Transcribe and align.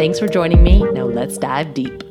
Thanks 0.00 0.18
for 0.18 0.28
joining 0.28 0.62
me. 0.62 0.82
Now 0.92 1.04
let's 1.04 1.36
dive 1.36 1.74
deep. 1.74 2.02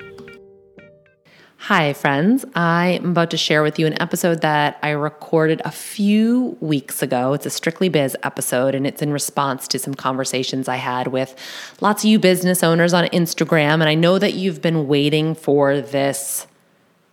Hi, 1.58 1.94
friends. 1.94 2.46
I 2.54 3.00
am 3.02 3.10
about 3.10 3.32
to 3.32 3.38
share 3.38 3.64
with 3.64 3.80
you 3.80 3.88
an 3.88 4.00
episode 4.00 4.42
that 4.42 4.78
I 4.84 4.92
recorded 4.92 5.60
a 5.66 5.72
few 5.72 6.56
weeks 6.60 7.02
ago. 7.02 7.34
It's 7.34 7.48
a 7.48 7.50
Strictly 7.50 7.90
Biz 7.90 8.16
episode, 8.22 8.76
and 8.76 8.86
it's 8.86 9.02
in 9.02 9.12
response 9.12 9.68
to 9.70 9.80
some 9.80 9.96
conversations 9.96 10.68
I 10.68 10.76
had 10.76 11.08
with 11.08 11.36
lots 11.82 12.04
of 12.04 12.12
you 12.12 12.20
business 12.20 12.62
owners 12.62 12.94
on 12.94 13.06
Instagram. 13.06 13.82
And 13.82 13.86
I 13.86 13.96
know 13.96 14.20
that 14.20 14.36
you've 14.36 14.62
been 14.62 14.88
waiting 14.88 15.34
for 15.34 15.82
this 15.82 16.46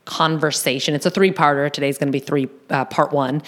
conversation. 0.05 0.95
It's 0.95 1.06
a 1.06 1.11
three 1.11 1.33
parter. 1.33 1.73
Today's 1.73 1.97
going 1.97 2.08
to 2.08 2.12
be 2.12 2.20
three, 2.20 2.51
uh, 2.69 2.84
part 2.84 3.12
one. 3.12 3.42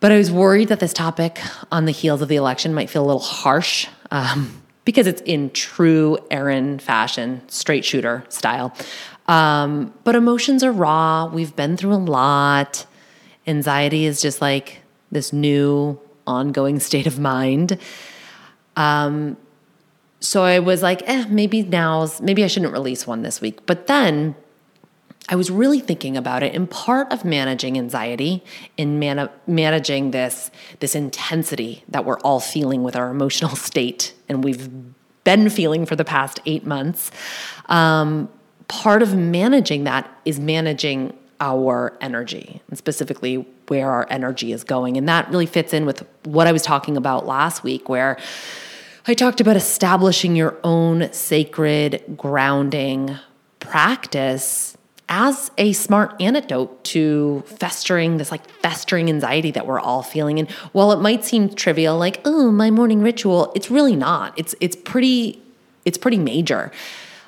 But 0.00 0.10
I 0.10 0.18
was 0.18 0.32
worried 0.32 0.70
that 0.70 0.80
this 0.80 0.92
topic 0.92 1.40
on 1.70 1.84
the 1.84 1.92
heels 1.92 2.20
of 2.20 2.26
the 2.26 2.34
election 2.34 2.74
might 2.74 2.90
feel 2.90 3.04
a 3.04 3.06
little 3.06 3.20
harsh. 3.20 3.86
Um, 4.10 4.61
because 4.84 5.06
it's 5.06 5.22
in 5.22 5.50
true 5.50 6.18
Erin 6.30 6.78
fashion, 6.78 7.42
straight 7.48 7.84
shooter 7.84 8.24
style. 8.28 8.74
Um, 9.28 9.92
but 10.04 10.16
emotions 10.16 10.62
are 10.62 10.72
raw. 10.72 11.26
We've 11.26 11.54
been 11.54 11.76
through 11.76 11.94
a 11.94 11.96
lot. 11.96 12.86
Anxiety 13.46 14.04
is 14.04 14.20
just 14.20 14.40
like 14.40 14.82
this 15.10 15.32
new 15.32 15.98
ongoing 16.26 16.80
state 16.88 17.06
of 17.06 17.18
mind. 17.18 17.78
Um, 18.76 19.36
so 20.20 20.44
I 20.44 20.60
was 20.60 20.82
like, 20.82 21.02
eh, 21.08 21.26
maybe 21.28 21.62
now's, 21.62 22.20
maybe 22.20 22.44
I 22.44 22.46
shouldn't 22.46 22.72
release 22.72 23.06
one 23.06 23.22
this 23.22 23.40
week. 23.40 23.66
But 23.66 23.86
then 23.88 24.36
I 25.28 25.36
was 25.36 25.50
really 25.50 25.80
thinking 25.80 26.16
about 26.16 26.42
it. 26.42 26.54
And 26.54 26.68
part 26.68 27.12
of 27.12 27.24
managing 27.24 27.78
anxiety 27.78 28.42
and 28.76 28.98
man- 28.98 29.30
managing 29.46 30.10
this, 30.10 30.50
this 30.80 30.94
intensity 30.94 31.84
that 31.88 32.04
we're 32.04 32.18
all 32.20 32.40
feeling 32.40 32.82
with 32.82 32.96
our 32.96 33.10
emotional 33.10 33.54
state, 33.56 34.14
and 34.28 34.42
we've 34.42 34.68
been 35.24 35.48
feeling 35.48 35.86
for 35.86 35.94
the 35.94 36.04
past 36.04 36.40
eight 36.46 36.66
months, 36.66 37.10
um, 37.66 38.28
part 38.68 39.02
of 39.02 39.14
managing 39.14 39.84
that 39.84 40.10
is 40.24 40.40
managing 40.40 41.16
our 41.40 41.96
energy, 42.00 42.60
and 42.68 42.78
specifically 42.78 43.46
where 43.68 43.90
our 43.90 44.06
energy 44.10 44.52
is 44.52 44.64
going. 44.64 44.96
And 44.96 45.08
that 45.08 45.28
really 45.30 45.46
fits 45.46 45.72
in 45.72 45.86
with 45.86 46.06
what 46.24 46.46
I 46.46 46.52
was 46.52 46.62
talking 46.62 46.96
about 46.96 47.26
last 47.26 47.64
week, 47.64 47.88
where 47.88 48.16
I 49.06 49.14
talked 49.14 49.40
about 49.40 49.56
establishing 49.56 50.36
your 50.36 50.56
own 50.62 51.12
sacred 51.12 52.02
grounding 52.16 53.18
practice 53.58 54.76
as 55.12 55.50
a 55.58 55.74
smart 55.74 56.14
antidote 56.22 56.82
to 56.84 57.44
festering 57.44 58.16
this 58.16 58.30
like 58.30 58.48
festering 58.62 59.10
anxiety 59.10 59.50
that 59.50 59.66
we're 59.66 59.78
all 59.78 60.02
feeling. 60.02 60.38
And 60.38 60.50
while 60.72 60.90
it 60.90 61.00
might 61.00 61.22
seem 61.22 61.50
trivial 61.54 61.98
like 61.98 62.22
oh 62.24 62.50
my 62.50 62.70
morning 62.70 63.02
ritual 63.02 63.52
it's 63.54 63.70
really 63.70 63.94
not. 63.94 64.32
It's 64.38 64.54
it's 64.58 64.74
pretty 64.74 65.42
it's 65.84 65.98
pretty 65.98 66.16
major. 66.16 66.72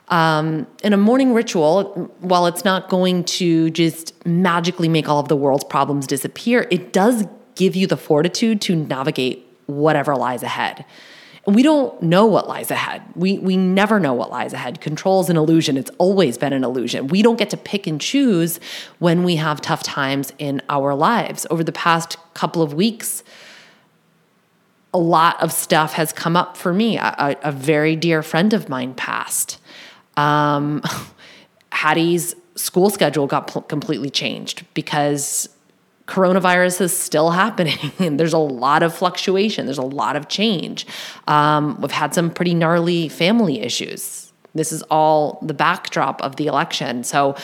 Um, 0.09 0.67
and 0.83 0.95
a 0.95 0.97
morning 0.97 1.35
ritual 1.35 2.11
while 2.21 2.47
it's 2.47 2.65
not 2.65 2.89
going 2.89 3.25
to 3.25 3.69
just 3.69 4.15
magically 4.27 4.89
make 4.89 5.07
all 5.07 5.21
of 5.21 5.29
the 5.29 5.37
world's 5.37 5.65
problems 5.65 6.07
disappear 6.07 6.67
it 6.71 6.93
does 6.93 7.25
give 7.55 7.75
you 7.75 7.87
the 7.87 7.97
fortitude 7.97 8.61
to 8.63 8.77
navigate 8.77 9.47
whatever 9.67 10.15
lies 10.15 10.43
ahead 10.43 10.85
and 11.47 11.55
we 11.55 11.63
don't 11.63 12.01
know 12.03 12.25
what 12.27 12.49
lies 12.49 12.71
ahead. 12.71 13.03
We, 13.15 13.39
we 13.39 13.57
never 13.57 14.01
know 14.01 14.15
what 14.15 14.31
lies 14.31 14.53
ahead. 14.53 14.81
Control 14.81 15.21
is 15.21 15.29
an 15.29 15.37
illusion. 15.37 15.77
It's 15.77 15.91
always 15.99 16.39
been 16.39 16.53
an 16.53 16.65
illusion. 16.65 17.09
We 17.09 17.23
don't 17.23 17.37
get 17.37 17.51
to 17.51 17.57
pick 17.57 17.87
and 17.87 18.01
choose 18.01 18.59
when 18.99 19.25
we 19.25 19.37
have 19.37 19.61
tough 19.61 19.83
times 19.83 20.33
in 20.39 20.63
our 20.69 20.95
lives. 20.95 21.47
Over 21.51 21.63
the 21.63 21.73
past 21.73 22.17
couple 22.33 22.63
of 22.63 22.73
weeks, 22.73 23.23
a 24.95 24.99
lot 24.99 25.43
of 25.43 25.53
stuff 25.53 25.95
has 25.95 26.13
come 26.13 26.37
up 26.37 26.57
for 26.57 26.73
me. 26.73 26.97
A, 26.97 27.37
a 27.43 27.53
very 27.53 27.95
dear 27.97 28.23
friend 28.23 28.55
of 28.55 28.69
mine 28.69 28.95
passed. 28.95 29.61
Um, 30.17 30.83
Hattie's 31.73 32.35
school 32.55 32.89
schedule 32.89 33.27
got 33.27 33.49
pl- 33.49 33.63
completely 33.63 34.09
changed 34.09 34.65
because 34.75 35.49
coronavirus 36.07 36.83
is 36.83 36.97
still 36.97 37.31
happening. 37.43 37.93
And 37.99 38.19
there's 38.19 38.33
a 38.33 38.39
lot 38.39 38.83
of 38.83 38.95
fluctuation. 38.95 39.67
There's 39.67 39.79
a 39.79 39.83
lot 39.83 40.17
of 40.17 40.29
change. 40.29 40.87
Um, 41.27 41.81
we've 41.81 41.91
had 41.91 42.15
some 42.15 42.31
pretty 42.31 42.55
gnarly 42.55 43.09
family 43.09 43.61
issues. 43.61 44.33
This 44.55 44.73
is 44.73 44.83
all 44.85 45.39
the 45.43 45.55
backdrop 45.55 46.23
of 46.23 46.37
the 46.37 46.47
election. 46.47 47.05
So 47.05 47.37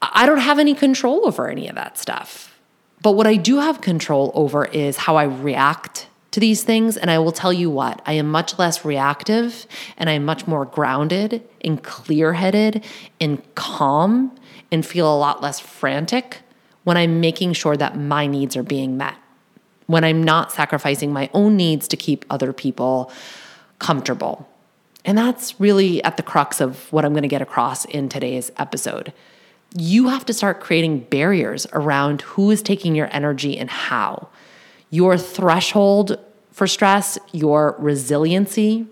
i 0.00 0.26
don't 0.26 0.38
have 0.38 0.60
any 0.60 0.74
control 0.74 1.26
over 1.26 1.48
any 1.48 1.68
of 1.68 1.74
that 1.74 1.98
stuff. 1.98 2.56
But 3.02 3.12
what 3.12 3.26
i 3.26 3.36
do 3.36 3.58
have 3.58 3.80
control 3.80 4.30
over 4.34 4.64
is 4.64 4.96
how 4.96 5.16
i 5.16 5.24
react 5.24 6.06
to 6.30 6.40
these 6.40 6.62
things. 6.62 6.96
And 6.96 7.10
i 7.10 7.18
will 7.18 7.32
tell 7.32 7.52
you 7.52 7.68
what 7.68 8.00
i 8.06 8.12
am 8.12 8.30
much 8.30 8.58
less 8.58 8.84
reactive 8.84 9.66
and 9.96 10.08
i'm 10.08 10.24
much 10.24 10.46
more 10.46 10.64
grounded 10.64 11.42
and 11.62 11.82
clear-headed 11.82 12.84
and 13.20 13.42
calm 13.54 14.34
and 14.70 14.86
feel 14.86 15.12
a 15.12 15.18
lot 15.18 15.42
less 15.42 15.58
frantic 15.58 16.42
when 16.88 16.96
I'm 16.96 17.20
making 17.20 17.52
sure 17.52 17.76
that 17.76 17.98
my 17.98 18.26
needs 18.26 18.56
are 18.56 18.62
being 18.62 18.96
met, 18.96 19.14
when 19.88 20.04
I'm 20.04 20.22
not 20.22 20.52
sacrificing 20.52 21.12
my 21.12 21.28
own 21.34 21.54
needs 21.54 21.86
to 21.88 21.98
keep 21.98 22.24
other 22.30 22.50
people 22.50 23.12
comfortable. 23.78 24.48
And 25.04 25.18
that's 25.18 25.60
really 25.60 26.02
at 26.02 26.16
the 26.16 26.22
crux 26.22 26.62
of 26.62 26.90
what 26.90 27.04
I'm 27.04 27.12
going 27.12 27.24
to 27.24 27.28
get 27.28 27.42
across 27.42 27.84
in 27.84 28.08
today's 28.08 28.50
episode. 28.56 29.12
You 29.76 30.08
have 30.08 30.24
to 30.24 30.32
start 30.32 30.60
creating 30.60 31.00
barriers 31.00 31.66
around 31.74 32.22
who 32.22 32.50
is 32.50 32.62
taking 32.62 32.94
your 32.94 33.10
energy 33.14 33.58
and 33.58 33.68
how. 33.68 34.30
Your 34.88 35.18
threshold 35.18 36.18
for 36.52 36.66
stress, 36.66 37.18
your 37.32 37.76
resiliency 37.78 38.86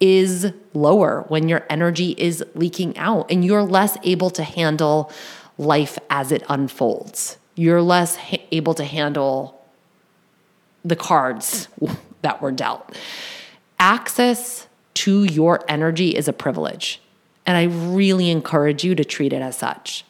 is 0.00 0.50
lower 0.72 1.26
when 1.28 1.50
your 1.50 1.66
energy 1.68 2.14
is 2.16 2.42
leaking 2.54 2.96
out 2.96 3.30
and 3.30 3.44
you're 3.44 3.62
less 3.62 3.98
able 4.02 4.30
to 4.30 4.42
handle 4.42 5.12
life 5.58 5.98
as 6.10 6.32
it 6.32 6.42
unfolds. 6.48 7.38
You're 7.54 7.82
less 7.82 8.16
ha- 8.16 8.46
able 8.52 8.74
to 8.74 8.84
handle 8.84 9.60
the 10.84 10.96
cards 10.96 11.68
that 12.22 12.40
were 12.42 12.52
dealt. 12.52 12.96
Access 13.78 14.66
to 14.94 15.24
your 15.24 15.62
energy 15.68 16.10
is 16.10 16.28
a 16.28 16.32
privilege, 16.32 17.00
and 17.44 17.56
I 17.56 17.64
really 17.64 18.30
encourage 18.30 18.84
you 18.84 18.94
to 18.94 19.04
treat 19.04 19.32
it 19.32 19.42
as 19.42 19.56
such. 19.56 20.04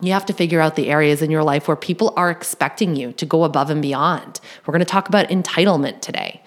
You 0.00 0.12
have 0.12 0.24
to 0.26 0.32
figure 0.32 0.60
out 0.60 0.76
the 0.76 0.88
areas 0.88 1.20
in 1.20 1.30
your 1.30 1.42
life 1.42 1.68
where 1.68 1.76
people 1.76 2.14
are 2.16 2.30
expecting 2.30 2.96
you 2.96 3.12
to 3.12 3.26
go 3.26 3.44
above 3.44 3.68
and 3.68 3.82
beyond. 3.82 4.40
We're 4.64 4.72
going 4.72 4.80
to 4.80 4.86
talk 4.86 5.08
about 5.08 5.28
entitlement 5.28 6.00
today. 6.00 6.42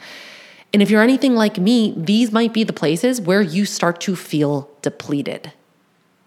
And 0.73 0.81
if 0.81 0.89
you're 0.89 1.03
anything 1.03 1.35
like 1.35 1.59
me, 1.59 1.93
these 1.95 2.31
might 2.31 2.51
be 2.51 2.63
the 2.63 2.73
places 2.73 3.21
where 3.21 3.43
you 3.43 3.65
start 3.65 4.01
to 4.01 4.15
feel 4.15 4.71
depleted. 4.81 5.53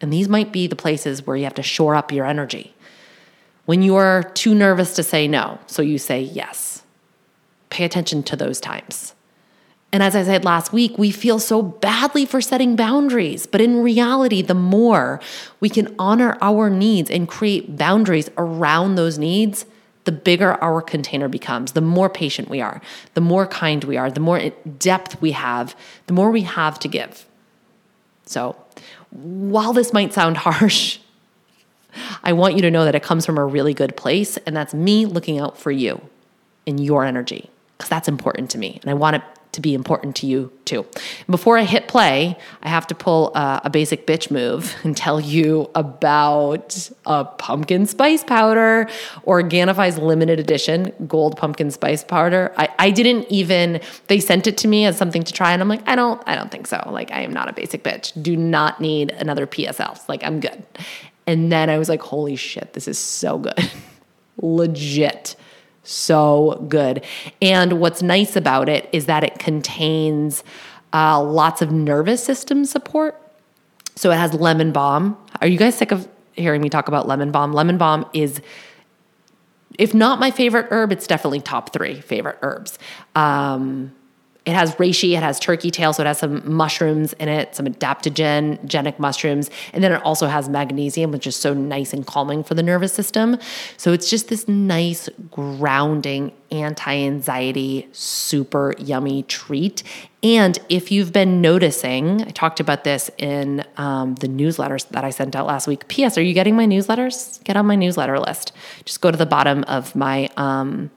And 0.06 0.12
these 0.12 0.28
might 0.28 0.52
be 0.52 0.68
the 0.68 0.76
places 0.76 1.26
where 1.26 1.36
you 1.36 1.42
have 1.42 1.54
to 1.54 1.64
shore 1.64 1.96
up 1.96 2.12
your 2.12 2.26
energy. 2.26 2.72
When 3.64 3.82
you're 3.82 4.22
too 4.34 4.54
nervous 4.54 4.94
to 4.94 5.02
say 5.02 5.26
no, 5.26 5.58
so 5.66 5.82
you 5.82 5.98
say 5.98 6.20
yes. 6.20 6.84
Pay 7.70 7.84
attention 7.84 8.22
to 8.22 8.36
those 8.36 8.60
times. 8.60 9.14
And 9.90 10.04
as 10.04 10.14
I 10.14 10.22
said 10.22 10.44
last 10.44 10.72
week, 10.72 10.96
we 10.96 11.10
feel 11.10 11.40
so 11.40 11.60
badly 11.60 12.24
for 12.24 12.40
setting 12.40 12.76
boundaries. 12.76 13.48
But 13.48 13.60
in 13.60 13.82
reality, 13.82 14.42
the 14.42 14.54
more 14.54 15.18
we 15.58 15.68
can 15.68 15.92
honor 15.98 16.38
our 16.40 16.70
needs 16.70 17.10
and 17.10 17.26
create 17.26 17.76
boundaries 17.76 18.30
around 18.38 18.94
those 18.94 19.18
needs, 19.18 19.66
the 20.04 20.12
bigger 20.12 20.52
our 20.62 20.80
container 20.80 21.26
becomes, 21.26 21.72
the 21.72 21.80
more 21.80 22.08
patient 22.08 22.48
we 22.48 22.60
are, 22.60 22.80
the 23.14 23.20
more 23.20 23.44
kind 23.48 23.82
we 23.82 23.96
are, 23.96 24.08
the 24.08 24.20
more 24.20 24.50
depth 24.78 25.20
we 25.20 25.32
have, 25.32 25.74
the 26.06 26.12
more 26.12 26.30
we 26.30 26.42
have 26.42 26.78
to 26.78 26.86
give. 26.86 27.26
So, 28.24 28.56
while 29.16 29.72
this 29.72 29.92
might 29.92 30.12
sound 30.12 30.36
harsh, 30.38 30.98
I 32.22 32.32
want 32.32 32.56
you 32.56 32.62
to 32.62 32.70
know 32.70 32.84
that 32.84 32.94
it 32.94 33.02
comes 33.02 33.24
from 33.24 33.38
a 33.38 33.44
really 33.44 33.74
good 33.74 33.96
place, 33.96 34.36
and 34.38 34.56
that's 34.56 34.74
me 34.74 35.06
looking 35.06 35.38
out 35.38 35.56
for 35.58 35.70
you 35.70 36.00
and 36.66 36.78
your 36.78 37.04
energy 37.04 37.50
because 37.76 37.88
that's 37.88 38.08
important 38.08 38.50
to 38.50 38.58
me. 38.58 38.78
And 38.82 38.90
I 38.90 38.94
want 38.94 39.16
it 39.16 39.22
to 39.56 39.60
be 39.60 39.74
important 39.74 40.14
to 40.16 40.26
you 40.26 40.52
too. 40.64 40.86
Before 41.28 41.58
I 41.58 41.64
hit 41.64 41.88
play, 41.88 42.38
I 42.62 42.68
have 42.68 42.86
to 42.88 42.94
pull 42.94 43.34
a, 43.34 43.62
a 43.64 43.70
basic 43.70 44.06
bitch 44.06 44.30
move 44.30 44.74
and 44.84 44.96
tell 44.96 45.20
you 45.20 45.70
about 45.74 46.90
a 47.04 47.24
pumpkin 47.24 47.86
spice 47.86 48.22
powder, 48.22 48.88
Organifi's 49.24 49.98
limited 49.98 50.38
edition 50.38 50.92
gold 51.06 51.36
pumpkin 51.36 51.70
spice 51.70 52.04
powder. 52.04 52.54
I, 52.56 52.68
I 52.78 52.90
didn't 52.90 53.26
even, 53.30 53.80
they 54.06 54.20
sent 54.20 54.46
it 54.46 54.56
to 54.58 54.68
me 54.68 54.84
as 54.84 54.96
something 54.96 55.24
to 55.24 55.32
try, 55.32 55.52
and 55.52 55.60
I'm 55.60 55.68
like, 55.68 55.86
I 55.88 55.96
don't, 55.96 56.22
I 56.26 56.34
don't 56.34 56.50
think 56.50 56.66
so. 56.66 56.82
Like, 56.90 57.10
I 57.10 57.22
am 57.22 57.32
not 57.32 57.48
a 57.48 57.52
basic 57.52 57.82
bitch. 57.82 58.12
Do 58.22 58.36
not 58.36 58.80
need 58.80 59.10
another 59.12 59.46
PSL. 59.46 60.08
Like, 60.08 60.22
I'm 60.22 60.40
good. 60.40 60.64
And 61.26 61.50
then 61.50 61.70
I 61.70 61.78
was 61.78 61.88
like, 61.88 62.02
holy 62.02 62.36
shit, 62.36 62.72
this 62.72 62.86
is 62.86 62.98
so 62.98 63.38
good. 63.38 63.70
Legit 64.40 65.34
so 65.88 66.64
good. 66.68 67.04
And 67.40 67.80
what's 67.80 68.02
nice 68.02 68.36
about 68.36 68.68
it 68.68 68.88
is 68.92 69.06
that 69.06 69.24
it 69.24 69.38
contains 69.38 70.44
uh, 70.92 71.22
lots 71.22 71.62
of 71.62 71.70
nervous 71.72 72.22
system 72.22 72.64
support. 72.64 73.20
So 73.96 74.10
it 74.10 74.16
has 74.16 74.34
lemon 74.34 74.72
balm. 74.72 75.16
Are 75.40 75.48
you 75.48 75.58
guys 75.58 75.76
sick 75.76 75.90
of 75.90 76.08
hearing 76.34 76.60
me 76.60 76.68
talk 76.68 76.88
about 76.88 77.08
lemon 77.08 77.30
balm? 77.30 77.52
Lemon 77.52 77.78
balm 77.78 78.04
is, 78.12 78.42
if 79.78 79.94
not 79.94 80.20
my 80.20 80.30
favorite 80.30 80.66
herb, 80.70 80.92
it's 80.92 81.06
definitely 81.06 81.40
top 81.40 81.72
three 81.72 82.00
favorite 82.00 82.38
herbs. 82.42 82.78
Um, 83.14 83.95
it 84.46 84.54
has 84.54 84.76
reishi, 84.76 85.16
it 85.16 85.22
has 85.22 85.40
turkey 85.40 85.72
tail, 85.72 85.92
so 85.92 86.04
it 86.04 86.06
has 86.06 86.20
some 86.20 86.40
mushrooms 86.50 87.12
in 87.14 87.28
it, 87.28 87.56
some 87.56 87.66
adaptogenic 87.66 88.98
mushrooms, 89.00 89.50
and 89.72 89.82
then 89.82 89.90
it 89.90 90.00
also 90.04 90.28
has 90.28 90.48
magnesium, 90.48 91.10
which 91.10 91.26
is 91.26 91.34
so 91.34 91.52
nice 91.52 91.92
and 91.92 92.06
calming 92.06 92.44
for 92.44 92.54
the 92.54 92.62
nervous 92.62 92.92
system. 92.92 93.38
So 93.76 93.92
it's 93.92 94.08
just 94.08 94.28
this 94.28 94.46
nice, 94.46 95.08
grounding, 95.32 96.32
anti-anxiety, 96.52 97.88
super 97.90 98.72
yummy 98.78 99.24
treat. 99.24 99.82
And 100.22 100.56
if 100.68 100.92
you've 100.92 101.12
been 101.12 101.40
noticing, 101.40 102.22
I 102.22 102.30
talked 102.30 102.60
about 102.60 102.84
this 102.84 103.10
in 103.18 103.64
um, 103.76 104.14
the 104.14 104.28
newsletters 104.28 104.88
that 104.90 105.04
I 105.04 105.10
sent 105.10 105.34
out 105.34 105.46
last 105.46 105.66
week. 105.66 105.88
P.S. 105.88 106.16
Are 106.16 106.22
you 106.22 106.34
getting 106.34 106.54
my 106.54 106.66
newsletters? 106.66 107.42
Get 107.42 107.56
on 107.56 107.66
my 107.66 107.74
newsletter 107.74 108.20
list. 108.20 108.52
Just 108.84 109.00
go 109.00 109.10
to 109.10 109.16
the 109.16 109.26
bottom 109.26 109.64
of 109.64 109.96
my 109.96 110.30
um, 110.36 110.92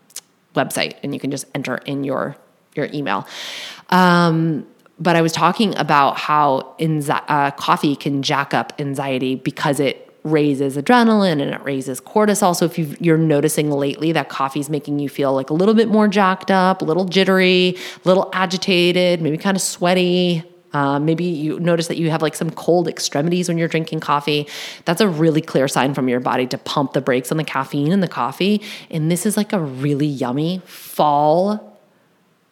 website, 0.56 0.98
and 1.02 1.16
you 1.16 1.19
can 1.19 1.31
just 1.31 1.45
enter 1.56 1.78
in 1.78 2.04
your 2.04 2.38
your 2.75 2.89
email. 2.94 3.27
Um, 3.89 4.66
but 5.00 5.16
I 5.16 5.21
was 5.21 5.31
talking 5.31 5.77
about 5.77 6.18
how 6.18 6.75
uh, 6.80 7.51
coffee 7.51 7.95
can 7.95 8.21
jack 8.21 8.54
up 8.54 8.74
anxiety 8.80 9.36
because 9.36 9.80
it 9.80 10.06
raises 10.24 10.75
adrenaline 10.75 11.42
and 11.42 11.51
it 11.51 11.63
raises 11.63 12.01
cortisol. 12.01 12.56
So 12.56 12.66
if 12.66 12.77
you 12.77 13.13
are 13.13 13.18
noticing 13.18 13.71
lately 13.71 14.12
that 14.12 14.27
coffee 14.27 14.60
is 14.60 14.69
making 14.69 15.00
you 15.00 15.07
feel 15.07 15.33
like 15.33 15.50
a 15.50 15.54
little 15.54 15.74
bit 15.74 15.88
more 15.88 16.07
jacked 16.07 16.51
up, 16.51 16.81
a 16.81 16.86
little 16.86 17.06
jittery, 17.06 17.75
a 18.04 18.07
little 18.07 18.30
agitated, 18.33 19.21
maybe 19.21 19.38
kind 19.38 19.56
of 19.56 19.62
sweaty. 19.62 20.44
Uh, 20.71 21.00
maybe 21.00 21.24
you 21.24 21.60
notice 21.60 21.88
that 21.88 21.98
you 21.98 22.12
have 22.12 22.21
like 22.21 22.36
some 22.36 22.51
cold 22.51 22.88
extremities 22.88 23.48
when 23.48 23.57
you're 23.57 23.68
drinking 23.69 24.01
coffee. 24.01 24.48
That's 24.86 25.01
a 25.01 25.07
really 25.07 25.42
clear 25.42 25.68
sign 25.68 25.94
from 25.94 26.10
your 26.10 26.19
body 26.19 26.45
to 26.48 26.57
pump 26.60 26.94
the 26.94 27.01
brakes 27.01 27.31
on 27.31 27.38
the 27.38 27.44
caffeine 27.44 27.92
in 27.92 28.01
the 28.01 28.07
coffee. 28.07 28.62
And 28.92 29.10
this 29.10 29.25
is 29.25 29.36
like 29.36 29.51
a 29.54 29.60
really 29.60 30.06
yummy 30.06 30.62
fall 30.66 31.69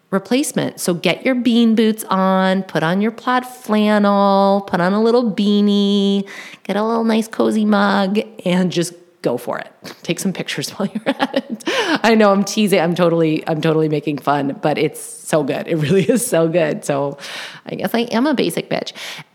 replacement. 0.10 0.80
So 0.80 0.94
get 0.94 1.26
your 1.26 1.36
bean 1.36 1.76
boots 1.76 2.04
on, 2.06 2.64
put 2.64 2.84
on 2.84 3.02
your 3.02 3.12
plaid 3.12 3.46
flannel, 3.46 4.62
put 4.68 4.80
on 4.80 4.94
a 4.94 5.02
little 5.02 5.32
beanie, 5.32 6.28
get 6.64 6.76
a 6.78 6.84
little 6.84 7.04
nice 7.04 7.28
cozy 7.28 7.66
mug, 7.66 8.20
and 8.46 8.72
just 8.72 8.94
go 9.22 9.38
for 9.38 9.60
it. 9.60 9.72
Take 10.04 10.20
some 10.20 10.32
pictures 10.32 10.70
while 10.78 10.88
you're 10.88 11.10
at 11.10 11.36
it. 11.36 11.64
I 12.04 12.16
know 12.16 12.32
I'm 12.32 12.44
teasing. 12.44 12.80
I'm 12.80 12.96
totally, 12.96 13.48
I'm 13.48 13.62
totally 13.62 13.90
making 13.90 14.20
fun, 14.20 14.58
but 14.62 14.78
it's 14.78 15.02
so 15.02 15.44
good. 15.44 15.68
It 15.68 15.76
really 15.76 16.04
is 16.10 16.26
so 16.26 16.48
good. 16.48 16.86
So 16.86 17.18
I 17.66 17.76
guess 17.76 17.94
I 17.94 18.02
am 18.02 18.28
a 18.28 18.34
basic 18.34 18.70
bitch. 18.70 18.94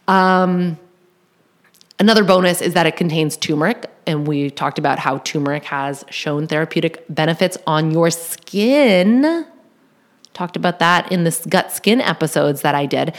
Um, 0.08 0.78
Another 2.02 2.24
bonus 2.24 2.60
is 2.60 2.74
that 2.74 2.84
it 2.84 2.96
contains 2.96 3.36
turmeric, 3.36 3.88
and 4.08 4.26
we 4.26 4.50
talked 4.50 4.80
about 4.80 4.98
how 4.98 5.18
turmeric 5.18 5.62
has 5.66 6.04
shown 6.10 6.48
therapeutic 6.48 7.04
benefits 7.08 7.56
on 7.64 7.92
your 7.92 8.10
skin. 8.10 9.46
Talked 10.34 10.56
about 10.56 10.78
that 10.78 11.10
in 11.12 11.24
the 11.24 11.46
gut 11.48 11.72
skin 11.72 12.00
episodes 12.00 12.62
that 12.62 12.74
I 12.74 12.86
did. 12.86 13.14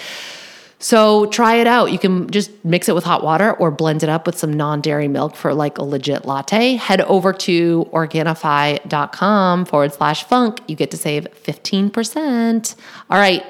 So 0.84 1.28
try 1.28 1.56
it 1.56 1.68
out. 1.68 1.94
You 1.94 1.98
can 1.98 2.30
just 2.30 2.52
mix 2.66 2.90
it 2.90 2.96
with 2.96 3.06
hot 3.06 3.24
water 3.24 3.54
or 3.54 3.72
blend 3.72 4.04
it 4.04 4.10
up 4.10 4.26
with 4.26 4.38
some 4.38 4.52
non 4.52 4.82
dairy 4.82 5.08
milk 5.08 5.38
for 5.38 5.54
like 5.54 5.78
a 5.78 5.84
legit 5.84 6.26
latte. 6.26 6.76
Head 6.76 7.00
over 7.02 7.32
to 7.32 7.88
Organifi.com 7.94 9.64
forward 9.64 9.94
slash 9.94 10.26
funk. 10.26 10.60
You 10.68 10.76
get 10.76 10.92
to 10.92 10.98
save 10.98 11.26
15%. 11.46 12.76
All 13.10 13.18
right, 13.18 13.46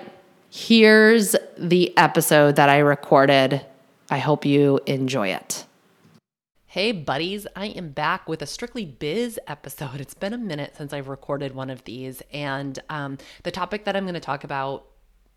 here's 0.51 1.35
the 1.57 1.97
episode 1.97 2.57
that 2.57 2.69
I 2.69 2.77
recorded. 2.77 3.65
I 4.11 4.19
hope 4.19 4.45
you 4.45 4.79
enjoy 4.85 5.29
it. 5.29 5.65
Hey, 6.73 6.91
buddies, 6.91 7.45
I 7.55 7.67
am 7.67 7.89
back 7.89 8.27
with 8.27 8.41
a 8.41 8.47
Strictly 8.47 8.83
Biz 8.83 9.39
episode. 9.45 10.01
It's 10.01 10.15
been 10.15 10.33
a 10.33 10.39
minute 10.39 10.73
since 10.75 10.91
I've 10.91 11.07
recorded 11.07 11.53
one 11.53 11.69
of 11.69 11.83
these. 11.83 12.23
And 12.33 12.79
um, 12.89 13.19
the 13.43 13.51
topic 13.51 13.85
that 13.85 13.95
I'm 13.95 14.05
going 14.05 14.15
to 14.15 14.19
talk 14.19 14.43
about 14.43 14.87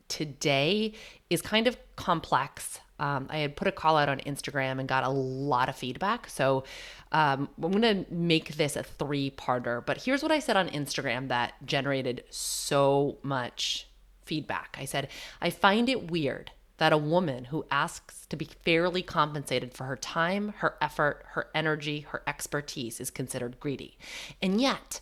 today 0.09 0.94
is 1.29 1.43
kind 1.43 1.67
of 1.67 1.77
complex. 1.94 2.81
Um, 2.99 3.27
I 3.29 3.37
had 3.37 3.55
put 3.55 3.69
a 3.69 3.73
call 3.73 3.99
out 3.99 4.09
on 4.09 4.21
Instagram 4.21 4.81
and 4.81 4.88
got 4.88 5.05
a 5.05 5.11
lot 5.11 5.69
of 5.69 5.77
feedback. 5.77 6.31
So 6.31 6.65
um, 7.12 7.50
I'm 7.62 7.71
going 7.71 7.83
to 7.83 8.11
make 8.11 8.56
this 8.56 8.75
a 8.75 8.83
three 8.83 9.31
parter. 9.31 9.85
But 9.85 10.05
here's 10.05 10.23
what 10.23 10.33
I 10.33 10.38
said 10.38 10.56
on 10.56 10.71
Instagram 10.71 11.29
that 11.29 11.53
generated 11.67 12.25
so 12.31 13.19
much 13.23 13.87
feedback. 14.25 14.79
I 14.81 14.87
said, 14.87 15.09
I 15.43 15.50
find 15.50 15.91
it 15.91 16.11
weird 16.11 16.53
that 16.78 16.93
a 16.93 16.99
woman 16.99 17.44
who 17.46 17.67
asks 17.70 18.26
to 18.26 18.37
be 18.37 18.49
fairly 18.64 19.02
compensated 19.02 19.73
for 19.73 19.84
her 19.84 19.96
time, 19.96 20.55
her 20.58 20.76
effort, 20.81 21.25
her 21.31 21.49
energy, 21.55 22.00
her 22.00 22.23
expertise 22.26 23.00
is 23.00 23.11
considered 23.11 23.61
greedy. 23.61 23.96
And 24.43 24.61
yet, 24.61 25.00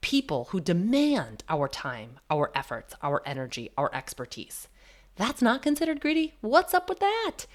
people 0.00 0.48
who 0.50 0.60
demand 0.60 1.44
our 1.48 1.68
time, 1.68 2.18
our 2.30 2.50
efforts, 2.54 2.94
our 3.02 3.22
energy, 3.24 3.70
our 3.78 3.94
expertise, 3.94 4.68
that's 5.16 5.42
not 5.42 5.62
considered 5.62 6.00
greedy. 6.00 6.34
What's 6.40 6.74
up 6.74 6.88
with 6.88 6.98
that? 7.00 7.46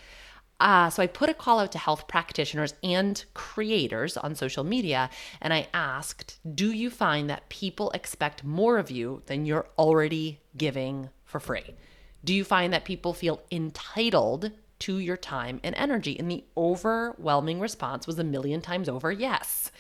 Uh, 0.60 0.90
so 0.90 1.02
I 1.02 1.08
put 1.08 1.30
a 1.30 1.34
call 1.34 1.60
out 1.60 1.72
to 1.72 1.78
health 1.78 2.08
practitioners 2.08 2.74
and 2.84 3.24
creators 3.34 4.18
on 4.18 4.36
social 4.36 4.64
media, 4.64 5.10
and 5.42 5.54
I 5.54 5.68
asked, 5.74 6.40
Do 6.56 6.72
you 6.72 6.90
find 6.90 7.30
that 7.30 7.48
people 7.50 7.92
expect 7.92 8.44
more 8.44 8.78
of 8.78 8.92
you 8.92 9.22
than 9.28 9.46
you're 9.46 9.68
already 9.78 10.40
giving 10.58 11.10
for 11.24 11.40
free? 11.40 11.76
Do 12.24 12.34
you 12.34 12.44
find 12.44 12.74
that 12.74 12.86
people 12.86 13.14
feel 13.14 13.42
entitled 13.52 14.52
to 14.80 14.98
your 14.98 15.18
time 15.18 15.60
and 15.64 15.76
energy? 15.76 16.18
And 16.18 16.30
the 16.30 16.44
overwhelming 16.56 17.60
response 17.60 18.08
was 18.08 18.20
a 18.20 18.24
million 18.24 18.62
times 18.62 18.90
over 18.90 19.12
yes. 19.12 19.72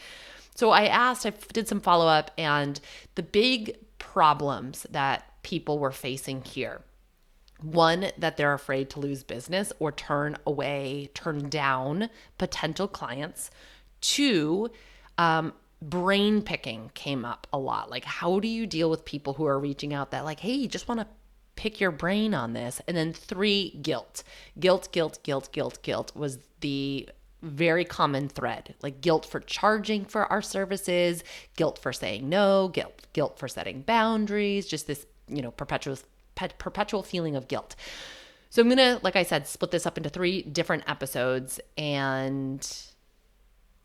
So 0.55 0.71
I 0.71 0.85
asked, 0.85 1.25
I 1.25 1.33
did 1.53 1.67
some 1.67 1.79
follow 1.79 2.07
up, 2.07 2.31
and 2.37 2.79
the 3.15 3.23
big 3.23 3.77
problems 3.97 4.85
that 4.91 5.25
people 5.43 5.79
were 5.79 5.91
facing 5.91 6.43
here 6.43 6.81
one, 7.61 8.11
that 8.17 8.37
they're 8.37 8.53
afraid 8.53 8.89
to 8.91 8.99
lose 8.99 9.23
business 9.23 9.73
or 9.79 9.91
turn 9.91 10.37
away, 10.45 11.09
turn 11.13 11.49
down 11.49 12.09
potential 12.37 12.87
clients. 12.87 13.51
Two, 14.01 14.69
um, 15.17 15.53
brain 15.81 16.41
picking 16.41 16.91
came 16.93 17.25
up 17.25 17.47
a 17.51 17.57
lot. 17.57 17.89
Like, 17.89 18.05
how 18.05 18.39
do 18.39 18.47
you 18.47 18.65
deal 18.65 18.89
with 18.89 19.05
people 19.05 19.33
who 19.33 19.45
are 19.45 19.59
reaching 19.59 19.93
out 19.93 20.11
that, 20.11 20.23
like, 20.23 20.39
hey, 20.39 20.53
you 20.53 20.67
just 20.67 20.87
want 20.87 21.01
to 21.01 21.07
pick 21.59 21.81
your 21.81 21.91
brain 21.91 22.33
on 22.33 22.53
this. 22.53 22.81
And 22.87 22.95
then 22.95 23.11
three, 23.11 23.77
guilt. 23.81 24.23
Guilt, 24.57 24.87
guilt, 24.93 25.19
guilt, 25.23 25.49
guilt, 25.51 25.83
guilt 25.83 26.15
was 26.15 26.39
the 26.61 27.09
very 27.41 27.85
common 27.85 28.27
thread 28.27 28.75
like 28.81 28.99
guilt 28.99 29.25
for 29.25 29.39
charging 29.39 30.03
for 30.03 30.29
our 30.29 30.41
services 30.41 31.23
guilt 31.55 31.79
for 31.79 31.93
saying 31.93 32.27
no 32.27 32.67
guilt 32.67 33.07
guilt 33.13 33.39
for 33.39 33.47
setting 33.47 33.81
boundaries 33.81 34.67
just 34.67 34.87
this 34.87 35.05
you 35.29 35.41
know 35.41 35.49
perpetual 35.51 35.97
perpetual 36.57 37.01
feeling 37.01 37.37
of 37.37 37.47
guilt 37.47 37.77
so 38.49 38.61
i'm 38.61 38.67
gonna 38.67 38.99
like 39.03 39.15
i 39.15 39.23
said 39.23 39.47
split 39.47 39.71
this 39.71 39.85
up 39.85 39.95
into 39.95 40.09
three 40.09 40.41
different 40.41 40.83
episodes 40.85 41.61
and 41.77 42.83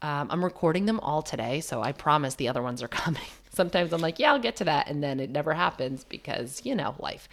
um, 0.03 0.27
i'm 0.33 0.45
recording 0.45 0.87
them 0.87 0.99
all 0.99 1.23
today 1.23 1.61
so 1.61 1.81
i 1.81 1.93
promise 1.93 2.35
the 2.35 2.49
other 2.49 2.61
ones 2.61 2.83
are 2.83 2.89
coming 3.05 3.23
sometimes 3.55 3.93
i'm 3.93 4.01
like 4.01 4.19
yeah 4.19 4.33
i'll 4.33 4.39
get 4.39 4.57
to 4.57 4.65
that 4.65 4.89
and 4.89 5.03
then 5.03 5.21
it 5.21 5.31
never 5.31 5.55
happens 5.55 6.05
because 6.05 6.61
you 6.65 6.75
know 6.75 6.95
life 6.99 7.29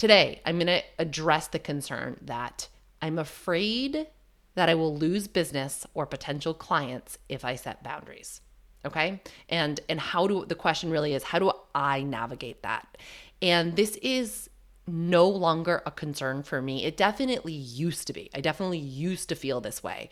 Today, 0.00 0.40
I'm 0.46 0.56
going 0.56 0.66
to 0.68 0.82
address 0.98 1.48
the 1.48 1.58
concern 1.58 2.16
that 2.22 2.68
I'm 3.02 3.18
afraid 3.18 4.06
that 4.54 4.70
I 4.70 4.74
will 4.74 4.96
lose 4.96 5.28
business 5.28 5.86
or 5.92 6.06
potential 6.06 6.54
clients 6.54 7.18
if 7.28 7.44
I 7.44 7.54
set 7.54 7.82
boundaries. 7.82 8.40
Okay? 8.86 9.20
And 9.50 9.78
and 9.90 10.00
how 10.00 10.26
do 10.26 10.46
the 10.46 10.54
question 10.54 10.90
really 10.90 11.12
is 11.12 11.24
how 11.24 11.38
do 11.38 11.52
I 11.74 12.02
navigate 12.02 12.62
that? 12.62 12.96
And 13.42 13.76
this 13.76 13.96
is 13.96 14.48
no 14.86 15.28
longer 15.28 15.82
a 15.84 15.90
concern 15.90 16.44
for 16.44 16.62
me. 16.62 16.86
It 16.86 16.96
definitely 16.96 17.52
used 17.52 18.06
to 18.06 18.14
be. 18.14 18.30
I 18.34 18.40
definitely 18.40 18.78
used 18.78 19.28
to 19.28 19.34
feel 19.34 19.60
this 19.60 19.82
way, 19.82 20.08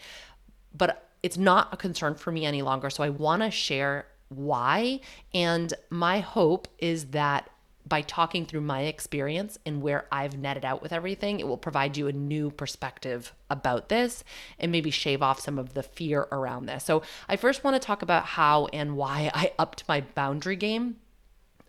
but 0.76 1.08
it's 1.22 1.38
not 1.38 1.72
a 1.72 1.78
concern 1.78 2.14
for 2.14 2.30
me 2.30 2.44
any 2.44 2.60
longer. 2.60 2.90
So 2.90 3.02
I 3.02 3.08
want 3.08 3.40
to 3.40 3.50
share 3.50 4.04
why. 4.28 5.00
And 5.32 5.72
my 5.90 6.20
hope 6.20 6.68
is 6.78 7.06
that 7.06 7.50
by 7.88 8.02
talking 8.02 8.44
through 8.44 8.60
my 8.60 8.82
experience 8.82 9.58
and 9.64 9.80
where 9.80 10.06
I've 10.12 10.36
netted 10.36 10.64
out 10.64 10.82
with 10.82 10.92
everything, 10.92 11.40
it 11.40 11.48
will 11.48 11.56
provide 11.56 11.96
you 11.96 12.06
a 12.06 12.12
new 12.12 12.50
perspective 12.50 13.32
about 13.48 13.88
this 13.88 14.24
and 14.58 14.70
maybe 14.70 14.90
shave 14.90 15.22
off 15.22 15.40
some 15.40 15.58
of 15.58 15.74
the 15.74 15.82
fear 15.82 16.28
around 16.30 16.66
this. 16.66 16.84
So, 16.84 17.02
I 17.28 17.36
first 17.36 17.64
want 17.64 17.80
to 17.80 17.86
talk 17.86 18.02
about 18.02 18.24
how 18.24 18.66
and 18.66 18.96
why 18.96 19.30
I 19.32 19.52
upped 19.58 19.88
my 19.88 20.02
boundary 20.02 20.56
game. 20.56 20.96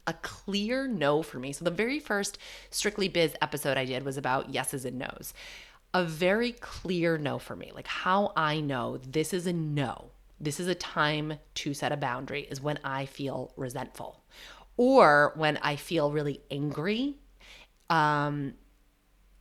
A 0.08 0.14
clear 0.14 0.88
no 0.88 1.22
for 1.22 1.40
me. 1.40 1.54
So, 1.54 1.64
the 1.64 1.72
very 1.72 2.00
first 2.00 2.38
Strictly 2.70 3.08
Biz 3.08 3.36
episode 3.42 3.78
I 3.78 3.86
did 3.86 4.04
was 4.04 4.18
about 4.18 4.54
yeses 4.54 4.86
and 4.86 5.00
nos. 5.00 5.34
A 5.94 6.04
very 6.04 6.52
clear 6.52 7.18
no 7.18 7.40
for 7.40 7.56
me, 7.56 7.72
like 7.74 7.88
how 7.88 8.34
I 8.36 8.60
know 8.60 8.98
this 8.98 9.34
is 9.34 9.48
a 9.48 9.54
no. 9.54 10.09
This 10.40 10.60
is 10.60 10.68
a 10.68 10.76
time 10.76 11.34
to 11.56 11.74
set 11.74 11.92
a 11.92 11.98
boundary, 11.98 12.44
is 12.44 12.62
when 12.62 12.80
I 12.84 13.06
feel 13.06 13.54
resentful 13.58 14.24
or 14.78 15.34
when 15.36 15.58
I 15.58 15.76
feel 15.76 16.12
really 16.12 16.42
angry, 16.50 17.16
um, 17.90 18.54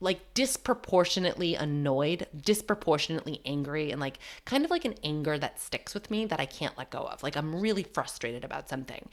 like 0.01 0.33
disproportionately 0.35 1.55
annoyed, 1.55 2.27
disproportionately 2.41 3.41
angry, 3.45 3.91
and 3.91 4.01
like 4.01 4.19
kind 4.45 4.65
of 4.65 4.71
like 4.71 4.85
an 4.85 4.95
anger 5.03 5.39
that 5.39 5.61
sticks 5.61 5.95
with 5.95 6.11
me 6.11 6.25
that 6.27 6.39
I 6.39 6.47
can't 6.47 6.77
let 6.79 6.91
go 6.91 7.01
of. 7.01 7.23
Like 7.23 7.37
I'm 7.37 7.61
really 7.61 7.83
frustrated 7.83 8.45
about 8.45 8.69
something. 8.69 9.09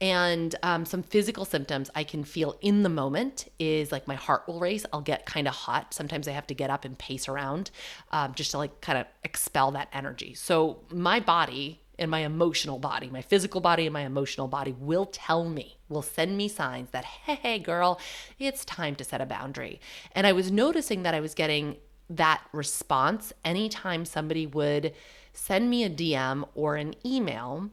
And 0.00 0.54
um, 0.62 0.84
some 0.84 1.02
physical 1.02 1.44
symptoms 1.44 1.90
I 1.94 2.02
can 2.02 2.24
feel 2.24 2.56
in 2.60 2.82
the 2.82 2.88
moment 2.88 3.48
is 3.58 3.92
like 3.92 4.08
my 4.08 4.14
heart 4.14 4.48
will 4.48 4.58
race. 4.58 4.86
I'll 4.92 5.00
get 5.00 5.26
kind 5.26 5.46
of 5.46 5.54
hot. 5.54 5.94
Sometimes 5.94 6.26
I 6.26 6.32
have 6.32 6.46
to 6.48 6.54
get 6.54 6.70
up 6.70 6.84
and 6.84 6.98
pace 6.98 7.28
around 7.28 7.70
um, 8.10 8.34
just 8.34 8.52
to 8.52 8.58
like 8.58 8.80
kind 8.80 8.98
of 8.98 9.06
expel 9.24 9.70
that 9.72 9.88
energy. 9.92 10.34
So 10.34 10.80
my 10.90 11.20
body 11.20 11.81
and 12.02 12.10
my 12.10 12.20
emotional 12.20 12.78
body, 12.78 13.08
my 13.08 13.22
physical 13.22 13.60
body 13.60 13.86
and 13.86 13.92
my 13.92 14.02
emotional 14.02 14.48
body 14.48 14.74
will 14.78 15.06
tell 15.06 15.48
me, 15.48 15.78
will 15.88 16.02
send 16.02 16.36
me 16.36 16.48
signs 16.48 16.90
that, 16.90 17.04
hey, 17.04 17.58
girl, 17.58 17.98
it's 18.38 18.64
time 18.64 18.94
to 18.96 19.04
set 19.04 19.20
a 19.20 19.26
boundary. 19.26 19.80
And 20.14 20.26
I 20.26 20.32
was 20.32 20.50
noticing 20.50 21.04
that 21.04 21.14
I 21.14 21.20
was 21.20 21.32
getting 21.32 21.76
that 22.10 22.42
response 22.52 23.32
anytime 23.44 24.04
somebody 24.04 24.46
would 24.46 24.92
send 25.32 25.70
me 25.70 25.84
a 25.84 25.90
DM 25.90 26.46
or 26.54 26.76
an 26.76 26.94
email 27.06 27.70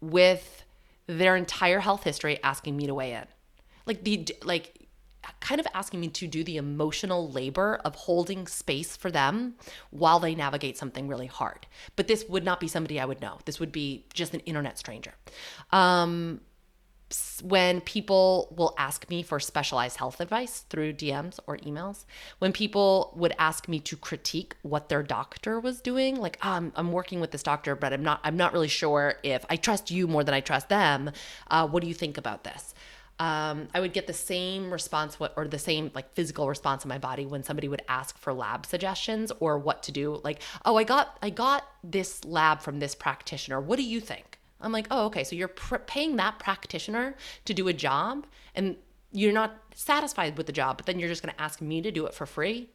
with 0.00 0.64
their 1.06 1.36
entire 1.36 1.80
health 1.80 2.04
history 2.04 2.38
asking 2.42 2.76
me 2.76 2.86
to 2.86 2.94
weigh 2.94 3.12
in. 3.12 3.26
Like 3.84 4.04
the 4.04 4.26
like 4.44 4.81
kind 5.42 5.60
of 5.60 5.66
asking 5.74 6.00
me 6.00 6.08
to 6.08 6.26
do 6.26 6.42
the 6.42 6.56
emotional 6.56 7.30
labor 7.30 7.80
of 7.84 7.94
holding 7.94 8.46
space 8.46 8.96
for 8.96 9.10
them 9.10 9.54
while 9.90 10.18
they 10.20 10.34
navigate 10.34 10.78
something 10.78 11.08
really 11.08 11.26
hard. 11.26 11.66
But 11.96 12.08
this 12.08 12.24
would 12.28 12.44
not 12.44 12.60
be 12.60 12.68
somebody 12.68 12.98
I 12.98 13.04
would 13.04 13.20
know. 13.20 13.38
This 13.44 13.60
would 13.60 13.72
be 13.72 14.06
just 14.14 14.32
an 14.32 14.40
internet 14.40 14.78
stranger. 14.78 15.12
Um, 15.70 16.40
when 17.42 17.80
people 17.80 18.54
will 18.56 18.74
ask 18.78 19.10
me 19.10 19.22
for 19.22 19.38
specialized 19.38 19.98
health 19.98 20.20
advice 20.20 20.60
through 20.70 20.94
DMs 20.94 21.38
or 21.46 21.58
emails, 21.58 22.04
when 22.38 22.52
people 22.52 23.12
would 23.16 23.34
ask 23.38 23.68
me 23.68 23.80
to 23.80 23.96
critique 23.96 24.56
what 24.62 24.88
their 24.88 25.02
doctor 25.02 25.60
was 25.60 25.80
doing, 25.80 26.16
like 26.16 26.38
oh, 26.42 26.50
I'm, 26.50 26.72
I'm 26.74 26.92
working 26.92 27.20
with 27.20 27.30
this 27.30 27.42
doctor, 27.42 27.74
but 27.76 27.92
I'm 27.92 28.02
not 28.02 28.20
I'm 28.24 28.36
not 28.36 28.52
really 28.52 28.68
sure 28.68 29.16
if 29.22 29.44
I 29.50 29.56
trust 29.56 29.90
you 29.90 30.06
more 30.06 30.24
than 30.24 30.34
I 30.34 30.40
trust 30.40 30.68
them. 30.68 31.10
Uh, 31.50 31.66
what 31.66 31.82
do 31.82 31.88
you 31.88 31.94
think 31.94 32.16
about 32.16 32.44
this? 32.44 32.74
Um, 33.18 33.68
I 33.74 33.80
would 33.80 33.92
get 33.92 34.06
the 34.06 34.12
same 34.12 34.72
response 34.72 35.20
what, 35.20 35.32
or 35.36 35.46
the 35.46 35.58
same 35.58 35.90
like 35.94 36.12
physical 36.14 36.48
response 36.48 36.84
in 36.84 36.88
my 36.88 36.98
body 36.98 37.26
when 37.26 37.42
somebody 37.42 37.68
would 37.68 37.82
ask 37.88 38.18
for 38.18 38.32
lab 38.32 38.66
suggestions 38.66 39.30
or 39.38 39.58
what 39.58 39.82
to 39.84 39.92
do. 39.92 40.20
Like, 40.24 40.42
oh, 40.64 40.76
I 40.76 40.84
got 40.84 41.18
I 41.22 41.30
got 41.30 41.64
this 41.84 42.24
lab 42.24 42.62
from 42.62 42.78
this 42.78 42.94
practitioner. 42.94 43.60
What 43.60 43.76
do 43.76 43.84
you 43.84 44.00
think? 44.00 44.38
I'm 44.60 44.72
like, 44.72 44.86
oh, 44.90 45.06
okay. 45.06 45.24
So 45.24 45.36
you're 45.36 45.48
pr- 45.48 45.76
paying 45.76 46.16
that 46.16 46.38
practitioner 46.38 47.16
to 47.44 47.54
do 47.54 47.68
a 47.68 47.72
job, 47.72 48.26
and 48.54 48.76
you're 49.12 49.32
not 49.32 49.56
satisfied 49.74 50.36
with 50.36 50.46
the 50.46 50.52
job, 50.52 50.76
but 50.76 50.86
then 50.86 50.98
you're 50.98 51.08
just 51.08 51.22
going 51.22 51.34
to 51.34 51.40
ask 51.40 51.60
me 51.60 51.82
to 51.82 51.90
do 51.90 52.06
it 52.06 52.14
for 52.14 52.26
free. 52.26 52.70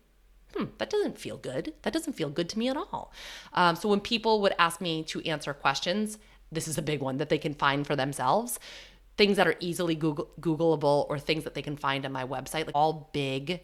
Hmm, 0.55 0.65
that 0.77 0.89
doesn't 0.89 1.17
feel 1.17 1.37
good. 1.37 1.73
That 1.81 1.93
doesn't 1.93 2.13
feel 2.13 2.29
good 2.29 2.49
to 2.49 2.59
me 2.59 2.69
at 2.69 2.77
all. 2.77 3.11
Um, 3.53 3.75
so 3.75 3.89
when 3.89 3.99
people 3.99 4.41
would 4.41 4.53
ask 4.59 4.79
me 4.79 5.03
to 5.03 5.21
answer 5.23 5.53
questions, 5.53 6.19
this 6.51 6.67
is 6.67 6.77
a 6.77 6.81
big 6.81 7.01
one 7.01 7.17
that 7.17 7.29
they 7.29 7.37
can 7.37 7.53
find 7.53 7.85
for 7.85 7.95
themselves 7.95 8.59
things 9.17 9.37
that 9.37 9.47
are 9.47 9.55
easily 9.59 9.95
Google- 9.95 10.29
Googleable 10.39 11.05
or 11.09 11.19
things 11.19 11.43
that 11.43 11.53
they 11.53 11.61
can 11.61 11.75
find 11.75 12.05
on 12.05 12.11
my 12.11 12.25
website, 12.25 12.65
like 12.65 12.75
all 12.75 13.09
big 13.13 13.61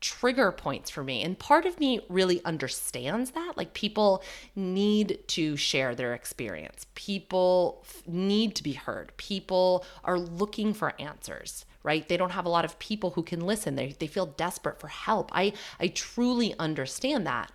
trigger 0.00 0.52
points 0.52 0.90
for 0.90 1.02
me. 1.02 1.22
And 1.22 1.38
part 1.38 1.66
of 1.66 1.80
me 1.80 2.00
really 2.08 2.44
understands 2.44 3.32
that. 3.32 3.56
Like 3.56 3.74
people 3.74 4.22
need 4.54 5.18
to 5.28 5.56
share 5.56 5.94
their 5.94 6.14
experience, 6.14 6.86
people 6.94 7.84
need 8.06 8.54
to 8.56 8.62
be 8.62 8.72
heard, 8.74 9.16
people 9.16 9.84
are 10.04 10.18
looking 10.18 10.74
for 10.74 11.00
answers. 11.00 11.64
Right? 11.84 12.06
They 12.06 12.18
don't 12.18 12.32
have 12.32 12.44
a 12.44 12.50
lot 12.50 12.66
of 12.66 12.78
people 12.80 13.12
who 13.12 13.22
can 13.22 13.40
listen. 13.40 13.76
They, 13.76 13.94
they 13.98 14.08
feel 14.08 14.26
desperate 14.26 14.78
for 14.78 14.88
help. 14.88 15.30
I, 15.32 15.54
I 15.80 15.86
truly 15.86 16.54
understand 16.58 17.26
that. 17.26 17.50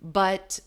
But 0.00 0.60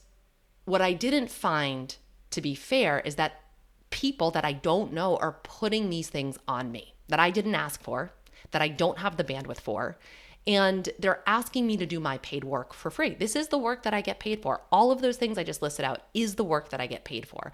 what 0.65 0.81
I 0.81 0.91
didn't 0.91 1.29
find 1.29 1.95
to 2.31 2.41
be 2.41 2.53
fair 2.53 2.99
is 2.99 3.15
that 3.15 3.43
people 3.89 4.31
that 4.31 4.45
I 4.45 4.53
don't 4.53 4.93
know 4.93 5.17
are 5.17 5.39
putting 5.43 5.89
these 5.89 6.09
things 6.09 6.37
on 6.47 6.71
me 6.71 6.93
that 7.07 7.19
I 7.19 7.31
didn't 7.31 7.55
ask 7.55 7.81
for, 7.81 8.11
that 8.51 8.61
I 8.61 8.67
don't 8.67 8.99
have 8.99 9.17
the 9.17 9.23
bandwidth 9.23 9.59
for. 9.59 9.97
And 10.45 10.87
they're 10.97 11.23
asking 11.27 11.67
me 11.67 11.75
to 11.77 11.85
do 11.85 11.99
my 11.99 12.19
paid 12.19 12.43
work 12.45 12.73
for 12.73 12.89
free. 12.89 13.15
This 13.15 13.35
is 13.35 13.49
the 13.49 13.57
work 13.57 13.83
that 13.83 13.93
I 13.93 14.01
get 14.01 14.19
paid 14.19 14.41
for. 14.41 14.61
All 14.71 14.91
of 14.91 15.01
those 15.01 15.17
things 15.17 15.37
I 15.37 15.43
just 15.43 15.61
listed 15.61 15.83
out 15.83 16.03
is 16.13 16.35
the 16.35 16.43
work 16.43 16.69
that 16.69 16.79
I 16.79 16.87
get 16.87 17.03
paid 17.03 17.27
for. 17.27 17.51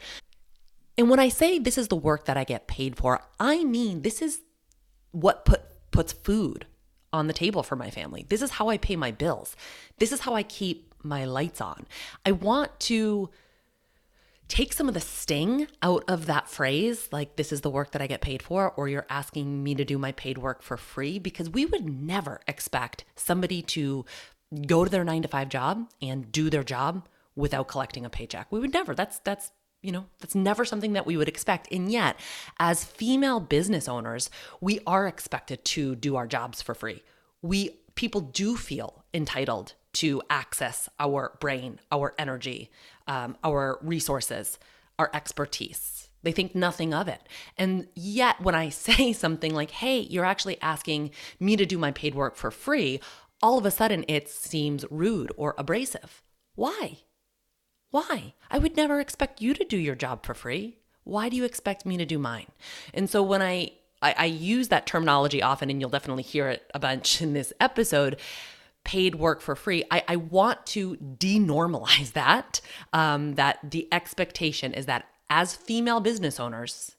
And 0.98 1.10
when 1.10 1.20
I 1.20 1.30
say 1.30 1.58
this 1.58 1.78
is 1.78 1.88
the 1.88 1.96
work 1.96 2.26
that 2.26 2.38
I 2.38 2.44
get 2.44 2.68
paid 2.68 2.96
for, 2.96 3.22
I 3.40 3.64
mean 3.64 4.04
this 4.04 4.22
is 4.22 4.42
what 5.12 5.46
put 5.46 5.62
puts 5.90 6.14
food 6.14 6.66
on 7.12 7.28
the 7.28 7.34
table 7.34 7.64
for 7.64 7.76
my 7.76 7.90
family. 7.90 8.26
This 8.28 8.42
is 8.42 8.52
how 8.52 8.70
I 8.70 8.78
pay 8.78 8.96
my 8.96 9.12
bills. 9.12 9.56
This 10.00 10.12
is 10.12 10.22
how 10.22 10.34
I 10.34 10.44
keep 10.44 10.94
my 11.04 11.26
lights 11.26 11.62
on. 11.62 11.86
I 12.26 12.32
want 12.32 12.80
to 12.82 13.30
take 14.54 14.72
some 14.72 14.88
of 14.88 14.94
the 14.94 15.00
sting 15.00 15.66
out 15.82 16.04
of 16.08 16.28
that 16.28 16.48
phrase, 16.48 17.10
like, 17.12 17.38
this 17.38 17.52
is 17.52 17.62
the 17.62 17.72
work 17.72 17.90
that 17.90 18.04
I 18.04 18.08
get 18.08 18.22
paid 18.22 18.44
for, 18.44 18.72
or 18.74 18.88
you're 18.88 19.08
asking 19.10 19.64
me 19.64 19.74
to 19.74 19.84
do 19.84 19.98
my 19.98 20.12
paid 20.12 20.38
work 20.38 20.62
for 20.62 20.78
free, 20.78 21.18
because 21.18 21.50
we 21.50 21.66
would 21.66 21.90
never 21.90 22.40
expect 22.48 23.04
somebody 23.16 23.64
to 23.64 24.06
go 24.68 24.84
to 24.84 24.92
their 24.92 25.04
nine 25.04 25.24
to 25.24 25.28
five 25.28 25.50
job 25.50 25.90
and 26.04 26.32
do 26.32 26.52
their 26.52 26.64
job 26.64 27.08
without 27.36 27.68
collecting 27.68 28.06
a 28.06 28.12
paycheck. 28.12 28.52
We 28.52 28.60
would 28.60 28.74
never. 28.74 28.94
That's, 28.94 29.18
that's, 29.18 29.52
you 29.82 29.92
know, 29.92 30.06
that's 30.20 30.36
never 30.36 30.66
something 30.66 30.94
that 30.94 31.08
we 31.08 31.18
would 31.18 31.28
expect. 31.28 31.68
And 31.72 31.92
yet, 31.92 32.20
as 32.60 32.84
female 32.84 33.40
business 33.40 33.90
owners, 33.90 34.30
we 34.62 34.82
are 34.86 35.08
expected 35.08 35.66
to 35.66 35.96
do 35.96 36.16
our 36.16 36.28
jobs 36.28 36.62
for 36.62 36.76
free. 36.76 37.02
We 37.42 37.80
people 37.96 38.22
do 38.22 38.56
feel 38.56 39.04
entitled 39.16 39.74
to 39.94 40.22
access 40.30 40.90
our 41.00 41.38
brain, 41.40 41.80
our 41.92 42.16
energy, 42.18 42.72
um, 43.08 43.38
our 43.44 43.80
resources, 43.82 44.60
our 45.00 45.10
expertise. 45.14 46.10
They 46.24 46.32
think 46.32 46.56
nothing 46.56 46.94
of 46.94 47.08
it. 47.08 47.22
And 47.58 47.88
yet, 47.96 48.42
when 48.42 48.56
I 48.56 48.70
say 48.70 49.14
something 49.14 49.54
like, 49.54 49.72
hey, 49.72 50.00
you're 50.00 50.26
actually 50.26 50.62
asking 50.62 51.12
me 51.40 51.56
to 51.56 51.66
do 51.66 51.78
my 51.78 51.92
paid 51.92 52.16
work 52.16 52.36
for 52.36 52.52
free, 52.52 53.00
all 53.42 53.58
of 53.58 53.66
a 53.66 53.72
sudden 53.72 54.06
it 54.08 54.30
seems 54.30 54.86
rude 54.90 55.32
or 55.36 55.54
abrasive. 55.58 56.24
Why? 56.56 57.00
Why? 57.92 58.34
I 58.50 58.58
would 58.58 58.76
never 58.76 59.00
expect 59.00 59.42
you 59.42 59.54
to 59.54 59.66
do 59.66 59.78
your 59.78 59.96
job 59.96 60.26
for 60.26 60.34
free. 60.34 60.80
Why 61.04 61.30
do 61.30 61.36
you 61.36 61.44
expect 61.44 61.86
me 61.86 61.98
to 61.98 62.06
do 62.06 62.18
mine? 62.18 62.48
And 62.94 63.10
so 63.10 63.22
when 63.22 63.42
I, 63.42 63.72
I, 64.02 64.16
I 64.18 64.26
use 64.26 64.70
that 64.70 64.86
terminology 64.86 65.44
often, 65.44 65.70
and 65.70 65.80
you'll 65.82 65.90
definitely 65.90 66.24
hear 66.24 66.48
it 66.48 66.72
a 66.74 66.80
bunch 66.80 67.22
in 67.22 67.34
this 67.34 67.52
episode, 67.60 68.20
paid 68.84 69.16
work 69.16 69.42
for 69.42 69.56
free. 69.56 69.84
I, 69.92 70.04
I 70.08 70.16
want 70.18 70.66
to 70.68 70.96
denormalize 70.98 72.12
that. 72.14 72.62
Um, 72.92 73.36
that 73.36 73.60
the 73.64 73.88
expectation 73.92 74.74
is 74.74 74.86
that 74.86 75.06
as 75.30 75.56
female 75.56 76.00
business 76.00 76.40
owners, 76.40 76.96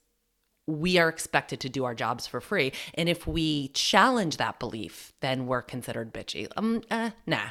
we 0.66 0.98
are 0.98 1.08
expected 1.08 1.60
to 1.60 1.68
do 1.68 1.84
our 1.84 1.94
jobs 1.94 2.26
for 2.26 2.40
free. 2.40 2.72
And 2.94 3.08
if 3.08 3.26
we 3.26 3.68
challenge 3.68 4.38
that 4.38 4.58
belief, 4.58 5.12
then 5.20 5.46
we're 5.46 5.62
considered 5.62 6.12
bitchy. 6.12 6.48
Um, 6.56 6.82
uh, 6.90 7.10
nah, 7.26 7.50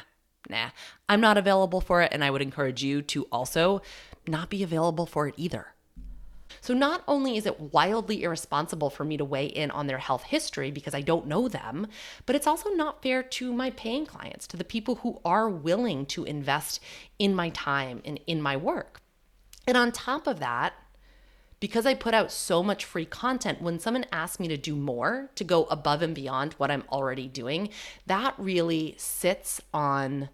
nah. 0.50 0.70
I'm 1.08 1.20
not 1.20 1.38
available 1.38 1.80
for 1.80 2.02
it. 2.02 2.12
And 2.12 2.24
I 2.24 2.30
would 2.30 2.42
encourage 2.42 2.82
you 2.82 3.02
to 3.02 3.24
also 3.30 3.82
not 4.26 4.50
be 4.50 4.62
available 4.62 5.06
for 5.06 5.28
it 5.28 5.34
either. 5.36 5.73
So 6.60 6.74
not 6.74 7.02
only 7.06 7.36
is 7.36 7.46
it 7.46 7.72
wildly 7.72 8.22
irresponsible 8.22 8.90
for 8.90 9.04
me 9.04 9.16
to 9.16 9.24
weigh 9.24 9.46
in 9.46 9.70
on 9.70 9.86
their 9.86 9.98
health 9.98 10.24
history 10.24 10.70
because 10.70 10.94
I 10.94 11.00
don't 11.00 11.26
know 11.26 11.48
them, 11.48 11.86
but 12.26 12.36
it's 12.36 12.46
also 12.46 12.70
not 12.70 13.02
fair 13.02 13.22
to 13.22 13.52
my 13.52 13.70
paying 13.70 14.06
clients, 14.06 14.46
to 14.48 14.56
the 14.56 14.64
people 14.64 14.96
who 14.96 15.20
are 15.24 15.48
willing 15.48 16.06
to 16.06 16.24
invest 16.24 16.80
in 17.18 17.34
my 17.34 17.50
time 17.50 18.02
and 18.04 18.20
in 18.26 18.40
my 18.40 18.56
work. 18.56 19.00
And 19.66 19.76
on 19.76 19.92
top 19.92 20.26
of 20.26 20.40
that, 20.40 20.74
because 21.60 21.86
I 21.86 21.94
put 21.94 22.12
out 22.12 22.30
so 22.30 22.62
much 22.62 22.84
free 22.84 23.06
content, 23.06 23.62
when 23.62 23.78
someone 23.78 24.04
asks 24.12 24.38
me 24.38 24.48
to 24.48 24.56
do 24.56 24.76
more, 24.76 25.30
to 25.36 25.44
go 25.44 25.64
above 25.64 26.02
and 26.02 26.14
beyond 26.14 26.52
what 26.54 26.70
I'm 26.70 26.84
already 26.90 27.26
doing, 27.26 27.70
that 28.06 28.34
really 28.36 28.94
sits 28.98 29.62
on 29.72 30.28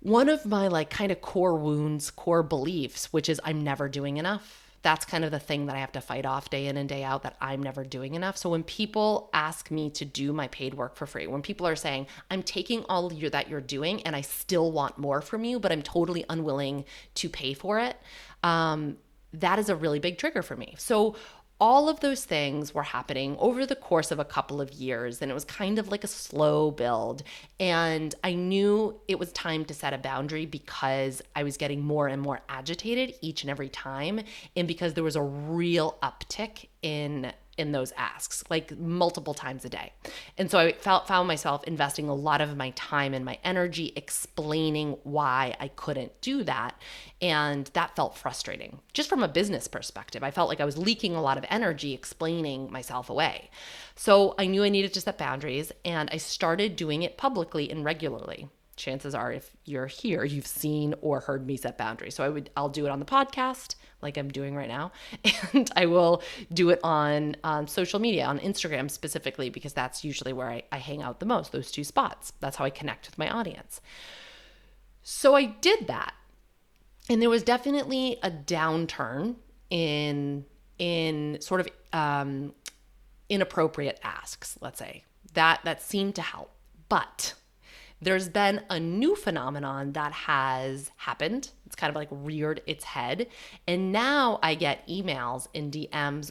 one 0.00 0.28
of 0.28 0.46
my 0.46 0.66
like 0.66 0.90
kind 0.90 1.12
of 1.12 1.20
core 1.20 1.54
wounds, 1.54 2.10
core 2.10 2.42
beliefs, 2.42 3.12
which 3.12 3.28
is 3.28 3.40
I'm 3.44 3.62
never 3.62 3.88
doing 3.88 4.16
enough 4.16 4.69
that's 4.82 5.04
kind 5.04 5.24
of 5.24 5.30
the 5.30 5.38
thing 5.38 5.66
that 5.66 5.76
I 5.76 5.80
have 5.80 5.92
to 5.92 6.00
fight 6.00 6.24
off 6.24 6.48
day 6.48 6.66
in 6.66 6.76
and 6.76 6.88
day 6.88 7.04
out 7.04 7.22
that 7.22 7.36
I'm 7.40 7.62
never 7.62 7.84
doing 7.84 8.14
enough. 8.14 8.36
So 8.36 8.48
when 8.48 8.62
people 8.62 9.28
ask 9.34 9.70
me 9.70 9.90
to 9.90 10.04
do 10.04 10.32
my 10.32 10.48
paid 10.48 10.74
work 10.74 10.96
for 10.96 11.06
free, 11.06 11.26
when 11.26 11.42
people 11.42 11.66
are 11.66 11.76
saying, 11.76 12.06
I'm 12.30 12.42
taking 12.42 12.84
all 12.88 13.12
you, 13.12 13.28
that 13.30 13.48
you're 13.48 13.60
doing 13.60 14.02
and 14.02 14.16
I 14.16 14.22
still 14.22 14.72
want 14.72 14.96
more 14.96 15.20
from 15.20 15.44
you, 15.44 15.60
but 15.60 15.70
I'm 15.70 15.82
totally 15.82 16.24
unwilling 16.30 16.86
to 17.16 17.28
pay 17.28 17.52
for 17.52 17.78
it, 17.78 17.96
um, 18.42 18.96
that 19.34 19.58
is 19.58 19.68
a 19.68 19.76
really 19.76 19.98
big 19.98 20.18
trigger 20.18 20.42
for 20.42 20.56
me. 20.56 20.74
So 20.78 21.14
all 21.60 21.88
of 21.88 22.00
those 22.00 22.24
things 22.24 22.74
were 22.74 22.82
happening 22.82 23.36
over 23.38 23.66
the 23.66 23.76
course 23.76 24.10
of 24.10 24.18
a 24.18 24.24
couple 24.24 24.60
of 24.60 24.72
years 24.72 25.20
and 25.20 25.30
it 25.30 25.34
was 25.34 25.44
kind 25.44 25.78
of 25.78 25.88
like 25.88 26.02
a 26.02 26.08
slow 26.08 26.70
build. 26.70 27.22
And 27.58 28.14
i 28.24 28.32
knew 28.32 28.98
it 29.08 29.18
was 29.18 29.32
time 29.32 29.64
to 29.66 29.74
set 29.74 29.92
a 29.92 29.98
boundary 29.98 30.46
because 30.46 31.20
i 31.36 31.42
was 31.42 31.56
getting 31.56 31.80
more 31.80 32.08
and 32.08 32.22
more 32.22 32.40
agitated 32.48 33.14
each 33.20 33.42
and 33.42 33.50
every 33.50 33.68
time 33.68 34.20
and 34.56 34.66
because 34.66 34.94
there 34.94 35.04
was 35.04 35.16
a 35.16 35.22
real 35.22 35.98
uptick 36.02 36.66
in 36.82 37.32
in 37.60 37.72
those 37.72 37.92
asks 37.96 38.42
like 38.48 38.76
multiple 38.78 39.34
times 39.34 39.64
a 39.64 39.68
day. 39.68 39.92
And 40.38 40.50
so 40.50 40.58
I 40.58 40.72
felt 40.72 41.06
found 41.06 41.28
myself 41.28 41.62
investing 41.64 42.08
a 42.08 42.14
lot 42.14 42.40
of 42.40 42.56
my 42.56 42.70
time 42.70 43.12
and 43.12 43.24
my 43.24 43.38
energy 43.44 43.92
explaining 43.94 44.96
why 45.04 45.54
I 45.60 45.68
couldn't 45.68 46.18
do 46.22 46.42
that 46.44 46.80
and 47.20 47.66
that 47.74 47.94
felt 47.94 48.16
frustrating. 48.16 48.80
Just 48.94 49.10
from 49.10 49.22
a 49.22 49.28
business 49.28 49.68
perspective, 49.68 50.22
I 50.22 50.30
felt 50.30 50.48
like 50.48 50.60
I 50.60 50.64
was 50.64 50.78
leaking 50.78 51.14
a 51.14 51.22
lot 51.22 51.36
of 51.36 51.44
energy 51.50 51.92
explaining 51.92 52.72
myself 52.72 53.10
away. 53.10 53.50
So 53.94 54.34
I 54.38 54.46
knew 54.46 54.64
I 54.64 54.70
needed 54.70 54.94
to 54.94 55.00
set 55.02 55.18
boundaries 55.18 55.70
and 55.84 56.08
I 56.10 56.16
started 56.16 56.76
doing 56.76 57.02
it 57.02 57.18
publicly 57.18 57.70
and 57.70 57.84
regularly 57.84 58.48
chances 58.80 59.14
are 59.14 59.30
if 59.30 59.54
you're 59.64 59.86
here 59.86 60.24
you've 60.24 60.46
seen 60.46 60.94
or 61.02 61.20
heard 61.20 61.46
me 61.46 61.56
set 61.56 61.78
boundaries. 61.78 62.14
So 62.14 62.24
i 62.24 62.28
would 62.28 62.50
i'll 62.56 62.68
do 62.68 62.86
it 62.86 62.90
on 62.90 62.98
the 62.98 63.04
podcast 63.04 63.76
like 64.02 64.16
i'm 64.16 64.28
doing 64.28 64.56
right 64.56 64.68
now 64.68 64.90
and 65.52 65.70
i 65.76 65.86
will 65.86 66.22
do 66.52 66.70
it 66.70 66.80
on 66.82 67.36
um, 67.44 67.66
social 67.66 68.00
media 68.00 68.24
on 68.24 68.38
instagram 68.38 68.90
specifically 68.90 69.50
because 69.50 69.72
that's 69.72 70.02
usually 70.02 70.32
where 70.32 70.48
I, 70.48 70.62
I 70.72 70.78
hang 70.78 71.02
out 71.02 71.20
the 71.20 71.26
most 71.26 71.52
those 71.52 71.70
two 71.70 71.84
spots. 71.84 72.32
That's 72.40 72.56
how 72.56 72.64
i 72.64 72.70
connect 72.70 73.06
with 73.06 73.18
my 73.18 73.28
audience. 73.28 73.80
So 75.02 75.34
i 75.36 75.44
did 75.44 75.86
that. 75.86 76.14
And 77.08 77.20
there 77.20 77.30
was 77.30 77.42
definitely 77.42 78.18
a 78.22 78.30
downturn 78.30 79.36
in 79.68 80.44
in 80.78 81.38
sort 81.40 81.60
of 81.60 81.68
um, 81.92 82.54
inappropriate 83.28 84.00
asks 84.02 84.56
let's 84.60 84.78
say. 84.78 85.04
That 85.34 85.60
that 85.64 85.82
seemed 85.82 86.14
to 86.16 86.22
help. 86.22 86.50
But 86.88 87.34
there's 88.02 88.28
been 88.28 88.62
a 88.70 88.80
new 88.80 89.14
phenomenon 89.14 89.92
that 89.92 90.12
has 90.12 90.90
happened. 90.96 91.50
It's 91.66 91.76
kind 91.76 91.90
of 91.90 91.96
like 91.96 92.08
reared 92.10 92.62
its 92.66 92.84
head. 92.84 93.26
And 93.66 93.92
now 93.92 94.38
I 94.42 94.54
get 94.54 94.86
emails 94.88 95.48
and 95.54 95.72
DMs 95.72 96.30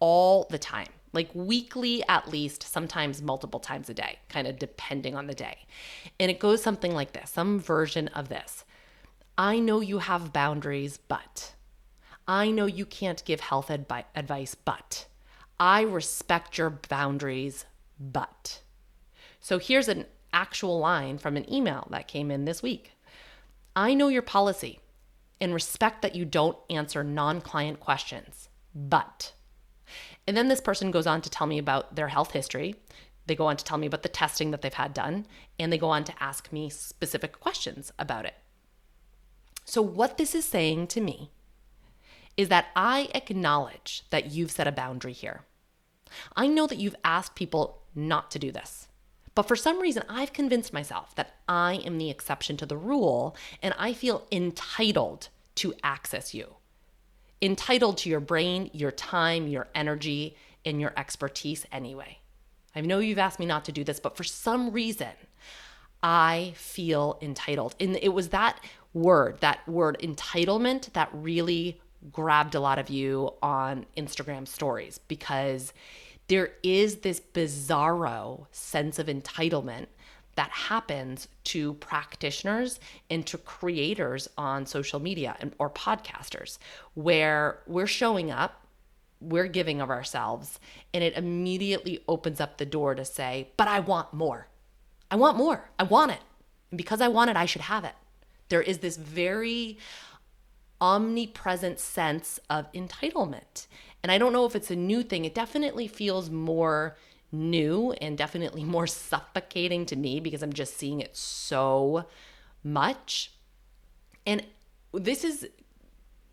all 0.00 0.46
the 0.50 0.58
time, 0.58 0.88
like 1.12 1.30
weekly 1.34 2.02
at 2.08 2.30
least, 2.30 2.62
sometimes 2.62 3.20
multiple 3.20 3.60
times 3.60 3.90
a 3.90 3.94
day, 3.94 4.18
kind 4.28 4.46
of 4.46 4.58
depending 4.58 5.14
on 5.14 5.26
the 5.26 5.34
day. 5.34 5.58
And 6.18 6.30
it 6.30 6.40
goes 6.40 6.62
something 6.62 6.94
like 6.94 7.12
this 7.12 7.30
some 7.30 7.60
version 7.60 8.08
of 8.08 8.28
this 8.28 8.64
I 9.36 9.58
know 9.58 9.80
you 9.80 9.98
have 9.98 10.32
boundaries, 10.32 10.98
but 10.98 11.54
I 12.28 12.50
know 12.50 12.66
you 12.66 12.84
can't 12.84 13.24
give 13.24 13.40
health 13.40 13.68
advi- 13.68 14.04
advice, 14.14 14.54
but 14.54 15.06
I 15.58 15.82
respect 15.82 16.58
your 16.58 16.70
boundaries, 16.70 17.64
but. 17.98 18.60
So 19.40 19.58
here's 19.58 19.88
an 19.88 20.06
actual 20.32 20.78
line 20.78 21.18
from 21.18 21.36
an 21.36 21.52
email 21.52 21.86
that 21.90 22.08
came 22.08 22.30
in 22.30 22.44
this 22.44 22.62
week. 22.62 22.92
I 23.74 23.94
know 23.94 24.08
your 24.08 24.22
policy 24.22 24.80
and 25.40 25.54
respect 25.54 26.02
that 26.02 26.14
you 26.14 26.24
don't 26.24 26.58
answer 26.68 27.02
non 27.02 27.40
client 27.40 27.80
questions, 27.80 28.48
but. 28.74 29.32
And 30.26 30.36
then 30.36 30.48
this 30.48 30.60
person 30.60 30.90
goes 30.90 31.06
on 31.06 31.22
to 31.22 31.30
tell 31.30 31.46
me 31.46 31.58
about 31.58 31.96
their 31.96 32.08
health 32.08 32.32
history. 32.32 32.76
They 33.26 33.34
go 33.34 33.46
on 33.46 33.56
to 33.56 33.64
tell 33.64 33.78
me 33.78 33.86
about 33.86 34.02
the 34.02 34.08
testing 34.08 34.50
that 34.50 34.62
they've 34.62 34.72
had 34.72 34.94
done, 34.94 35.26
and 35.58 35.72
they 35.72 35.78
go 35.78 35.90
on 35.90 36.04
to 36.04 36.22
ask 36.22 36.52
me 36.52 36.68
specific 36.68 37.40
questions 37.40 37.92
about 37.98 38.24
it. 38.24 38.34
So, 39.64 39.82
what 39.82 40.18
this 40.18 40.34
is 40.34 40.44
saying 40.44 40.88
to 40.88 41.00
me 41.00 41.30
is 42.36 42.48
that 42.48 42.66
I 42.74 43.08
acknowledge 43.14 44.04
that 44.10 44.30
you've 44.32 44.50
set 44.50 44.66
a 44.66 44.72
boundary 44.72 45.12
here. 45.12 45.44
I 46.36 46.48
know 46.48 46.66
that 46.66 46.78
you've 46.78 46.96
asked 47.04 47.34
people 47.34 47.82
not 47.94 48.30
to 48.32 48.38
do 48.38 48.50
this. 48.50 48.88
But 49.34 49.46
for 49.48 49.56
some 49.56 49.80
reason, 49.80 50.02
I've 50.08 50.32
convinced 50.32 50.72
myself 50.72 51.14
that 51.14 51.36
I 51.48 51.74
am 51.84 51.98
the 51.98 52.10
exception 52.10 52.56
to 52.58 52.66
the 52.66 52.76
rule 52.76 53.36
and 53.62 53.74
I 53.78 53.92
feel 53.92 54.26
entitled 54.32 55.28
to 55.56 55.74
access 55.82 56.34
you. 56.34 56.54
Entitled 57.40 57.98
to 57.98 58.10
your 58.10 58.20
brain, 58.20 58.70
your 58.72 58.90
time, 58.90 59.46
your 59.46 59.68
energy, 59.74 60.36
and 60.64 60.80
your 60.80 60.92
expertise 60.96 61.64
anyway. 61.72 62.18
I 62.74 62.80
know 62.82 62.98
you've 62.98 63.18
asked 63.18 63.40
me 63.40 63.46
not 63.46 63.64
to 63.66 63.72
do 63.72 63.82
this, 63.82 64.00
but 64.00 64.16
for 64.16 64.24
some 64.24 64.72
reason, 64.72 65.08
I 66.02 66.52
feel 66.56 67.18
entitled. 67.20 67.74
And 67.80 67.96
it 68.00 68.12
was 68.12 68.28
that 68.28 68.60
word, 68.94 69.40
that 69.40 69.66
word 69.68 69.98
entitlement, 70.02 70.92
that 70.92 71.08
really 71.12 71.80
grabbed 72.12 72.54
a 72.54 72.60
lot 72.60 72.78
of 72.78 72.88
you 72.88 73.34
on 73.42 73.86
Instagram 73.96 74.48
stories 74.48 74.98
because 75.08 75.72
there 76.30 76.52
is 76.62 76.98
this 76.98 77.20
bizarro 77.20 78.46
sense 78.52 79.00
of 79.00 79.08
entitlement 79.08 79.86
that 80.36 80.50
happens 80.50 81.26
to 81.42 81.74
practitioners 81.74 82.78
and 83.10 83.26
to 83.26 83.36
creators 83.36 84.28
on 84.38 84.64
social 84.64 85.00
media 85.00 85.36
and, 85.40 85.52
or 85.58 85.68
podcasters 85.68 86.58
where 86.94 87.58
we're 87.66 87.86
showing 87.86 88.30
up 88.30 88.64
we're 89.20 89.48
giving 89.48 89.80
of 89.80 89.90
ourselves 89.90 90.60
and 90.94 91.02
it 91.02 91.14
immediately 91.14 91.98
opens 92.06 92.40
up 92.40 92.58
the 92.58 92.64
door 92.64 92.94
to 92.94 93.04
say 93.04 93.48
but 93.56 93.66
i 93.66 93.80
want 93.80 94.14
more. 94.14 94.46
I 95.10 95.16
want 95.16 95.36
more. 95.36 95.68
I 95.80 95.82
want 95.82 96.12
it. 96.12 96.20
And 96.70 96.78
because 96.78 97.00
i 97.00 97.08
want 97.08 97.28
it 97.28 97.36
i 97.36 97.44
should 97.44 97.62
have 97.62 97.84
it. 97.84 97.94
There 98.50 98.62
is 98.62 98.78
this 98.78 98.96
very 98.96 99.78
omnipresent 100.80 101.80
sense 101.80 102.38
of 102.48 102.70
entitlement 102.72 103.66
and 104.02 104.10
I 104.10 104.18
don't 104.18 104.32
know 104.32 104.46
if 104.46 104.56
it's 104.56 104.70
a 104.70 104.76
new 104.76 105.02
thing. 105.02 105.24
It 105.24 105.34
definitely 105.34 105.86
feels 105.86 106.30
more 106.30 106.96
new 107.32 107.92
and 108.00 108.16
definitely 108.16 108.64
more 108.76 108.86
suffocating 108.86 109.86
to 109.86 109.96
me 109.96 110.20
because 110.20 110.42
I'm 110.42 110.52
just 110.52 110.76
seeing 110.76 111.00
it 111.00 111.16
so 111.16 112.06
much. 112.62 113.32
And 114.26 114.44
this 114.92 115.24
is 115.24 115.48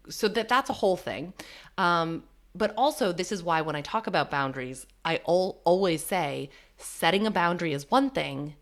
so 0.10 0.28
that 0.30 0.48
that's 0.48 0.70
a 0.70 0.74
whole 0.74 0.98
thing. 0.98 1.34
Um, 1.78 2.24
but 2.56 2.74
also, 2.76 3.12
this 3.12 3.32
is 3.32 3.44
why 3.44 3.62
when 3.62 3.76
I 3.76 3.82
talk 3.82 4.08
about 4.08 4.32
boundaries, 4.32 4.88
I 5.06 5.22
al- 5.28 5.62
always 5.64 6.04
say 6.04 6.50
setting 6.78 7.28
a 7.28 7.32
boundary 7.32 7.74
is 7.74 7.92
one 7.92 8.10
thing, 8.10 8.56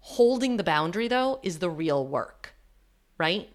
holding 0.00 0.56
the 0.56 0.64
boundary, 0.64 1.06
though, 1.06 1.38
is 1.42 1.60
the 1.60 1.70
real 1.70 2.04
work, 2.04 2.54
right? 3.18 3.48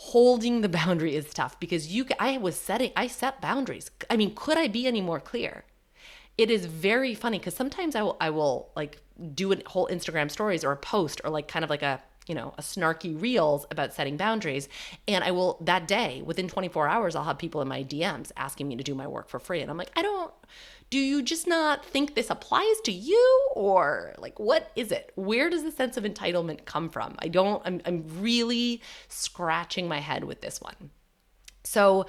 Holding 0.00 0.60
the 0.60 0.68
boundary 0.68 1.16
is 1.16 1.34
tough 1.34 1.58
because 1.58 1.88
you 1.88 2.06
I 2.20 2.38
was 2.38 2.56
setting 2.56 2.92
I 2.96 3.08
set 3.08 3.40
boundaries. 3.40 3.90
I 4.08 4.16
mean, 4.16 4.32
could 4.34 4.56
I 4.56 4.68
be 4.68 4.86
any 4.86 5.00
more 5.00 5.18
clear? 5.18 5.64
It 6.36 6.52
is 6.52 6.66
very 6.66 7.16
funny 7.16 7.38
because 7.38 7.54
sometimes 7.54 7.96
I 7.96 8.02
will 8.02 8.16
I 8.20 8.30
will 8.30 8.70
like 8.76 9.02
do 9.34 9.52
a 9.52 9.56
whole 9.66 9.88
Instagram 9.90 10.30
stories 10.30 10.62
or 10.62 10.70
a 10.70 10.76
post 10.76 11.20
or 11.24 11.30
like 11.30 11.48
kind 11.48 11.64
of 11.64 11.70
like 11.70 11.82
a 11.82 12.00
you 12.28 12.34
know 12.34 12.54
a 12.58 12.62
snarky 12.62 13.20
reels 13.20 13.66
about 13.70 13.94
setting 13.94 14.18
boundaries 14.18 14.68
and 15.08 15.24
i 15.24 15.30
will 15.30 15.56
that 15.62 15.88
day 15.88 16.22
within 16.22 16.46
24 16.46 16.86
hours 16.86 17.16
i'll 17.16 17.24
have 17.24 17.38
people 17.38 17.62
in 17.62 17.68
my 17.68 17.82
dms 17.82 18.30
asking 18.36 18.68
me 18.68 18.76
to 18.76 18.84
do 18.84 18.94
my 18.94 19.06
work 19.06 19.30
for 19.30 19.40
free 19.40 19.62
and 19.62 19.70
i'm 19.70 19.78
like 19.78 19.90
i 19.96 20.02
don't 20.02 20.30
do 20.90 20.98
you 20.98 21.22
just 21.22 21.46
not 21.46 21.84
think 21.84 22.14
this 22.14 22.30
applies 22.30 22.80
to 22.84 22.92
you 22.92 23.48
or 23.54 24.14
like 24.18 24.38
what 24.38 24.70
is 24.76 24.90
it 24.90 25.12
where 25.14 25.50
does 25.50 25.62
the 25.62 25.70
sense 25.70 25.96
of 25.96 26.04
entitlement 26.04 26.64
come 26.64 26.88
from 26.88 27.14
i 27.18 27.28
don't 27.28 27.62
i'm, 27.64 27.80
I'm 27.84 28.04
really 28.20 28.82
scratching 29.08 29.88
my 29.88 30.00
head 30.00 30.24
with 30.24 30.40
this 30.40 30.60
one 30.60 30.90
so 31.64 32.06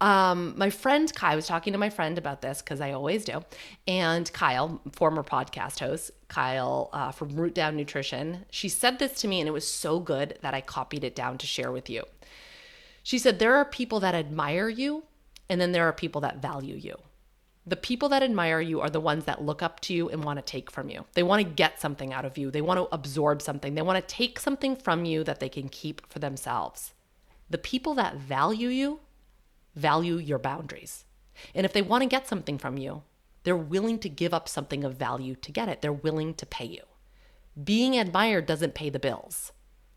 um, 0.00 0.54
my 0.56 0.70
friend 0.70 1.12
Kai 1.12 1.34
was 1.34 1.46
talking 1.46 1.72
to 1.72 1.78
my 1.78 1.90
friend 1.90 2.18
about 2.18 2.40
this 2.40 2.62
because 2.62 2.80
I 2.80 2.92
always 2.92 3.24
do, 3.24 3.42
and 3.86 4.32
Kyle, 4.32 4.80
former 4.92 5.24
podcast 5.24 5.80
host, 5.80 6.12
Kyle 6.28 6.88
uh, 6.92 7.10
from 7.10 7.34
Root 7.34 7.54
Down 7.54 7.76
Nutrition, 7.76 8.44
she 8.50 8.68
said 8.68 8.98
this 9.00 9.20
to 9.20 9.28
me, 9.28 9.40
and 9.40 9.48
it 9.48 9.52
was 9.52 9.66
so 9.66 9.98
good 9.98 10.38
that 10.42 10.54
I 10.54 10.60
copied 10.60 11.02
it 11.02 11.16
down 11.16 11.36
to 11.38 11.46
share 11.46 11.72
with 11.72 11.90
you. 11.90 12.04
She 13.02 13.18
said, 13.18 13.38
There 13.38 13.56
are 13.56 13.64
people 13.64 13.98
that 14.00 14.14
admire 14.14 14.68
you, 14.68 15.02
and 15.48 15.60
then 15.60 15.72
there 15.72 15.88
are 15.88 15.92
people 15.92 16.20
that 16.20 16.40
value 16.40 16.76
you. 16.76 16.94
The 17.68 17.76
people 17.76 18.08
that 18.08 18.22
admire 18.22 18.62
you 18.62 18.80
are 18.80 18.88
the 18.88 18.98
ones 19.00 19.26
that 19.26 19.42
look 19.42 19.62
up 19.62 19.80
to 19.80 19.92
you 19.92 20.08
and 20.08 20.24
want 20.24 20.38
to 20.38 20.42
take 20.42 20.70
from 20.70 20.88
you. 20.88 21.04
They 21.12 21.22
want 21.22 21.42
to 21.42 21.48
get 21.48 21.80
something 21.80 22.14
out 22.14 22.24
of 22.24 22.38
you, 22.38 22.50
they 22.50 22.62
want 22.62 22.78
to 22.78 22.94
absorb 22.94 23.42
something, 23.42 23.74
they 23.74 23.82
want 23.82 23.96
to 23.96 24.14
take 24.14 24.38
something 24.38 24.74
from 24.74 25.04
you 25.04 25.22
that 25.24 25.38
they 25.38 25.50
can 25.50 25.68
keep 25.68 26.10
for 26.10 26.18
themselves. 26.18 26.94
The 27.50 27.58
people 27.58 27.94
that 27.94 28.16
value 28.16 28.68
you 28.68 29.00
value 29.74 30.16
your 30.16 30.38
boundaries. 30.38 31.04
And 31.54 31.64
if 31.66 31.72
they 31.72 31.82
want 31.82 32.02
to 32.02 32.08
get 32.08 32.26
something 32.26 32.58
from 32.58 32.78
you, 32.78 33.02
they're 33.44 33.56
willing 33.56 33.98
to 34.00 34.08
give 34.08 34.34
up 34.34 34.48
something 34.48 34.82
of 34.82 34.96
value 34.96 35.34
to 35.36 35.52
get 35.52 35.68
it. 35.68 35.80
They're 35.80 35.92
willing 35.92 36.34
to 36.34 36.46
pay 36.46 36.64
you. 36.64 36.82
Being 37.62 37.98
admired 37.98 38.46
doesn't 38.46 38.74
pay 38.74 38.90
the 38.90 38.98
bills. 38.98 39.52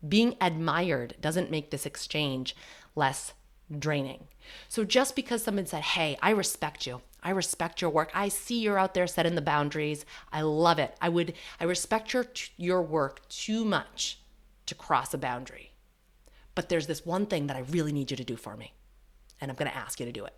Being 0.06 0.36
admired 0.40 1.14
doesn't 1.20 1.50
make 1.50 1.70
this 1.70 1.86
exchange 1.86 2.56
less 2.94 3.34
draining. 3.76 4.28
So 4.68 4.84
just 4.84 5.16
because 5.16 5.42
someone 5.42 5.66
said, 5.66 5.82
Hey, 5.82 6.16
I 6.22 6.30
respect 6.30 6.86
you. 6.86 7.02
I 7.22 7.30
respect 7.30 7.80
your 7.80 7.90
work. 7.90 8.10
I 8.14 8.28
see 8.28 8.60
you're 8.60 8.78
out 8.78 8.94
there 8.94 9.06
setting 9.06 9.34
the 9.34 9.42
boundaries. 9.42 10.04
I 10.32 10.42
love 10.42 10.78
it. 10.78 10.96
I 11.00 11.08
would 11.08 11.34
I 11.60 11.64
respect 11.64 12.12
your 12.12 12.26
your 12.56 12.82
work 12.82 13.28
too 13.28 13.64
much 13.64 14.18
to 14.66 14.74
cross 14.74 15.14
a 15.14 15.18
boundary. 15.18 15.72
But 16.54 16.68
there's 16.68 16.86
this 16.86 17.06
one 17.06 17.26
thing 17.26 17.46
that 17.46 17.56
I 17.56 17.60
really 17.60 17.92
need 17.92 18.10
you 18.10 18.16
to 18.16 18.24
do 18.24 18.36
for 18.36 18.56
me. 18.56 18.74
And 19.40 19.50
I'm 19.50 19.56
going 19.56 19.70
to 19.70 19.76
ask 19.76 19.98
you 19.98 20.06
to 20.06 20.12
do 20.12 20.24
it. 20.24 20.34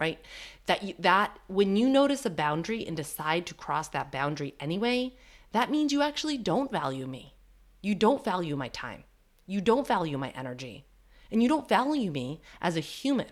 Right? 0.00 0.18
That 0.66 0.82
you, 0.82 0.94
that 0.98 1.38
when 1.46 1.76
you 1.76 1.88
notice 1.88 2.26
a 2.26 2.30
boundary 2.30 2.86
and 2.86 2.96
decide 2.96 3.46
to 3.46 3.54
cross 3.54 3.88
that 3.88 4.10
boundary 4.10 4.54
anyway, 4.58 5.14
that 5.52 5.70
means 5.70 5.92
you 5.92 6.02
actually 6.02 6.36
don't 6.36 6.72
value 6.72 7.06
me. 7.06 7.34
You 7.80 7.94
don't 7.94 8.24
value 8.24 8.56
my 8.56 8.68
time. 8.68 9.04
You 9.46 9.60
don't 9.60 9.86
value 9.86 10.18
my 10.18 10.30
energy. 10.30 10.84
And 11.30 11.42
you 11.42 11.48
don't 11.48 11.68
value 11.68 12.10
me 12.10 12.40
as 12.60 12.76
a 12.76 12.80
human. 12.80 13.26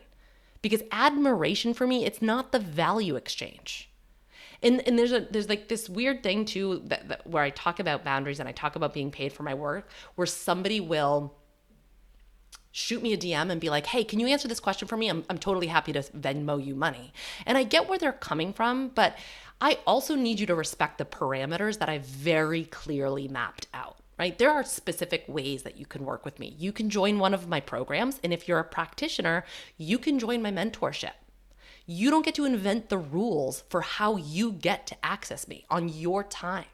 Because 0.63 0.83
admiration 0.93 1.75
for 1.75 1.87
me, 1.87 2.05
it's 2.05 2.23
not 2.23 2.53
the 2.53 2.59
value 2.59 3.17
exchange. 3.17 3.91
And, 4.63 4.87
and 4.87 4.97
there's 4.97 5.13
a 5.13 5.27
there's 5.29 5.49
like 5.49 5.69
this 5.69 5.89
weird 5.89 6.23
thing 6.23 6.45
too 6.45 6.83
that, 6.87 7.09
that 7.09 7.27
where 7.27 7.43
I 7.43 7.51
talk 7.51 7.81
about 7.81 8.05
boundaries 8.05 8.39
and 8.39 8.49
I 8.49 8.53
talk 8.53 8.77
about 8.77 8.95
being 8.95 9.11
paid 9.11 9.33
for 9.33 9.43
my 9.43 9.55
work, 9.55 9.89
where 10.15 10.27
somebody 10.27 10.79
will 10.79 11.35
shoot 12.71 13.03
me 13.03 13.13
a 13.13 13.19
DM 13.19 13.51
and 13.51 13.61
be 13.61 13.69
like, 13.69 13.87
hey, 13.87 14.03
can 14.03 14.19
you 14.19 14.27
answer 14.27 14.49
this 14.49 14.61
question 14.61 14.89
for 14.89 14.97
me? 14.97 15.09
I'm, 15.09 15.25
I'm 15.29 15.39
totally 15.39 15.67
happy 15.67 15.93
to 15.93 16.01
Venmo 16.01 16.65
you 16.65 16.75
money. 16.75 17.13
And 17.45 17.59
I 17.59 17.65
get 17.65 17.89
where 17.89 17.99
they're 17.99 18.13
coming 18.13 18.53
from, 18.53 18.89
but 18.89 19.19
I 19.61 19.79
also 19.87 20.15
need 20.15 20.41
you 20.41 20.47
to 20.47 20.55
respect 20.55 20.99
the 20.99 21.05
parameters 21.05 21.79
that 21.79 21.89
I 21.89 21.99
very 21.99 22.65
clearly 22.65 23.29
mapped 23.29 23.67
out. 23.75 23.97
Right? 24.23 24.39
There 24.39 24.53
are 24.53 24.63
specific 24.63 25.25
ways 25.27 25.65
that 25.65 25.77
you 25.77 25.85
can 25.85 26.05
work 26.05 26.25
with 26.25 26.39
me. 26.39 26.55
You 26.57 26.71
can 26.71 26.91
join 26.91 27.19
one 27.19 27.35
of 27.35 27.49
my 27.49 27.59
programs, 27.59 28.21
and 28.23 28.33
if 28.33 28.47
you're 28.47 28.61
a 28.61 28.65
practitioner, 28.65 29.45
you 29.77 29.99
can 29.99 30.21
join 30.21 30.41
my 30.41 30.53
mentorship. 30.53 31.15
You 31.87 32.09
don't 32.09 32.25
get 32.25 32.37
to 32.37 32.45
invent 32.45 32.89
the 32.89 32.99
rules 32.99 33.65
for 33.69 33.81
how 33.81 34.15
you 34.15 34.53
get 34.53 34.87
to 34.87 35.05
access 35.05 35.49
me 35.49 35.67
on 35.69 35.89
your 35.89 36.23
time 36.23 36.67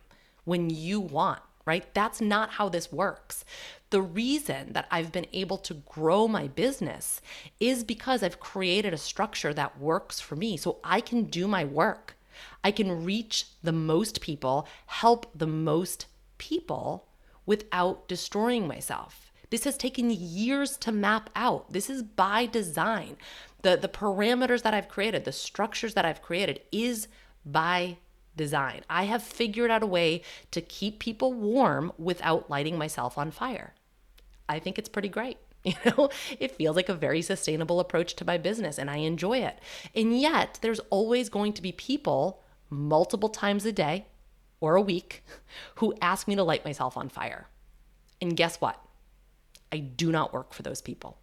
when 0.44 0.68
you 0.68 1.00
want, 1.00 1.40
right? 1.64 1.94
That's 1.94 2.20
not 2.20 2.50
how 2.50 2.68
this 2.68 2.92
works. 2.92 3.46
The 3.88 4.02
reason 4.02 4.74
that 4.74 4.86
I've 4.90 5.10
been 5.10 5.26
able 5.32 5.56
to 5.56 5.72
grow 5.72 6.28
my 6.28 6.48
business 6.48 7.22
is 7.58 7.82
because 7.82 8.22
I've 8.22 8.40
created 8.40 8.92
a 8.92 8.98
structure 8.98 9.54
that 9.54 9.80
works 9.80 10.20
for 10.20 10.36
me 10.36 10.58
so 10.58 10.80
I 10.84 11.00
can 11.00 11.24
do 11.24 11.48
my 11.48 11.64
work. 11.64 12.18
I 12.62 12.72
can 12.72 13.06
reach 13.06 13.46
the 13.62 13.72
most 13.72 14.20
people, 14.20 14.68
help 14.84 15.30
the 15.34 15.46
most 15.46 16.04
people 16.36 17.07
without 17.48 18.06
destroying 18.08 18.68
myself. 18.68 19.32
This 19.48 19.64
has 19.64 19.78
taken 19.78 20.10
years 20.10 20.76
to 20.76 20.92
map 20.92 21.30
out. 21.34 21.72
This 21.72 21.88
is 21.88 22.02
by 22.02 22.44
design. 22.44 23.16
The, 23.62 23.74
the 23.74 23.88
parameters 23.88 24.62
that 24.62 24.74
I've 24.74 24.90
created, 24.90 25.24
the 25.24 25.32
structures 25.32 25.94
that 25.94 26.04
I've 26.04 26.20
created 26.20 26.60
is 26.70 27.08
by 27.46 27.96
design. 28.36 28.82
I 28.90 29.04
have 29.04 29.22
figured 29.22 29.70
out 29.70 29.82
a 29.82 29.86
way 29.86 30.20
to 30.50 30.60
keep 30.60 30.98
people 30.98 31.32
warm 31.32 31.90
without 31.96 32.50
lighting 32.50 32.76
myself 32.76 33.16
on 33.16 33.30
fire. 33.30 33.72
I 34.46 34.58
think 34.58 34.78
it's 34.78 34.88
pretty 34.88 35.08
great. 35.08 35.38
You 35.64 35.74
know, 35.84 36.08
it 36.38 36.52
feels 36.52 36.76
like 36.76 36.88
a 36.88 36.94
very 36.94 37.20
sustainable 37.20 37.80
approach 37.80 38.14
to 38.14 38.24
my 38.24 38.38
business 38.38 38.78
and 38.78 38.88
I 38.88 38.98
enjoy 38.98 39.38
it. 39.38 39.58
And 39.94 40.18
yet, 40.18 40.58
there's 40.62 40.78
always 40.88 41.28
going 41.28 41.52
to 41.54 41.62
be 41.62 41.72
people 41.72 42.42
multiple 42.70 43.28
times 43.28 43.66
a 43.66 43.72
day 43.72 44.06
or 44.60 44.76
a 44.76 44.82
week 44.82 45.24
who 45.76 45.94
ask 46.00 46.26
me 46.28 46.36
to 46.36 46.42
light 46.42 46.64
myself 46.64 46.96
on 46.96 47.08
fire. 47.08 47.46
And 48.20 48.36
guess 48.36 48.60
what? 48.60 48.80
I 49.72 49.78
do 49.78 50.10
not 50.10 50.32
work 50.32 50.52
for 50.52 50.62
those 50.62 50.80
people. 50.80 51.18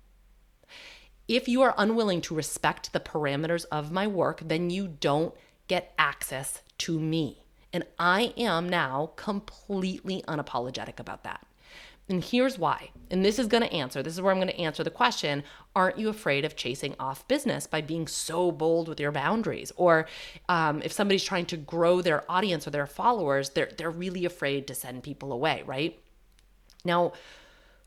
If 1.27 1.47
you 1.47 1.63
are 1.63 1.73
unwilling 1.77 2.21
to 2.21 2.35
respect 2.35 2.93
the 2.93 2.99
parameters 2.99 3.65
of 3.71 3.91
my 3.91 4.05
work, 4.05 4.41
then 4.45 4.69
you 4.69 4.87
don't 4.87 5.33
get 5.67 5.93
access 5.97 6.61
to 6.79 6.99
me. 6.99 7.39
And 7.73 7.83
I 7.97 8.33
am 8.37 8.69
now 8.69 9.11
completely 9.15 10.23
unapologetic 10.27 10.99
about 10.99 11.23
that. 11.23 11.45
And 12.07 12.23
here's 12.23 12.59
why. 12.59 12.91
And 13.09 13.25
this 13.25 13.39
is 13.39 13.47
going 13.47 13.63
to 13.63 13.73
answer, 13.73 14.03
this 14.03 14.13
is 14.13 14.21
where 14.21 14.31
I'm 14.31 14.39
going 14.39 14.47
to 14.47 14.59
answer 14.59 14.83
the 14.83 14.91
question 14.91 15.43
Aren't 15.75 15.97
you 15.97 16.09
afraid 16.09 16.45
of 16.45 16.55
chasing 16.55 16.95
off 16.99 17.27
business 17.27 17.67
by 17.67 17.81
being 17.81 18.07
so 18.07 18.51
bold 18.51 18.87
with 18.87 18.99
your 18.99 19.11
boundaries? 19.11 19.71
Or 19.75 20.07
um, 20.47 20.81
if 20.83 20.91
somebody's 20.91 21.23
trying 21.23 21.47
to 21.47 21.57
grow 21.57 22.01
their 22.01 22.29
audience 22.31 22.67
or 22.67 22.69
their 22.69 22.87
followers, 22.87 23.49
they're, 23.49 23.71
they're 23.77 23.91
really 23.91 24.25
afraid 24.25 24.67
to 24.67 24.75
send 24.75 25.03
people 25.03 25.33
away, 25.33 25.63
right? 25.65 25.99
Now, 26.83 27.13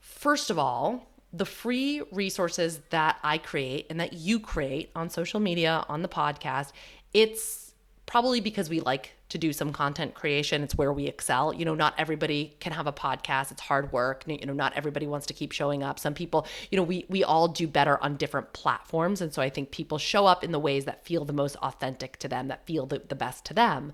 first 0.01 0.51
of 0.51 0.59
all, 0.59 1.09
the 1.33 1.47
free 1.47 2.03
resources 2.11 2.81
that 2.91 3.19
I 3.23 3.39
create 3.39 3.87
and 3.91 4.01
that 4.01 4.15
you 4.15 4.41
create 4.41 4.91
on 4.97 5.11
social 5.11 5.41
media, 5.41 5.85
on 5.89 6.03
the 6.03 6.09
podcast, 6.09 6.73
it's 7.13 7.73
probably 8.07 8.41
because 8.41 8.69
we 8.69 8.81
like 8.81 9.13
to 9.29 9.39
do 9.39 9.53
some 9.53 9.73
content 9.73 10.15
creation. 10.15 10.63
It's 10.63 10.75
where 10.75 10.93
we 10.93 11.07
excel. 11.07 11.53
You 11.53 11.65
know, 11.65 11.75
not 11.75 11.95
everybody 11.99 12.57
can 12.61 12.73
have 12.73 12.87
a 12.87 12.93
podcast. 12.93 13.51
It's 13.53 13.61
hard 13.61 13.93
work. 13.93 14.25
You 14.27 14.47
know, 14.47 14.53
not 14.53 14.73
everybody 14.75 15.07
wants 15.07 15.27
to 15.27 15.35
keep 15.35 15.53
showing 15.53 15.83
up. 15.83 15.99
Some 15.99 16.15
people, 16.15 16.47
you 16.71 16.77
know, 16.77 16.83
we 16.83 17.05
we 17.09 17.25
all 17.25 17.49
do 17.49 17.67
better 17.67 18.03
on 18.03 18.17
different 18.17 18.53
platforms. 18.53 19.21
And 19.21 19.33
so 19.33 19.43
I 19.43 19.51
think 19.51 19.71
people 19.71 19.99
show 19.99 20.27
up 20.27 20.43
in 20.43 20.53
the 20.53 20.59
ways 20.59 20.87
that 20.87 21.05
feel 21.05 21.25
the 21.25 21.33
most 21.33 21.57
authentic 21.57 22.19
to 22.19 22.29
them, 22.29 22.49
that 22.49 22.67
feel 22.67 22.87
the, 22.87 23.03
the 23.07 23.15
best 23.15 23.45
to 23.47 23.55
them. 23.55 23.93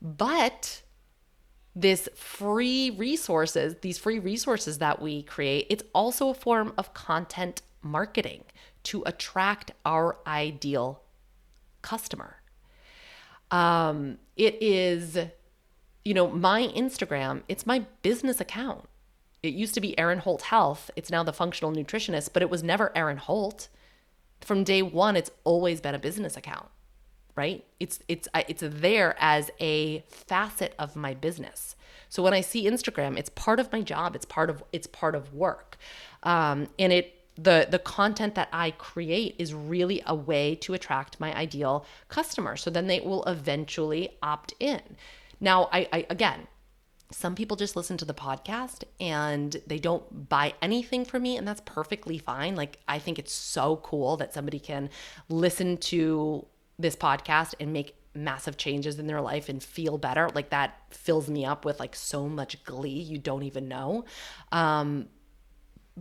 But 0.00 0.82
this 1.74 2.08
free 2.14 2.90
resources, 2.90 3.76
these 3.82 3.98
free 3.98 4.18
resources 4.18 4.78
that 4.78 5.00
we 5.00 5.22
create, 5.22 5.66
it's 5.70 5.84
also 5.94 6.30
a 6.30 6.34
form 6.34 6.72
of 6.76 6.94
content 6.94 7.62
marketing 7.82 8.44
to 8.84 9.02
attract 9.06 9.72
our 9.84 10.18
ideal 10.26 11.02
customer. 11.82 12.36
Um, 13.50 14.18
it 14.38 14.56
is, 14.62 15.18
you 16.04 16.14
know, 16.14 16.28
my 16.28 16.68
Instagram, 16.68 17.42
it's 17.48 17.66
my 17.66 17.80
business 18.02 18.40
account. 18.40 18.88
It 19.42 19.52
used 19.54 19.74
to 19.74 19.80
be 19.80 19.98
Erin 19.98 20.20
Holt 20.20 20.42
Health. 20.42 20.90
It's 20.96 21.10
now 21.10 21.22
the 21.22 21.32
functional 21.32 21.72
nutritionist, 21.72 22.32
but 22.32 22.42
it 22.42 22.50
was 22.50 22.62
never 22.62 22.96
Erin 22.96 23.18
Holt. 23.18 23.68
From 24.40 24.64
day 24.64 24.82
one, 24.82 25.16
it's 25.16 25.30
always 25.44 25.80
been 25.80 25.94
a 25.94 25.98
business 25.98 26.36
account, 26.36 26.68
right? 27.36 27.64
It's 27.78 28.00
it's 28.08 28.28
it's 28.34 28.62
there 28.64 29.16
as 29.18 29.50
a 29.60 30.04
facet 30.08 30.74
of 30.78 30.96
my 30.96 31.14
business. 31.14 31.76
So 32.08 32.22
when 32.22 32.32
I 32.32 32.40
see 32.40 32.66
Instagram, 32.66 33.18
it's 33.18 33.30
part 33.30 33.60
of 33.60 33.70
my 33.72 33.82
job. 33.82 34.14
It's 34.16 34.24
part 34.24 34.50
of 34.50 34.62
it's 34.72 34.86
part 34.86 35.14
of 35.14 35.34
work, 35.34 35.76
um, 36.22 36.68
and 36.78 36.92
it 36.92 37.17
the 37.40 37.68
the 37.70 37.78
content 37.78 38.34
that 38.34 38.48
I 38.52 38.72
create 38.72 39.36
is 39.38 39.54
really 39.54 40.02
a 40.06 40.14
way 40.14 40.56
to 40.56 40.74
attract 40.74 41.20
my 41.20 41.34
ideal 41.34 41.86
customer. 42.08 42.56
So 42.56 42.68
then 42.68 42.88
they 42.88 43.00
will 43.00 43.24
eventually 43.24 44.18
opt 44.22 44.54
in. 44.58 44.82
Now, 45.40 45.68
I, 45.72 45.88
I 45.92 46.06
again, 46.10 46.48
some 47.12 47.34
people 47.36 47.56
just 47.56 47.76
listen 47.76 47.96
to 47.98 48.04
the 48.04 48.14
podcast 48.14 48.82
and 49.00 49.56
they 49.66 49.78
don't 49.78 50.28
buy 50.28 50.54
anything 50.60 51.04
from 51.04 51.22
me, 51.22 51.36
and 51.36 51.46
that's 51.46 51.62
perfectly 51.64 52.18
fine. 52.18 52.56
Like, 52.56 52.78
I 52.88 52.98
think 52.98 53.18
it's 53.18 53.32
so 53.32 53.76
cool 53.76 54.16
that 54.16 54.34
somebody 54.34 54.58
can 54.58 54.90
listen 55.28 55.78
to 55.78 56.44
this 56.78 56.96
podcast 56.96 57.54
and 57.60 57.72
make 57.72 57.94
massive 58.14 58.56
changes 58.56 58.98
in 58.98 59.06
their 59.06 59.20
life 59.20 59.48
and 59.48 59.62
feel 59.62 59.96
better. 59.96 60.28
Like, 60.34 60.50
that 60.50 60.74
fills 60.90 61.30
me 61.30 61.44
up 61.46 61.64
with 61.64 61.78
like 61.78 61.94
so 61.94 62.28
much 62.28 62.62
glee 62.64 62.90
you 62.90 63.16
don't 63.16 63.44
even 63.44 63.68
know. 63.68 64.04
Um, 64.50 65.08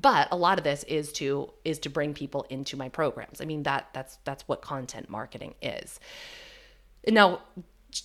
but 0.02 0.28
a 0.32 0.38
lot 0.38 0.58
of 0.58 0.64
this 0.64 0.84
is 0.84 1.12
to 1.14 1.52
is 1.66 1.80
to 1.80 1.90
bring 1.90 2.14
people 2.14 2.46
into 2.50 2.78
my 2.78 2.90
programs. 2.90 3.42
I 3.42 3.46
mean 3.46 3.64
that 3.64 3.90
that's 3.94 4.18
that's 4.24 4.48
what 4.48 4.62
content 4.62 5.10
marketing 5.10 5.56
is. 5.62 6.00
Now 7.08 7.42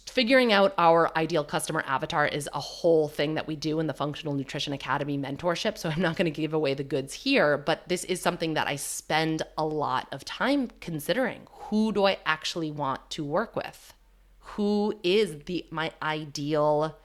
figuring 0.07 0.53
out 0.53 0.73
our 0.79 1.11
ideal 1.19 1.45
customer 1.45 1.83
avatar 1.87 2.27
is 2.27 2.49
a 2.55 2.61
whole 2.61 3.09
thing 3.09 3.35
that 3.35 3.47
we 3.47 3.57
do 3.57 3.81
in 3.81 3.87
the 3.87 3.93
functional 3.93 4.33
nutrition 4.33 4.73
academy 4.73 5.19
mentorship 5.19 5.77
so 5.77 5.91
i'm 5.91 6.01
not 6.01 6.17
going 6.17 6.25
to 6.25 6.41
give 6.41 6.55
away 6.55 6.73
the 6.73 6.85
goods 6.85 7.13
here 7.13 7.59
but 7.59 7.87
this 7.89 8.05
is 8.05 8.21
something 8.21 8.55
that 8.55 8.69
i 8.69 8.77
spend 8.77 9.43
a 9.59 9.65
lot 9.65 10.07
of 10.13 10.25
time 10.25 10.69
considering. 10.81 11.43
Who 11.73 11.93
do 11.93 12.05
i 12.05 12.19
actually 12.27 12.71
want 12.71 13.09
to 13.11 13.25
work 13.25 13.57
with? 13.57 13.95
Who 14.41 14.95
is 15.03 15.45
the 15.47 15.67
my 15.71 15.93
ideal 16.03 16.97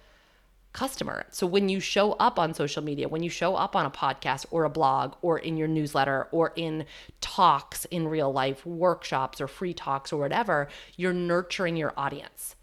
customer. 0.77 1.25
So 1.31 1.47
when 1.47 1.69
you 1.69 1.79
show 1.79 2.11
up 2.13 2.37
on 2.37 2.53
social 2.53 2.83
media, 2.83 3.09
when 3.09 3.23
you 3.23 3.31
show 3.31 3.55
up 3.55 3.75
on 3.75 3.87
a 3.87 3.89
podcast 3.89 4.45
or 4.51 4.63
a 4.63 4.69
blog 4.69 5.15
or 5.23 5.39
in 5.39 5.57
your 5.57 5.67
newsletter 5.67 6.27
or 6.31 6.53
in 6.55 6.85
talks 7.19 7.85
in 7.85 8.07
real 8.07 8.31
life, 8.31 8.63
workshops 8.63 9.41
or 9.41 9.47
free 9.47 9.73
talks 9.73 10.13
or 10.13 10.17
whatever, 10.17 10.67
you're 10.95 11.13
nurturing 11.13 11.77
your 11.77 11.93
audience. 11.97 12.55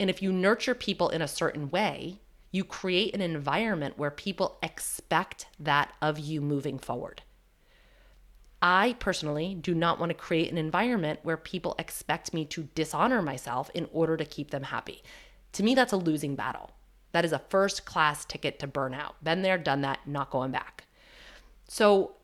And 0.00 0.08
if 0.08 0.22
you 0.22 0.32
nurture 0.32 0.74
people 0.74 1.10
in 1.10 1.20
a 1.20 1.28
certain 1.28 1.68
way, 1.68 2.22
you 2.50 2.64
create 2.64 3.14
an 3.14 3.20
environment 3.20 3.98
where 3.98 4.10
people 4.10 4.56
expect 4.62 5.46
that 5.60 5.92
of 6.00 6.18
you 6.18 6.40
moving 6.40 6.78
forward. 6.78 7.20
I 8.62 8.96
personally 8.98 9.54
do 9.54 9.74
not 9.74 10.00
want 10.00 10.08
to 10.08 10.14
create 10.14 10.50
an 10.50 10.56
environment 10.56 11.20
where 11.22 11.36
people 11.36 11.74
expect 11.78 12.32
me 12.32 12.46
to 12.46 12.70
dishonor 12.74 13.20
myself 13.20 13.70
in 13.74 13.90
order 13.92 14.16
to 14.16 14.24
keep 14.24 14.52
them 14.52 14.62
happy. 14.62 15.02
To 15.52 15.62
me, 15.62 15.74
that's 15.74 15.92
a 15.92 15.98
losing 15.98 16.34
battle. 16.34 16.70
That 17.12 17.24
is 17.24 17.32
a 17.32 17.38
first 17.38 17.84
class 17.84 18.24
ticket 18.24 18.58
to 18.58 18.68
burnout. 18.68 19.14
Been 19.22 19.42
there, 19.42 19.58
done 19.58 19.80
that, 19.82 20.00
not 20.06 20.30
going 20.30 20.50
back. 20.50 20.84
So 21.66 22.16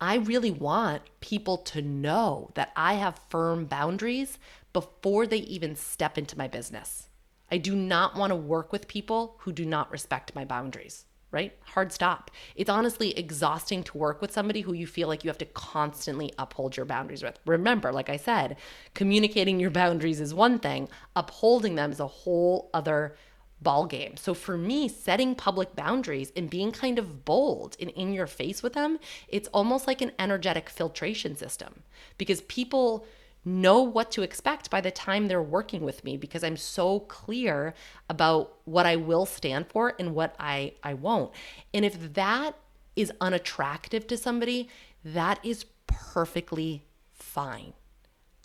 I 0.00 0.16
really 0.16 0.50
want 0.50 1.02
people 1.20 1.58
to 1.58 1.80
know 1.80 2.50
that 2.54 2.72
I 2.76 2.94
have 2.94 3.20
firm 3.28 3.64
boundaries 3.64 4.38
before 4.72 5.26
they 5.26 5.38
even 5.38 5.74
step 5.74 6.18
into 6.18 6.36
my 6.36 6.48
business. 6.48 7.08
I 7.50 7.58
do 7.58 7.74
not 7.74 8.16
want 8.16 8.30
to 8.30 8.36
work 8.36 8.72
with 8.72 8.88
people 8.88 9.36
who 9.40 9.52
do 9.52 9.64
not 9.64 9.90
respect 9.90 10.34
my 10.34 10.44
boundaries, 10.44 11.06
right? 11.30 11.56
Hard 11.62 11.92
stop. 11.92 12.30
It's 12.56 12.68
honestly 12.68 13.16
exhausting 13.16 13.84
to 13.84 13.96
work 13.96 14.20
with 14.20 14.32
somebody 14.32 14.60
who 14.60 14.74
you 14.74 14.86
feel 14.86 15.08
like 15.08 15.24
you 15.24 15.30
have 15.30 15.38
to 15.38 15.46
constantly 15.46 16.32
uphold 16.38 16.76
your 16.76 16.86
boundaries 16.86 17.22
with. 17.22 17.38
Remember, 17.46 17.92
like 17.92 18.10
I 18.10 18.16
said, 18.16 18.56
communicating 18.94 19.58
your 19.60 19.70
boundaries 19.70 20.20
is 20.20 20.34
one 20.34 20.58
thing, 20.58 20.88
upholding 21.14 21.76
them 21.76 21.92
is 21.92 22.00
a 22.00 22.06
whole 22.06 22.68
other 22.74 23.16
ball 23.60 23.86
game. 23.86 24.16
So 24.16 24.34
for 24.34 24.56
me, 24.56 24.88
setting 24.88 25.34
public 25.34 25.74
boundaries 25.74 26.32
and 26.36 26.50
being 26.50 26.72
kind 26.72 26.98
of 26.98 27.24
bold 27.24 27.76
and 27.80 27.90
in 27.90 28.12
your 28.12 28.26
face 28.26 28.62
with 28.62 28.74
them, 28.74 28.98
it's 29.28 29.48
almost 29.48 29.86
like 29.86 30.02
an 30.02 30.12
energetic 30.18 30.68
filtration 30.68 31.36
system 31.36 31.82
because 32.18 32.42
people 32.42 33.06
know 33.44 33.80
what 33.80 34.10
to 34.10 34.22
expect 34.22 34.70
by 34.70 34.80
the 34.80 34.90
time 34.90 35.28
they're 35.28 35.40
working 35.40 35.82
with 35.82 36.02
me 36.02 36.16
because 36.16 36.42
I'm 36.42 36.56
so 36.56 37.00
clear 37.00 37.74
about 38.10 38.56
what 38.64 38.86
I 38.86 38.96
will 38.96 39.24
stand 39.24 39.68
for 39.68 39.94
and 39.98 40.14
what 40.14 40.34
I 40.38 40.72
I 40.82 40.94
won't. 40.94 41.32
And 41.72 41.84
if 41.84 42.14
that 42.14 42.56
is 42.96 43.12
unattractive 43.20 44.06
to 44.08 44.16
somebody, 44.16 44.68
that 45.04 45.38
is 45.44 45.64
perfectly 45.86 46.84
fine. 47.12 47.72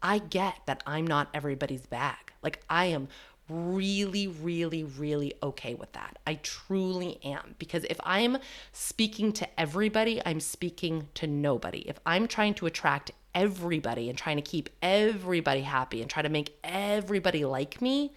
I 0.04 0.20
get 0.20 0.60
that 0.68 0.84
I'm 0.86 1.06
not 1.06 1.30
everybody's 1.34 1.86
bag. 1.88 2.34
Like 2.44 2.64
I 2.70 2.86
am 2.86 3.08
really, 3.52 4.28
really, 4.28 4.84
really 4.84 5.34
okay 5.44 5.74
with 5.74 5.92
that. 5.94 6.18
I 6.26 6.36
truly 6.36 7.20
am. 7.24 7.56
Because 7.60 7.84
if 7.86 8.00
I'm 8.04 8.38
speaking 8.72 9.34
to 9.34 9.60
everybody, 9.60 10.22
I'm 10.26 10.40
speaking 10.40 11.10
to 11.16 11.28
nobody. 11.28 11.80
If 11.80 12.00
I'm 12.06 12.28
trying 12.28 12.54
to 12.56 12.66
attract 12.66 13.12
everybody 13.36 14.10
and 14.10 14.18
trying 14.18 14.38
to 14.38 14.42
keep 14.42 14.70
everybody 14.82 15.62
happy 15.62 16.02
and 16.02 16.10
try 16.10 16.22
to 16.22 16.30
make 16.30 16.58
everybody 16.64 17.46
like 17.46 17.82
me, 17.82 18.14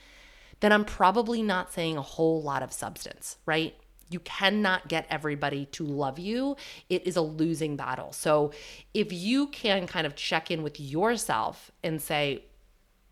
then 0.61 0.73
I'm 0.73 0.85
probably 0.85 1.43
not 1.43 1.73
saying 1.73 1.97
a 1.97 2.03
whole 2.03 2.43
lot 2.43 2.63
of 2.63 2.73
substance, 2.73 3.37
right? 3.47 3.75
You 4.11 4.21
cannot 4.21 4.89
get 4.89 5.07
everybody 5.11 5.67
to 5.67 5.85
love 5.85 6.19
you. 6.19 6.57
It 6.89 7.07
is 7.07 7.17
a 7.17 7.23
losing 7.23 7.77
battle. 7.77 8.13
So 8.13 8.53
if 8.93 9.13
you 9.13 9.49
can 9.49 9.87
kind 9.87 10.07
of 10.07 10.15
check 10.15 10.51
in 10.51 10.63
with 10.63 10.79
yourself 10.79 11.71
and 11.83 12.01
say, 12.01 12.45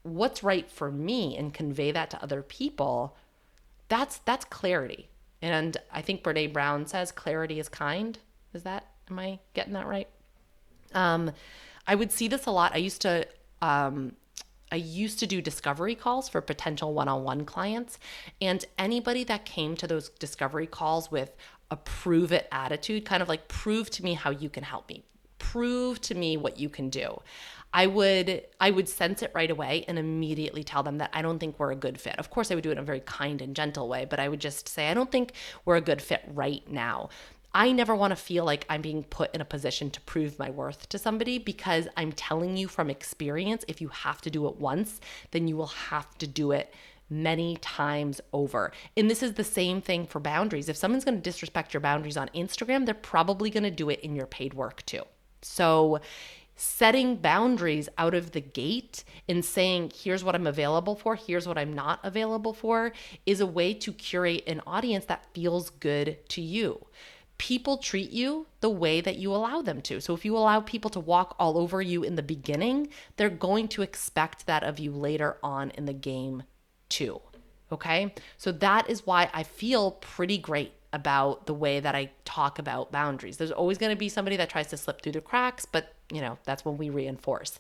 what's 0.03 0.43
right 0.43 0.71
for 0.71 0.91
me 0.91 1.37
and 1.37 1.55
convey 1.55 1.93
that 1.93 2.11
to 2.11 2.23
other 2.23 2.43
people, 2.43 3.17
that's 3.89 4.19
that's 4.19 4.45
clarity. 4.45 5.09
And 5.41 5.77
I 5.93 6.03
think 6.03 6.23
Brene 6.23 6.53
Brown 6.53 6.87
says 6.87 7.13
clarity 7.13 7.59
is 7.59 7.69
kind. 7.69 8.19
Is 8.55 8.63
that 8.63 8.87
am 9.11 9.19
I 9.19 9.39
getting 9.55 9.73
that 9.75 9.87
right? 9.87 10.09
Um, 10.95 11.33
I 11.87 11.95
would 11.95 12.13
see 12.13 12.29
this 12.29 12.47
a 12.47 12.51
lot. 12.51 12.73
I 12.75 12.79
used 12.79 13.03
to 13.03 13.27
um, 13.61 14.13
I 14.71 14.77
used 14.77 15.19
to 15.19 15.27
do 15.27 15.43
discovery 15.43 15.95
calls 15.95 16.29
for 16.29 16.41
potential 16.41 16.95
one-on-one 16.95 17.45
clients, 17.45 17.99
and 18.41 18.65
anybody 18.79 19.23
that 19.25 19.45
came 19.45 19.77
to 19.77 19.87
those 19.87 20.09
discovery 20.09 20.67
calls 20.67 21.11
with 21.11 21.37
a 21.71 21.77
prove 21.77 22.33
it 22.33 22.49
attitude, 22.51 23.05
kind 23.05 23.23
of 23.23 23.29
like 23.29 23.49
prove 23.49 23.91
to 23.91 24.03
me 24.03 24.15
how 24.15 24.31
you 24.31 24.49
can 24.49 24.63
help 24.63 24.89
me, 24.89 25.05
prove 25.39 26.01
to 26.03 26.15
me 26.15 26.37
what 26.37 26.59
you 26.59 26.69
can 26.69 26.89
do. 26.89 27.21
I 27.75 27.87
would 27.87 28.45
I 28.61 28.71
would 28.71 28.89
sense 28.89 29.23
it 29.23 29.33
right 29.35 29.51
away 29.51 29.85
and 29.89 29.99
immediately 29.99 30.63
tell 30.63 30.83
them 30.83 30.99
that 30.99 31.11
I 31.13 31.23
don't 31.23 31.39
think 31.39 31.59
we're 31.59 31.73
a 31.73 31.77
good 31.77 32.01
fit. 32.01 32.19
Of 32.19 32.31
course, 32.31 32.51
I 32.51 32.55
would 32.55 32.65
do 32.65 32.71
it 32.71 32.73
in 32.73 32.79
a 32.79 32.83
very 32.83 33.01
kind 33.01 33.41
and 33.41 33.57
gentle 33.57 33.89
way, 33.89 34.07
but 34.09 34.21
I 34.21 34.29
would 34.29 34.41
just 34.41 34.69
say 34.69 34.89
I 34.89 34.95
don't 34.95 35.11
think 35.11 35.33
we're 35.65 35.77
a 35.77 35.81
good 35.81 36.03
fit 36.03 36.23
right 36.27 36.69
now. 36.71 37.09
I 37.55 37.73
never 37.73 37.95
want 37.95 38.13
to 38.13 38.17
feel 38.17 38.45
like 38.45 38.65
I'm 38.71 38.81
being 38.81 39.05
put 39.05 39.35
in 39.35 39.43
a 39.43 39.47
position 39.47 39.91
to 39.91 40.01
prove 40.03 40.39
my 40.39 40.49
worth 40.49 40.89
to 40.89 40.99
somebody 40.99 41.39
because 41.39 41.87
I'm 41.97 42.13
telling 42.13 42.57
you 42.57 42.67
from 42.67 42.89
experience 42.89 43.65
if 43.69 43.81
you 43.81 43.89
have 43.89 44.23
to 44.23 44.31
do 44.31 44.47
it 44.49 44.57
once, 44.57 45.01
then 45.33 45.49
you 45.49 45.57
will 45.57 45.67
have 45.67 46.17
to 46.19 46.27
do 46.27 46.53
it 46.53 46.73
many 47.11 47.59
times 47.59 48.23
over. 48.33 48.73
And 48.97 49.11
this 49.11 49.23
is 49.23 49.35
the 49.35 49.45
same 49.45 49.83
thing 49.83 50.07
for 50.07 50.19
boundaries. 50.19 50.71
If 50.71 50.79
someone's 50.79 51.05
going 51.05 51.19
to 51.19 51.23
disrespect 51.23 51.75
your 51.75 51.83
boundaries 51.83 52.17
on 52.17 52.31
Instagram, 52.35 52.87
they're 52.87 52.95
probably 52.95 53.51
going 53.51 53.65
to 53.65 53.71
do 53.71 53.91
it 53.91 54.01
in 54.01 54.17
your 54.17 54.27
paid 54.27 54.55
work 54.55 54.85
too. 54.87 55.03
So 55.43 56.01
setting 56.63 57.17
boundaries 57.17 57.89
out 57.99 58.15
of 58.15 58.31
the 58.31 58.41
gate 58.41 59.03
and 59.29 59.45
saying, 59.45 59.91
here's 59.93 60.23
what 60.23 60.37
I'm 60.37 60.47
available 60.47 60.95
for, 60.95 61.17
here's 61.17 61.49
what 61.49 61.59
I'm 61.59 61.73
not 61.73 61.99
available 62.05 62.55
for, 62.55 62.93
is 63.27 63.41
a 63.41 63.47
way 63.47 63.75
to 63.75 63.93
curate 63.93 64.45
an 64.47 64.63
audience 64.65 65.07
that 65.07 65.27
feels 65.35 65.71
good 65.71 66.19
to 66.29 66.41
you. 66.41 66.87
People 67.37 67.79
treat 67.79 68.13
you 68.13 68.47
the 68.61 68.71
way 68.71 69.01
that 69.01 69.17
you 69.17 69.35
allow 69.35 69.61
them 69.61 69.83
to. 69.83 70.01
So, 70.01 70.15
if 70.15 70.25
you 70.25 70.37
allow 70.37 70.61
people 70.61 70.91
to 70.91 71.01
walk 71.01 71.35
all 71.37 71.59
over 71.59 71.83
you 71.83 72.05
in 72.05 72.15
the 72.15 72.23
beginning, 72.23 72.91
they're 73.17 73.29
going 73.29 73.67
to 73.69 73.83
expect 73.83 74.47
that 74.47 74.63
of 74.63 74.79
you 74.79 74.93
later 74.93 75.39
on 75.43 75.71
in 75.71 75.87
the 75.87 75.93
game, 75.93 76.45
too. 76.89 77.21
Okay. 77.73 78.15
So, 78.37 78.53
that 78.53 78.89
is 78.89 79.05
why 79.05 79.29
I 79.35 79.43
feel 79.43 79.91
pretty 79.91 80.39
great 80.39 80.75
about 80.93 81.47
the 81.47 81.55
way 81.55 81.81
that 81.81 81.95
I 81.95 82.11
talk 82.25 82.59
about 82.59 82.93
boundaries. 82.93 83.39
There's 83.39 83.51
always 83.51 83.79
going 83.79 83.91
to 83.91 83.99
be 83.99 84.09
somebody 84.09 84.37
that 84.37 84.51
tries 84.51 84.69
to 84.69 84.77
slip 84.77 85.03
through 85.03 85.13
the 85.13 85.21
cracks, 85.21 85.65
but 85.65 85.95
you 86.13 86.21
know, 86.21 86.39
that's 86.45 86.65
when 86.65 86.77
we 86.77 86.91
reinforce. 86.91 87.59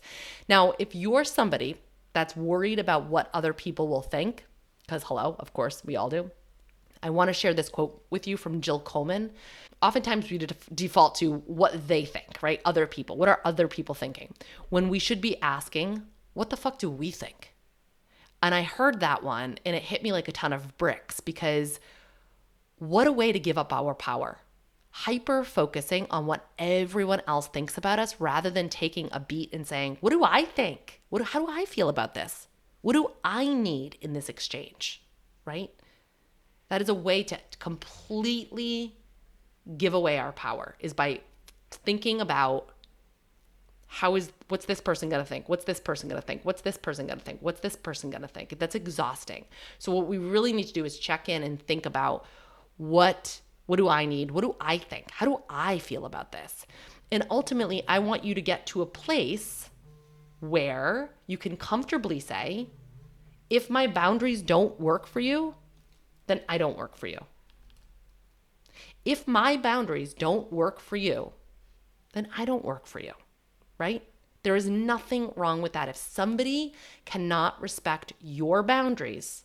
Now, 0.49 0.75
if 0.79 0.95
you're 0.95 1.25
somebody 1.25 1.77
that's 2.13 2.37
worried 2.37 2.79
about 2.79 3.07
what 3.07 3.31
other 3.33 3.53
people 3.53 3.89
will 3.89 4.03
think, 4.03 4.45
because 4.83 5.05
hello, 5.05 5.37
of 5.39 5.53
course, 5.55 5.83
we 5.85 5.97
all 5.97 6.11
do. 6.11 6.31
I 7.03 7.11
want 7.11 7.29
to 7.29 7.35
share 7.35 7.55
this 7.55 7.69
quote 7.69 8.05
with 8.11 8.27
you 8.27 8.37
from 8.37 8.61
Jill 8.61 8.79
Coleman. 8.79 9.33
Oftentimes 9.81 10.31
we 10.31 10.39
default 10.75 11.17
to 11.17 11.39
what 11.47 11.89
they 11.89 12.05
think, 12.05 12.41
right? 12.43 12.61
Other 12.65 12.87
people. 12.87 13.17
What 13.17 13.29
are 13.29 13.41
other 13.45 13.67
people 13.67 13.95
thinking? 13.95 14.35
When 14.69 14.89
we 14.89 14.99
should 14.99 15.21
be 15.21 15.41
asking, 15.43 16.03
what 16.35 16.51
the 16.51 16.57
fuck 16.57 16.79
do 16.79 16.89
we 16.89 17.11
think? 17.11 17.55
And 18.43 18.55
I 18.55 18.63
heard 18.63 19.01
that 19.01 19.23
one 19.23 19.59
and 19.65 19.75
it 19.75 19.83
hit 19.83 20.03
me 20.03 20.13
like 20.13 20.29
a 20.29 20.33
ton 20.33 20.53
of 20.53 20.77
bricks 20.79 21.21
because 21.21 21.81
what 22.83 23.07
a 23.07 23.13
way 23.13 23.31
to 23.31 23.39
give 23.39 23.57
up 23.57 23.73
our 23.73 23.95
power. 23.95 24.39
Hyper 24.91 25.45
focusing 25.45 26.09
on 26.11 26.27
what 26.27 26.49
everyone 26.59 27.23
else 27.29 27.47
thinks 27.47 27.79
about 27.79 28.01
us 28.01 28.17
rather 28.21 28.51
than 28.51 28.69
taking 28.69 29.09
a 29.13 29.21
beat 29.21 29.53
and 29.53 29.65
saying, 29.65 29.99
What 30.01 30.11
do 30.11 30.25
I 30.25 30.45
think? 30.45 31.01
What, 31.09 31.23
how 31.23 31.47
do 31.47 31.47
I 31.49 31.65
feel 31.65 31.89
about 31.89 32.15
this? 32.15 32.49
What 32.81 32.95
do 32.95 33.13
I 33.23 33.47
need 33.47 33.99
in 34.01 34.15
this 34.15 34.29
exchange? 34.29 35.01
Right? 35.45 35.71
That 36.71 36.83
is 36.83 36.89
a 36.89 36.95
way 36.95 37.23
to 37.23 37.39
completely 37.61 38.97
give 39.79 39.95
away 39.95 40.19
our 40.19 40.33
power, 40.33 40.75
is 40.81 40.93
by 40.93 41.21
thinking 41.71 42.21
about 42.21 42.71
how 43.87 44.17
is 44.17 44.33
what's 44.49 44.65
this 44.65 44.81
person 44.81 45.11
going 45.11 45.23
to 45.23 45.29
think 45.29 45.51
what's 45.51 45.65
this 45.65 45.79
person 45.79 46.09
going 46.09 46.21
to 46.21 46.27
think 46.27 46.41
what's 46.45 46.63
this 46.63 46.79
person 46.79 47.07
going 47.07 47.19
to 47.19 47.25
think 47.25 47.39
what's 47.43 47.61
this 47.61 47.77
person 47.77 48.09
going 48.09 48.23
to 48.23 48.29
think 48.29 48.59
that's 48.59 48.75
exhausting 48.75 49.45
so 49.79 49.93
what 49.93 50.07
we 50.07 50.17
really 50.17 50.53
need 50.53 50.65
to 50.65 50.73
do 50.73 50.85
is 50.87 50.99
check 50.99 51.29
in 51.29 51.43
and 51.43 51.61
think 51.61 51.85
about 51.85 52.25
what 52.77 53.41
what 53.67 53.77
do 53.77 53.89
I 53.89 54.05
need? 54.05 54.33
What 54.33 54.43
do 54.43 54.57
I 54.61 54.77
think? 54.77 55.11
How 55.13 55.25
do 55.25 55.43
I 55.49 55.79
feel 55.79 56.05
about 56.05 56.33
this? 56.33 56.67
And 57.11 57.27
ultimately, 57.31 57.83
I 57.87 58.01
want 58.01 58.25
you 58.25 58.35
to 58.35 58.43
get 58.43 58.67
to 58.67 58.83
a 58.83 58.87
place 58.87 59.71
where 60.41 61.11
you 61.27 61.39
can 61.39 61.57
comfortably 61.57 62.19
say, 62.19 62.69
if 63.49 63.71
my 63.71 63.87
boundaries 63.87 64.43
don't 64.43 64.81
work 64.81 65.07
for 65.07 65.21
you, 65.21 65.55
then 66.27 66.41
I 66.49 66.59
don't 66.59 66.77
work 66.77 66.97
for 66.97 67.07
you. 67.07 67.21
If 69.05 69.29
my 69.29 69.57
boundaries 69.57 70.15
don't 70.15 70.53
work 70.53 70.81
for 70.81 70.97
you, 70.97 71.33
then 72.13 72.29
I 72.37 72.45
don't 72.45 72.65
work 72.65 72.87
for 72.87 72.99
you, 72.99 73.13
right? 73.79 74.03
There 74.43 74.57
is 74.57 74.69
nothing 74.69 75.33
wrong 75.37 75.63
with 75.63 75.73
that. 75.75 75.89
If 75.89 75.97
somebody 75.97 76.75
cannot 77.05 77.61
respect 77.61 78.13
your 78.21 78.63
boundaries, 78.63 79.45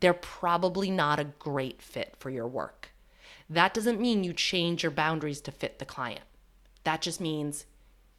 they're 0.00 0.14
probably 0.14 0.90
not 0.90 1.20
a 1.20 1.24
great 1.38 1.80
fit 1.80 2.14
for 2.18 2.30
your 2.30 2.46
work. 2.46 2.90
That 3.48 3.74
doesn't 3.74 4.00
mean 4.00 4.24
you 4.24 4.32
change 4.32 4.82
your 4.82 4.92
boundaries 4.92 5.40
to 5.42 5.52
fit 5.52 5.78
the 5.78 5.84
client. 5.84 6.22
That 6.84 7.02
just 7.02 7.20
means 7.20 7.66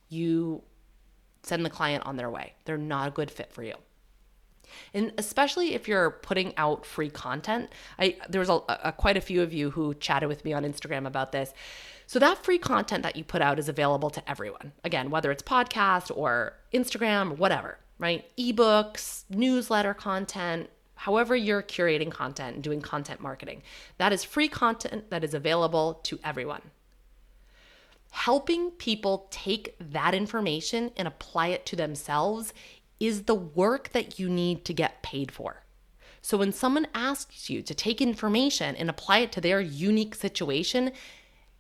you 0.10 0.62
send 1.44 1.66
the 1.66 1.70
client 1.70 2.06
on 2.06 2.18
their 2.18 2.30
way. 2.30 2.54
They're 2.66 2.78
not 2.78 3.08
a 3.08 3.12
good 3.12 3.32
fit 3.32 3.52
for 3.52 3.64
you. 3.64 3.76
And 4.94 5.12
especially 5.18 5.74
if 5.74 5.88
you're 5.88 6.12
putting 6.12 6.56
out 6.58 6.86
free 6.86 7.10
content, 7.10 7.70
I 8.00 8.18
there 8.30 8.40
was 8.40 8.50
a, 8.50 8.62
a, 8.70 8.92
quite 8.92 9.18
a 9.18 9.22
few 9.22 9.42
of 9.42 9.52
you 9.52 9.72
who 9.72 9.94
chatted 9.96 10.30
with 10.30 10.46
me 10.46 10.54
on 10.54 10.64
Instagram 10.64 11.06
about 11.06 11.32
this. 11.32 11.54
So 12.08 12.20
that 12.20 12.44
free 12.44 12.58
content 12.58 13.04
that 13.04 13.16
you 13.16 13.24
put 13.24 13.42
out 13.42 13.60
is 13.60 13.70
available 13.70 14.10
to 14.12 14.30
everyone. 14.30 14.74
Again, 14.84 15.10
whether 15.10 15.32
it's 15.32 15.44
podcast 15.44 16.16
or 16.16 16.54
Instagram 16.74 17.32
or 17.32 17.36
whatever, 17.36 17.80
right? 18.00 18.26
Ebooks, 18.38 19.24
newsletter 19.30 19.94
content, 19.94 20.70
however 21.06 21.36
you're 21.36 21.64
curating 21.64 22.12
content 22.12 22.54
and 22.56 22.64
doing 22.64 22.82
content 22.82 23.20
marketing. 23.20 23.64
That 23.98 24.14
is 24.14 24.24
free 24.24 24.48
content 24.48 25.10
that 25.10 25.24
is 25.24 25.34
available 25.34 26.00
to 26.04 26.20
everyone. 26.24 26.62
helping 28.12 28.72
people 28.72 29.28
take 29.32 29.76
that 29.80 30.14
information 30.14 30.92
and 30.96 31.08
apply 31.08 31.48
it 31.48 31.66
to 31.66 31.76
themselves 31.76 32.54
is 33.00 33.24
the 33.24 33.36
work 33.36 33.90
that 33.94 34.20
you 34.20 34.30
need 34.30 34.64
to 34.66 34.74
get 34.74 35.02
paid 35.02 35.32
for. 35.32 35.64
So 36.22 36.38
when 36.38 36.52
someone 36.52 36.86
asks 36.94 37.50
you 37.50 37.64
to 37.64 37.74
take 37.74 38.00
information 38.00 38.76
and 38.76 38.90
apply 38.90 39.20
it 39.20 39.32
to 39.32 39.42
their 39.42 39.60
unique 39.60 40.14
situation, 40.14 40.92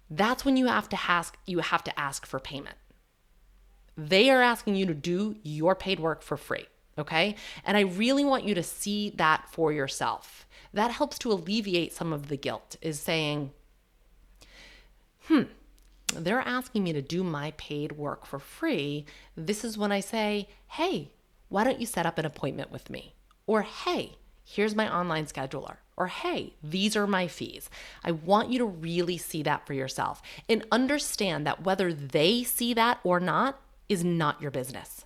that's 0.09 0.45
when 0.45 0.55
you 0.55 0.67
have 0.67 0.87
to 0.89 0.99
ask 1.07 1.35
you 1.47 1.59
have 1.59 1.83
to 1.85 1.99
ask 1.99 2.27
for 2.27 2.39
payment. 2.39 2.75
They 3.97 4.29
are 4.29 4.41
asking 4.41 4.75
you 4.75 4.85
to 4.85 4.93
do 4.93 5.37
your 5.41 5.73
paid 5.73 5.99
work 5.99 6.21
for 6.21 6.37
free, 6.37 6.67
okay? 6.97 7.35
And 7.65 7.77
I 7.77 7.81
really 7.81 8.25
want 8.25 8.43
you 8.43 8.55
to 8.55 8.63
see 8.63 9.09
that 9.11 9.47
for 9.51 9.71
yourself. 9.71 10.45
That 10.73 10.91
helps 10.91 11.19
to 11.19 11.31
alleviate 11.31 11.93
some 11.93 12.13
of 12.13 12.27
the 12.27 12.37
guilt 12.37 12.77
is 12.81 12.99
saying, 12.99 13.51
"Hmm, 15.27 15.43
they're 16.13 16.41
asking 16.41 16.83
me 16.83 16.93
to 16.93 17.01
do 17.01 17.23
my 17.23 17.51
paid 17.57 17.93
work 17.93 18.25
for 18.25 18.39
free." 18.39 19.05
This 19.35 19.63
is 19.63 19.77
when 19.77 19.91
I 19.91 19.99
say, 19.99 20.47
"Hey, 20.69 21.11
why 21.49 21.63
don't 21.63 21.79
you 21.79 21.85
set 21.85 22.05
up 22.05 22.17
an 22.17 22.25
appointment 22.25 22.71
with 22.71 22.89
me?" 22.89 23.15
Or, 23.47 23.63
"Hey, 23.63 24.17
here's 24.45 24.75
my 24.75 24.93
online 24.93 25.25
scheduler. 25.25 25.77
Or, 25.97 26.07
hey, 26.07 26.53
these 26.63 26.95
are 26.95 27.05
my 27.05 27.27
fees. 27.27 27.69
I 28.03 28.11
want 28.11 28.49
you 28.49 28.57
to 28.59 28.65
really 28.65 29.17
see 29.17 29.43
that 29.43 29.67
for 29.67 29.73
yourself 29.73 30.21
and 30.49 30.65
understand 30.71 31.45
that 31.45 31.63
whether 31.63 31.93
they 31.93 32.43
see 32.43 32.73
that 32.73 32.99
or 33.03 33.19
not 33.19 33.59
is 33.87 34.03
not 34.03 34.41
your 34.41 34.51
business. 34.51 35.05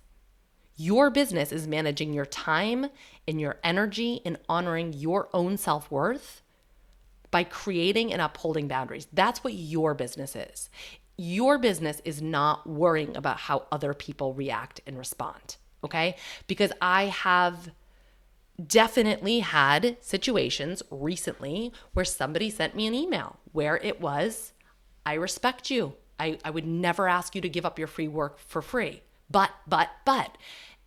Your 0.76 1.10
business 1.10 1.52
is 1.52 1.66
managing 1.66 2.12
your 2.12 2.26
time 2.26 2.86
and 3.26 3.40
your 3.40 3.56
energy 3.64 4.20
and 4.24 4.38
honoring 4.48 4.92
your 4.92 5.28
own 5.32 5.56
self 5.56 5.90
worth 5.90 6.42
by 7.30 7.44
creating 7.44 8.12
and 8.12 8.20
upholding 8.20 8.68
boundaries. 8.68 9.08
That's 9.12 9.42
what 9.42 9.54
your 9.54 9.94
business 9.94 10.36
is. 10.36 10.68
Your 11.16 11.58
business 11.58 12.02
is 12.04 12.20
not 12.20 12.68
worrying 12.68 13.16
about 13.16 13.38
how 13.38 13.66
other 13.72 13.94
people 13.94 14.34
react 14.34 14.80
and 14.86 14.98
respond. 14.98 15.56
Okay. 15.82 16.16
Because 16.46 16.72
I 16.80 17.04
have 17.04 17.70
definitely 18.64 19.40
had 19.40 19.96
situations 20.00 20.82
recently 20.90 21.72
where 21.92 22.04
somebody 22.04 22.50
sent 22.50 22.74
me 22.74 22.86
an 22.86 22.94
email 22.94 23.38
where 23.52 23.76
it 23.78 24.00
was, 24.00 24.52
I 25.04 25.14
respect 25.14 25.70
you. 25.70 25.94
I, 26.18 26.38
I 26.44 26.50
would 26.50 26.66
never 26.66 27.08
ask 27.08 27.34
you 27.34 27.40
to 27.40 27.48
give 27.48 27.66
up 27.66 27.78
your 27.78 27.88
free 27.88 28.08
work 28.08 28.38
for 28.38 28.62
free. 28.62 29.02
But, 29.30 29.50
but, 29.66 29.90
but. 30.04 30.36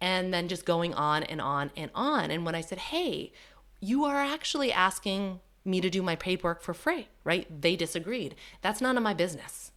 And 0.02 0.34
then 0.34 0.48
just 0.48 0.66
going 0.66 0.94
on 0.94 1.24
and 1.24 1.42
on 1.42 1.72
and 1.76 1.92
on. 1.94 2.32
And 2.32 2.46
when 2.46 2.56
I 2.56 2.62
said, 2.62 2.78
hey, 2.78 3.34
you 3.80 4.06
are 4.06 4.18
actually 4.18 4.72
asking 4.72 5.40
me 5.66 5.82
to 5.82 5.90
do 5.90 6.02
my 6.02 6.16
paid 6.16 6.42
work 6.42 6.62
for 6.62 6.74
free, 6.74 7.10
right? 7.24 7.62
They 7.62 7.76
disagreed. 7.76 8.36
That's 8.62 8.82
none 8.82 8.98
of 8.98 9.04
my 9.04 9.14
business 9.14 9.72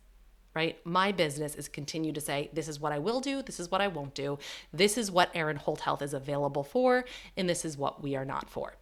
right? 0.55 0.79
My 0.85 1.12
business 1.12 1.55
is 1.55 1.68
continue 1.68 2.12
to 2.12 2.20
say, 2.20 2.51
this 2.53 2.68
is 2.68 2.79
what 2.81 2.92
I 2.92 2.98
will 2.98 3.20
do, 3.20 3.42
this 3.42 3.59
is 3.59 3.70
what 3.70 3.81
I 3.81 3.88
won't 3.88 4.14
do, 4.14 4.38
this 4.72 4.98
is 4.98 5.11
what 5.11 5.31
Erin 5.35 5.57
Holt 5.57 5.81
Health 5.81 6.03
is 6.03 6.14
available 6.14 6.62
for, 6.62 7.05
and 7.37 7.48
this 7.48 7.64
is 7.64 7.79
what 7.79 8.03
we 8.03 8.16
are 8.16 8.25
not 8.25 8.51
for. 8.51 8.75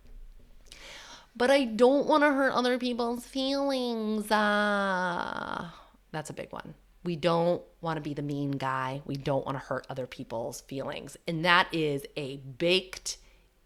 But 1.36 1.50
I 1.50 1.64
don't 1.64 2.06
want 2.06 2.24
to 2.24 2.32
hurt 2.32 2.52
other 2.52 2.76
people's 2.76 3.24
feelings. 3.24 4.30
Uh, 4.30 5.68
that's 6.10 6.28
a 6.28 6.32
big 6.32 6.52
one. 6.52 6.74
We 7.02 7.16
don't 7.16 7.62
want 7.80 7.96
to 7.96 8.02
be 8.02 8.14
the 8.14 8.22
mean 8.22 8.52
guy. 8.52 9.02
We 9.06 9.16
don't 9.16 9.44
want 9.46 9.56
to 9.56 9.64
hurt 9.64 9.86
other 9.88 10.06
people's 10.06 10.60
feelings. 10.62 11.16
And 11.26 11.44
that 11.44 11.68
is 11.72 12.04
a 12.16 12.36
baked 12.36 13.16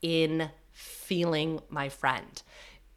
in 0.03 0.51
feeling, 0.73 1.61
my 1.69 1.89
friend. 1.89 2.43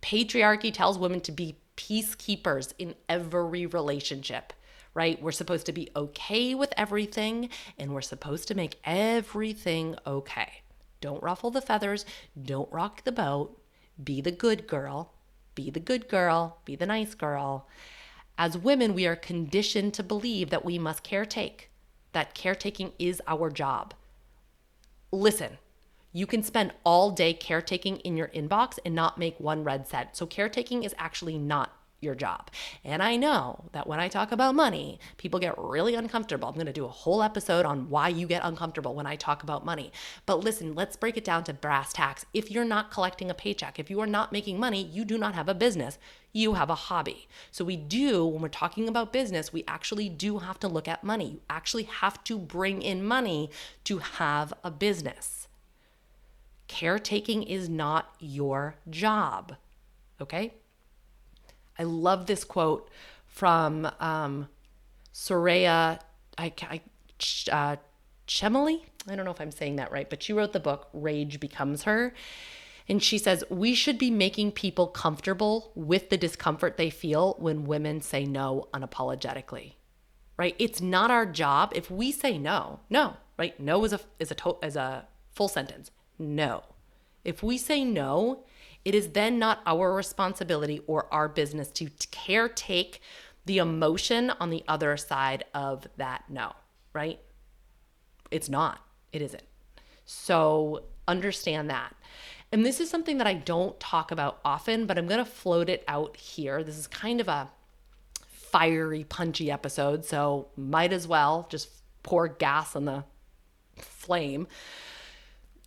Patriarchy 0.02 0.72
tells 0.74 1.00
women 1.00 1.22
to 1.22 1.32
be 1.32 1.58
peacekeepers 1.76 2.74
in 2.78 2.96
every 3.10 3.66
relationship 3.66 4.54
right? 4.98 5.22
We're 5.22 5.32
supposed 5.32 5.68
to 5.68 5.74
be 5.74 5.92
okay 5.96 6.56
with 6.56 6.74
everything 6.76 7.50
and 7.78 7.94
we're 7.94 8.02
supposed 8.02 8.48
to 8.48 8.56
make 8.56 8.80
everything 8.84 9.96
okay. 10.08 10.64
Don't 11.02 11.22
ruffle 11.22 11.52
the 11.52 11.62
feathers, 11.62 12.04
don't 12.42 12.72
rock 12.74 13.04
the 13.04 13.12
boat, 13.12 13.62
be 14.04 14.22
the 14.22 14.32
good 14.32 14.66
girl, 14.66 15.14
be 15.54 15.70
the 15.70 15.80
good 15.80 16.10
girl, 16.10 16.62
be 16.66 16.76
the 16.76 16.88
nice 16.88 17.14
girl. 17.14 17.68
As 18.38 18.58
women, 18.58 18.94
we 18.94 19.08
are 19.08 19.16
conditioned 19.16 19.94
to 19.96 20.04
believe 20.04 20.52
that 20.52 20.64
we 20.64 20.78
must 20.78 21.04
caretake, 21.04 21.70
that 22.14 22.36
caretaking 22.36 22.94
is 23.00 23.22
our 23.28 23.50
job. 23.50 23.96
Listen, 25.12 25.58
you 26.14 26.28
can 26.28 26.44
spend 26.44 26.74
all 26.84 27.12
day 27.12 27.34
caretaking 27.34 27.98
in 27.98 28.16
your 28.16 28.28
inbox 28.30 28.78
and 28.86 28.94
not 28.94 29.18
make 29.18 29.40
one 29.40 29.64
red 29.64 29.88
cent. 29.88 30.16
So, 30.16 30.26
caretaking 30.26 30.84
is 30.84 30.94
actually 31.00 31.38
not 31.38 31.74
your 32.00 32.16
job. 32.16 32.52
And 32.84 33.02
I 33.02 33.16
know 33.16 33.66
that 33.72 33.88
when 33.88 34.00
I 34.00 34.08
talk 34.08 34.32
about 34.32 34.54
money, 34.56 35.00
people 35.18 35.40
get 35.40 35.58
really 35.58 35.96
uncomfortable. 35.96 36.48
I'm 36.48 36.54
going 36.54 36.68
to 36.68 36.74
do 36.74 36.86
a 36.86 36.90
whole 36.90 37.24
episode 37.24 37.66
on 37.66 37.90
why 37.90 38.10
you 38.10 38.28
get 38.28 38.44
uncomfortable 38.44 38.94
when 38.94 39.08
I 39.08 39.16
talk 39.16 39.42
about 39.42 39.66
money. 39.66 39.92
But 40.26 40.44
listen, 40.44 40.76
let's 40.76 40.96
break 40.96 41.18
it 41.18 41.24
down 41.24 41.44
to 41.46 41.54
brass 41.54 41.94
tacks. 41.94 42.26
If 42.34 42.52
you're 42.52 42.66
not 42.66 42.92
collecting 42.92 43.32
a 43.32 43.34
paycheck, 43.34 43.80
if 43.80 43.90
you 43.90 44.00
are 44.00 44.08
not 44.08 44.32
making 44.32 44.60
money, 44.60 44.84
you 44.84 45.06
do 45.06 45.18
not 45.18 45.34
have 45.34 45.50
a 45.50 45.56
business. 45.56 45.98
You 46.38 46.54
have 46.54 46.70
a 46.70 46.76
hobby. 46.76 47.28
So 47.50 47.66
we 47.66 47.76
do, 47.76 48.24
when 48.24 48.44
we're 48.44 48.50
talking 48.50 48.88
about 48.88 49.12
business, 49.12 49.52
we 49.52 49.64
actually 49.68 50.08
do 50.08 50.38
have 50.38 50.60
to 50.60 50.68
look 50.68 50.88
at 50.88 51.04
money. 51.04 51.32
You 51.32 51.42
actually 51.50 51.84
have 51.84 52.24
to 52.26 52.38
bring 52.38 52.84
in 52.84 53.04
money 53.04 53.50
to 53.86 53.98
have 53.98 54.54
a 54.64 54.70
business. 54.70 55.48
Caretaking 56.68 57.42
is 57.42 57.70
not 57.70 58.14
your 58.20 58.76
job. 58.88 59.56
Okay? 60.22 60.54
I 61.80 61.84
love 61.84 62.28
this 62.28 62.44
quote 62.44 62.88
from 63.26 63.90
um, 64.00 64.48
Soraya 65.16 66.00
I, 66.38 66.54
I, 66.62 66.82
uh, 67.52 67.76
Chemaly. 68.28 68.82
I 69.08 69.16
don't 69.16 69.26
know 69.26 69.32
if 69.32 69.42
I'm 69.42 69.50
saying 69.50 69.78
that 69.78 69.92
right, 69.92 70.08
but 70.08 70.22
she 70.22 70.34
wrote 70.34 70.54
the 70.54 70.60
book 70.60 70.90
Rage 70.94 71.40
Becomes 71.40 71.84
Her. 71.84 72.14
And 72.90 73.04
she 73.04 73.18
says, 73.18 73.44
We 73.50 73.76
should 73.76 73.98
be 73.98 74.12
making 74.12 74.54
people 74.54 74.88
comfortable 74.88 75.72
with 75.76 76.10
the 76.10 76.18
discomfort 76.18 76.78
they 76.78 76.90
feel 76.90 77.36
when 77.40 77.66
women 77.66 78.02
say 78.02 78.26
no 78.26 78.68
unapologetically. 78.74 79.74
Right? 80.38 80.56
It's 80.60 80.82
not 80.82 81.12
our 81.12 81.26
job 81.26 81.74
if 81.76 81.90
we 81.90 82.12
say 82.12 82.38
no. 82.38 82.80
No, 82.90 83.18
right? 83.38 83.60
No 83.60 83.84
is 83.84 83.94
a 83.94 84.00
is 84.20 84.32
a 84.32 84.36
to, 84.36 84.58
is 84.62 84.76
a 84.76 85.08
full 85.34 85.48
sentence. 85.48 85.92
No. 86.20 86.64
If 87.24 87.44
we 87.44 87.58
say 87.58 87.84
no, 87.84 88.44
it 88.86 88.96
is 88.96 89.10
then 89.10 89.38
not 89.38 89.60
our 89.66 89.94
responsibility 89.94 90.82
or 90.88 91.12
our 91.14 91.28
business 91.28 91.70
to 91.72 91.86
caretake 91.88 93.00
the 93.46 93.58
emotion 93.58 94.30
on 94.40 94.50
the 94.50 94.64
other 94.68 94.96
side 94.96 95.44
of 95.54 95.88
that 95.98 96.24
no, 96.30 96.54
right? 96.94 97.20
It's 98.32 98.50
not. 98.50 98.80
It 99.12 99.22
isn't. 99.22 99.44
So 100.06 100.84
understand 101.08 101.70
that. 101.70 101.96
And 102.52 102.66
this 102.66 102.80
is 102.80 102.90
something 102.90 103.18
that 103.18 103.28
I 103.28 103.34
don't 103.34 103.80
talk 103.80 104.12
about 104.12 104.40
often, 104.46 104.86
but 104.86 104.98
I'm 104.98 105.08
going 105.08 105.24
to 105.24 105.30
float 105.30 105.70
it 105.70 105.84
out 105.88 106.16
here. 106.16 106.64
This 106.64 106.78
is 106.78 106.88
kind 106.88 107.20
of 107.20 107.28
a 107.28 107.50
fiery, 108.30 109.04
punchy 109.04 109.52
episode, 109.52 110.06
so 110.06 110.48
might 110.56 110.94
as 110.94 111.08
well 111.08 111.48
just 111.50 111.70
pour 112.04 112.28
gas 112.28 112.76
on 112.76 112.86
the 112.86 113.04
flame. 113.76 114.48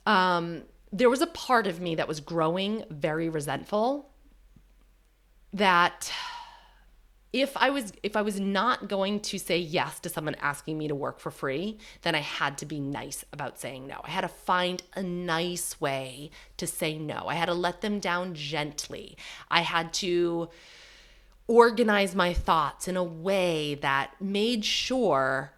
Um, 0.06 0.62
there 0.92 1.10
was 1.10 1.20
a 1.20 1.26
part 1.26 1.66
of 1.66 1.80
me 1.80 1.94
that 1.96 2.08
was 2.08 2.20
growing 2.20 2.84
very 2.88 3.28
resentful 3.28 4.10
that 5.52 6.10
if 7.32 7.56
I 7.56 7.70
was 7.70 7.92
if 8.02 8.16
I 8.16 8.22
was 8.22 8.40
not 8.40 8.88
going 8.88 9.20
to 9.20 9.38
say 9.38 9.58
yes 9.58 10.00
to 10.00 10.08
someone 10.08 10.34
asking 10.40 10.76
me 10.76 10.88
to 10.88 10.94
work 10.94 11.20
for 11.20 11.30
free, 11.30 11.78
then 12.02 12.14
I 12.14 12.20
had 12.20 12.58
to 12.58 12.66
be 12.66 12.80
nice 12.80 13.24
about 13.32 13.60
saying 13.60 13.86
no. 13.86 14.00
I 14.02 14.10
had 14.10 14.22
to 14.22 14.28
find 14.28 14.82
a 14.94 15.02
nice 15.02 15.80
way 15.80 16.30
to 16.56 16.66
say 16.66 16.98
no. 16.98 17.26
I 17.28 17.34
had 17.34 17.46
to 17.46 17.54
let 17.54 17.82
them 17.82 18.00
down 18.00 18.34
gently. 18.34 19.16
I 19.50 19.60
had 19.60 19.92
to 19.94 20.50
organize 21.46 22.14
my 22.14 22.32
thoughts 22.32 22.88
in 22.88 22.96
a 22.96 23.04
way 23.04 23.74
that 23.76 24.20
made 24.20 24.64
sure 24.64 25.52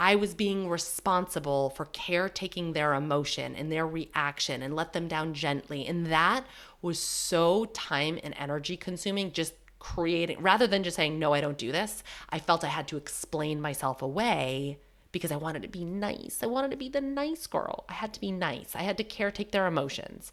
I 0.00 0.14
was 0.14 0.32
being 0.34 0.68
responsible 0.68 1.70
for 1.70 1.86
caretaking 1.86 2.72
their 2.72 2.94
emotion 2.94 3.56
and 3.56 3.70
their 3.70 3.86
reaction 3.86 4.62
and 4.62 4.76
let 4.76 4.92
them 4.92 5.08
down 5.08 5.34
gently. 5.34 5.86
And 5.86 6.06
that 6.06 6.46
was 6.80 7.00
so 7.00 7.64
time 7.66 8.18
and 8.22 8.34
energy 8.38 8.76
consuming, 8.76 9.32
just 9.32 9.54
creating, 9.78 10.40
rather 10.40 10.66
than 10.66 10.82
just 10.82 10.96
saying, 10.96 11.18
no, 11.18 11.32
I 11.32 11.40
don't 11.40 11.58
do 11.58 11.72
this, 11.72 12.02
I 12.30 12.38
felt 12.38 12.64
I 12.64 12.68
had 12.68 12.88
to 12.88 12.96
explain 12.96 13.60
myself 13.60 14.02
away 14.02 14.78
because 15.12 15.32
I 15.32 15.36
wanted 15.36 15.62
to 15.62 15.68
be 15.68 15.84
nice. 15.84 16.40
I 16.42 16.46
wanted 16.46 16.70
to 16.70 16.76
be 16.76 16.88
the 16.88 17.00
nice 17.00 17.46
girl. 17.46 17.84
I 17.88 17.94
had 17.94 18.12
to 18.14 18.20
be 18.20 18.30
nice. 18.30 18.74
I 18.74 18.82
had 18.82 18.98
to 18.98 19.04
caretake 19.04 19.50
their 19.52 19.66
emotions. 19.66 20.32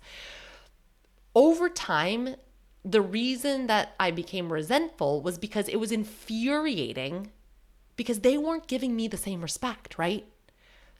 Over 1.33 1.69
time, 1.69 2.35
the 2.83 3.01
reason 3.01 3.67
that 3.67 3.95
I 3.99 4.11
became 4.11 4.51
resentful 4.51 5.21
was 5.21 5.37
because 5.37 5.67
it 5.67 5.79
was 5.79 5.91
infuriating 5.91 7.31
because 7.95 8.19
they 8.19 8.37
weren't 8.37 8.67
giving 8.67 8.95
me 8.95 9.07
the 9.07 9.17
same 9.17 9.41
respect, 9.41 9.97
right? 9.97 10.25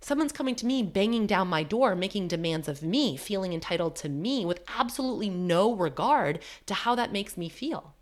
Someone's 0.01 0.31
coming 0.31 0.55
to 0.55 0.65
me, 0.65 0.83
banging 0.83 1.25
down 1.25 1.47
my 1.47 1.63
door, 1.63 1.95
making 1.95 2.27
demands 2.27 2.67
of 2.67 2.83
me, 2.83 3.17
feeling 3.17 3.53
entitled 3.53 3.95
to 3.97 4.09
me 4.09 4.45
with 4.45 4.61
absolutely 4.77 5.29
no 5.29 5.73
regard 5.73 6.39
to 6.67 6.73
how 6.73 6.95
that 6.95 7.11
makes 7.11 7.37
me 7.37 7.49
feel. 7.49 7.94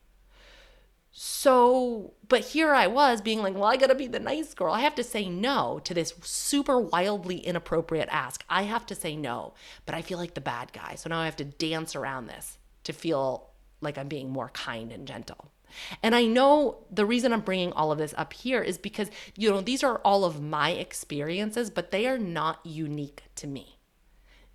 So, 1.15 2.13
but 2.27 2.41
here 2.41 2.73
I 2.73 2.87
was 2.87 3.21
being 3.21 3.43
like, 3.43 3.53
well, 3.53 3.65
I 3.65 3.77
gotta 3.77 3.93
be 3.93 4.07
the 4.07 4.19
nice 4.19 4.55
girl. 4.55 4.73
I 4.73 4.81
have 4.81 4.95
to 4.95 5.03
say 5.03 5.29
no 5.29 5.79
to 5.83 5.93
this 5.93 6.11
super 6.23 6.79
wildly 6.79 7.37
inappropriate 7.37 8.09
ask. 8.11 8.43
I 8.49 8.63
have 8.63 8.87
to 8.87 8.95
say 8.95 9.15
no, 9.15 9.53
but 9.85 9.93
I 9.93 10.01
feel 10.01 10.17
like 10.17 10.33
the 10.33 10.41
bad 10.41 10.73
guy. 10.73 10.95
So 10.95 11.09
now 11.09 11.19
I 11.19 11.25
have 11.25 11.35
to 11.35 11.45
dance 11.45 11.95
around 11.95 12.25
this 12.25 12.57
to 12.85 12.93
feel 12.93 13.51
like 13.79 13.95
I'm 13.99 14.07
being 14.07 14.31
more 14.31 14.49
kind 14.49 14.91
and 14.91 15.07
gentle. 15.07 15.51
And 16.01 16.15
I 16.15 16.25
know 16.25 16.79
the 16.89 17.05
reason 17.05 17.31
I'm 17.31 17.41
bringing 17.41 17.73
all 17.73 17.91
of 17.91 17.99
this 17.99 18.15
up 18.17 18.33
here 18.33 18.63
is 18.63 18.79
because, 18.79 19.11
you 19.37 19.51
know, 19.51 19.61
these 19.61 19.83
are 19.83 19.99
all 19.99 20.25
of 20.25 20.41
my 20.41 20.71
experiences, 20.71 21.69
but 21.69 21.91
they 21.91 22.07
are 22.07 22.17
not 22.17 22.59
unique 22.65 23.21
to 23.35 23.45
me. 23.45 23.77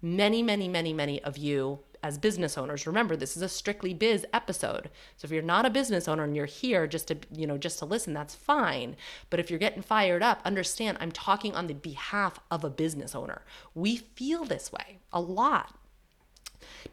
Many, 0.02 0.42
many, 0.42 0.66
many, 0.66 0.92
many 0.92 1.22
of 1.22 1.38
you 1.38 1.80
as 2.02 2.18
business 2.18 2.56
owners 2.58 2.86
remember 2.86 3.16
this 3.16 3.36
is 3.36 3.42
a 3.42 3.48
strictly 3.48 3.94
biz 3.94 4.26
episode. 4.32 4.90
So 5.16 5.26
if 5.26 5.30
you're 5.30 5.42
not 5.42 5.66
a 5.66 5.70
business 5.70 6.08
owner 6.08 6.24
and 6.24 6.36
you're 6.36 6.46
here 6.46 6.86
just 6.86 7.08
to 7.08 7.18
you 7.34 7.46
know 7.46 7.58
just 7.58 7.78
to 7.80 7.84
listen 7.84 8.14
that's 8.14 8.34
fine. 8.34 8.96
But 9.30 9.40
if 9.40 9.50
you're 9.50 9.58
getting 9.58 9.82
fired 9.82 10.22
up 10.22 10.40
understand 10.44 10.98
i'm 11.00 11.12
talking 11.12 11.54
on 11.54 11.66
the 11.66 11.74
behalf 11.74 12.40
of 12.50 12.64
a 12.64 12.70
business 12.70 13.14
owner. 13.14 13.42
We 13.74 13.96
feel 13.96 14.44
this 14.44 14.72
way 14.72 14.98
a 15.12 15.20
lot 15.20 15.77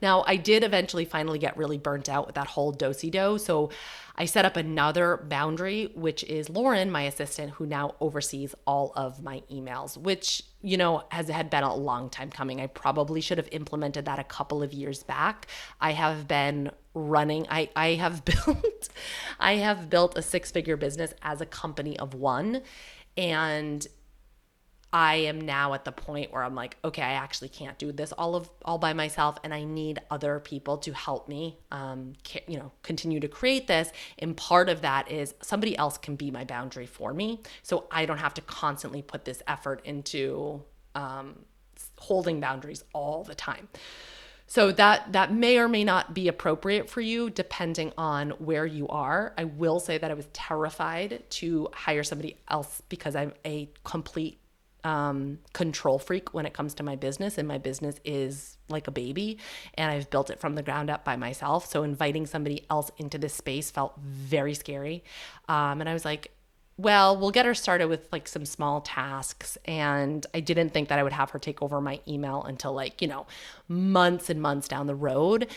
now, 0.01 0.23
I 0.27 0.35
did 0.35 0.63
eventually 0.63 1.05
finally 1.05 1.39
get 1.39 1.57
really 1.57 1.77
burnt 1.77 2.09
out 2.09 2.25
with 2.25 2.35
that 2.35 2.47
whole 2.47 2.71
dosey 2.73 3.09
do. 3.09 3.37
So 3.37 3.69
I 4.17 4.25
set 4.25 4.45
up 4.45 4.55
another 4.55 5.17
boundary, 5.17 5.91
which 5.93 6.23
is 6.23 6.49
Lauren, 6.49 6.89
my 6.91 7.03
assistant, 7.03 7.51
who 7.51 7.65
now 7.65 7.95
oversees 7.99 8.55
all 8.65 8.93
of 8.95 9.21
my 9.21 9.41
emails, 9.51 9.97
which, 9.97 10.43
you 10.61 10.77
know, 10.77 11.03
has 11.09 11.27
had 11.27 11.49
been 11.49 11.63
a 11.63 11.75
long 11.75 12.09
time 12.09 12.29
coming. 12.29 12.61
I 12.61 12.67
probably 12.67 13.19
should 13.19 13.37
have 13.37 13.49
implemented 13.51 14.05
that 14.05 14.19
a 14.19 14.23
couple 14.23 14.63
of 14.63 14.73
years 14.73 15.03
back. 15.03 15.47
I 15.81 15.91
have 15.91 16.27
been 16.27 16.71
running, 16.93 17.45
I, 17.49 17.69
I 17.75 17.89
have 17.95 18.23
built, 18.45 18.89
I 19.39 19.55
have 19.55 19.89
built 19.89 20.17
a 20.17 20.21
six-figure 20.21 20.77
business 20.77 21.13
as 21.21 21.41
a 21.41 21.45
company 21.45 21.99
of 21.99 22.13
one. 22.13 22.61
And 23.17 23.85
I 24.95 25.15
am 25.15 25.41
now 25.41 25.73
at 25.73 25.83
the 25.83 25.91
point 25.91 26.31
where 26.31 26.41
I'm 26.41 26.55
like, 26.55 26.77
okay, 26.85 27.01
I 27.01 27.15
actually 27.15 27.49
can't 27.49 27.77
do 27.77 27.91
this 27.91 28.13
all 28.13 28.33
of 28.33 28.49
all 28.63 28.77
by 28.77 28.93
myself, 28.93 29.37
and 29.43 29.53
I 29.53 29.65
need 29.65 29.99
other 30.09 30.39
people 30.39 30.77
to 30.77 30.93
help 30.93 31.27
me, 31.27 31.57
um, 31.69 32.13
you 32.47 32.57
know, 32.57 32.71
continue 32.81 33.19
to 33.19 33.27
create 33.27 33.67
this. 33.67 33.89
And 34.19 34.37
part 34.37 34.69
of 34.69 34.83
that 34.83 35.11
is 35.11 35.33
somebody 35.41 35.77
else 35.77 35.97
can 35.97 36.15
be 36.15 36.31
my 36.31 36.45
boundary 36.45 36.85
for 36.85 37.13
me, 37.13 37.41
so 37.61 37.87
I 37.91 38.05
don't 38.05 38.19
have 38.19 38.35
to 38.35 38.41
constantly 38.41 39.01
put 39.01 39.25
this 39.25 39.43
effort 39.47 39.81
into 39.83 40.63
um, 40.95 41.39
holding 41.97 42.39
boundaries 42.39 42.85
all 42.93 43.25
the 43.25 43.35
time. 43.35 43.67
So 44.47 44.71
that 44.71 45.11
that 45.11 45.33
may 45.33 45.57
or 45.57 45.67
may 45.67 45.83
not 45.83 46.13
be 46.13 46.29
appropriate 46.29 46.89
for 46.89 47.01
you 47.01 47.29
depending 47.29 47.91
on 47.97 48.29
where 48.29 48.65
you 48.65 48.87
are. 48.87 49.33
I 49.37 49.43
will 49.43 49.81
say 49.81 49.97
that 49.97 50.09
I 50.09 50.13
was 50.13 50.27
terrified 50.31 51.23
to 51.31 51.67
hire 51.73 52.03
somebody 52.03 52.37
else 52.47 52.81
because 52.87 53.13
I'm 53.13 53.33
a 53.43 53.69
complete 53.83 54.39
um, 54.85 55.39
control 55.51 55.99
freak 55.99 56.33
when 56.33 56.45
it 56.45 56.53
comes 56.53 56.73
to 56.75 56.83
my 56.83 56.95
business, 56.95 57.37
and 57.37 57.47
my 57.47 57.57
business 57.57 57.99
is 58.05 58.57
like 58.69 58.87
a 58.87 58.91
baby, 58.91 59.39
and 59.73 59.91
I've 59.91 60.09
built 60.09 60.29
it 60.29 60.39
from 60.39 60.55
the 60.55 60.63
ground 60.63 60.89
up 60.89 61.03
by 61.03 61.17
myself. 61.17 61.65
So 61.65 61.83
inviting 61.83 62.25
somebody 62.25 62.65
else 62.69 62.91
into 62.97 63.17
this 63.17 63.33
space 63.33 63.71
felt 63.71 63.97
very 63.99 64.53
scary, 64.53 65.03
um, 65.49 65.81
and 65.81 65.89
I 65.89 65.93
was 65.93 66.05
like, 66.05 66.31
well, 66.77 67.17
we'll 67.17 67.31
get 67.31 67.45
her 67.45 67.53
started 67.53 67.87
with 67.87 68.07
like 68.11 68.27
some 68.27 68.45
small 68.45 68.81
tasks. 68.81 69.57
And 69.63 70.25
I 70.33 70.41
didn't 70.41 70.71
think 70.71 70.89
that 70.89 70.99
I 70.99 71.03
would 71.03 71.13
have 71.13 71.29
her 71.29 71.39
take 71.39 71.61
over 71.61 71.79
my 71.79 72.01
email 72.05 72.43
until 72.43 72.73
like, 72.73 73.01
you 73.01 73.07
know, 73.07 73.27
months 73.69 74.29
and 74.29 74.41
months 74.41 74.67
down 74.67 74.85
the 74.85 74.95
road. 74.95 75.47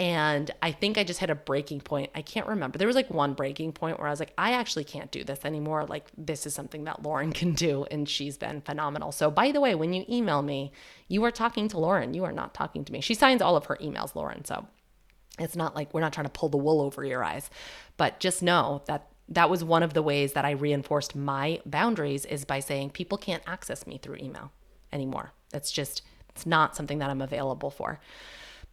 And 0.00 0.52
I 0.62 0.70
think 0.70 0.96
I 0.96 1.02
just 1.02 1.18
hit 1.18 1.28
a 1.28 1.34
breaking 1.34 1.80
point. 1.80 2.10
I 2.14 2.22
can't 2.22 2.46
remember. 2.46 2.78
There 2.78 2.86
was 2.86 2.94
like 2.94 3.10
one 3.10 3.34
breaking 3.34 3.72
point 3.72 3.98
where 3.98 4.06
I 4.06 4.10
was 4.10 4.20
like, 4.20 4.32
I 4.38 4.52
actually 4.52 4.84
can't 4.84 5.10
do 5.10 5.24
this 5.24 5.44
anymore. 5.44 5.86
Like, 5.86 6.06
this 6.16 6.46
is 6.46 6.54
something 6.54 6.84
that 6.84 7.02
Lauren 7.02 7.32
can 7.40 7.52
do. 7.52 7.84
And 7.90 8.08
she's 8.08 8.38
been 8.38 8.60
phenomenal. 8.60 9.10
So, 9.10 9.28
by 9.28 9.50
the 9.50 9.60
way, 9.60 9.74
when 9.74 9.92
you 9.92 10.04
email 10.08 10.42
me, 10.42 10.70
you 11.08 11.24
are 11.24 11.32
talking 11.32 11.66
to 11.68 11.78
Lauren. 11.80 12.14
You 12.14 12.24
are 12.24 12.32
not 12.32 12.54
talking 12.54 12.84
to 12.84 12.92
me. 12.92 13.00
She 13.00 13.14
signs 13.14 13.42
all 13.42 13.56
of 13.56 13.66
her 13.66 13.76
emails, 13.82 14.14
Lauren. 14.14 14.44
So, 14.44 14.68
it's 15.40 15.56
not 15.56 15.74
like 15.74 15.92
we're 15.92 16.00
not 16.00 16.12
trying 16.12 16.26
to 16.26 16.32
pull 16.32 16.48
the 16.48 16.56
wool 16.56 16.80
over 16.80 17.04
your 17.04 17.24
eyes. 17.24 17.50
But 17.96 18.20
just 18.20 18.40
know 18.40 18.82
that 18.86 19.08
that 19.28 19.50
was 19.50 19.64
one 19.64 19.82
of 19.82 19.94
the 19.94 20.02
ways 20.02 20.32
that 20.34 20.44
I 20.44 20.52
reinforced 20.52 21.16
my 21.16 21.60
boundaries 21.66 22.24
is 22.24 22.44
by 22.44 22.60
saying 22.60 22.90
people 22.90 23.18
can't 23.18 23.42
access 23.48 23.84
me 23.86 23.98
through 23.98 24.16
email 24.16 24.52
anymore. 24.92 25.32
It's 25.52 25.72
just, 25.72 26.02
it's 26.30 26.46
not 26.46 26.76
something 26.76 26.98
that 26.98 27.10
I'm 27.10 27.20
available 27.20 27.70
for 27.70 28.00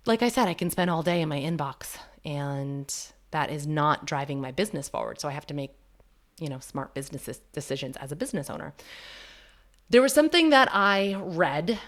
like 0.06 0.22
I 0.22 0.30
said, 0.30 0.48
I 0.48 0.54
can 0.54 0.70
spend 0.70 0.90
all 0.90 1.04
day 1.04 1.22
in 1.22 1.30
my 1.30 1.40
inbox 1.40 1.98
and 2.24 2.94
that 3.32 3.50
is 3.50 3.68
not 3.68 4.06
driving 4.06 4.40
my 4.40 4.52
business 4.52 4.88
forward. 4.88 5.20
So 5.20 5.28
I 5.28 5.32
have 5.32 5.48
to 5.48 5.54
make, 5.54 5.72
you 6.40 6.50
know, 6.50 6.60
smart 6.60 6.94
business 6.94 7.42
decisions 7.54 7.98
as 7.98 8.12
a 8.12 8.16
business 8.16 8.50
owner. 8.50 8.74
There 9.90 10.02
was 10.02 10.14
something 10.14 10.50
that 10.50 10.70
I 10.72 11.16
read, 11.20 11.80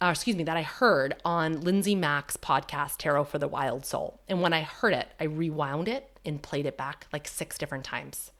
uh, 0.00 0.08
excuse 0.12 0.36
me, 0.36 0.44
that 0.44 0.56
I 0.56 0.62
heard 0.62 1.16
on 1.24 1.60
Lindsay 1.60 1.94
Mack's 1.94 2.36
podcast, 2.36 2.98
Tarot 2.98 3.24
for 3.24 3.38
the 3.38 3.48
Wild 3.48 3.84
Soul. 3.84 4.20
And 4.28 4.42
when 4.42 4.52
I 4.52 4.62
heard 4.62 4.92
it, 4.92 5.08
I 5.18 5.24
rewound 5.24 5.88
it 5.88 6.18
and 6.24 6.42
played 6.42 6.66
it 6.66 6.76
back 6.76 7.06
like 7.12 7.26
six 7.26 7.58
different 7.58 7.84
times 7.84 8.30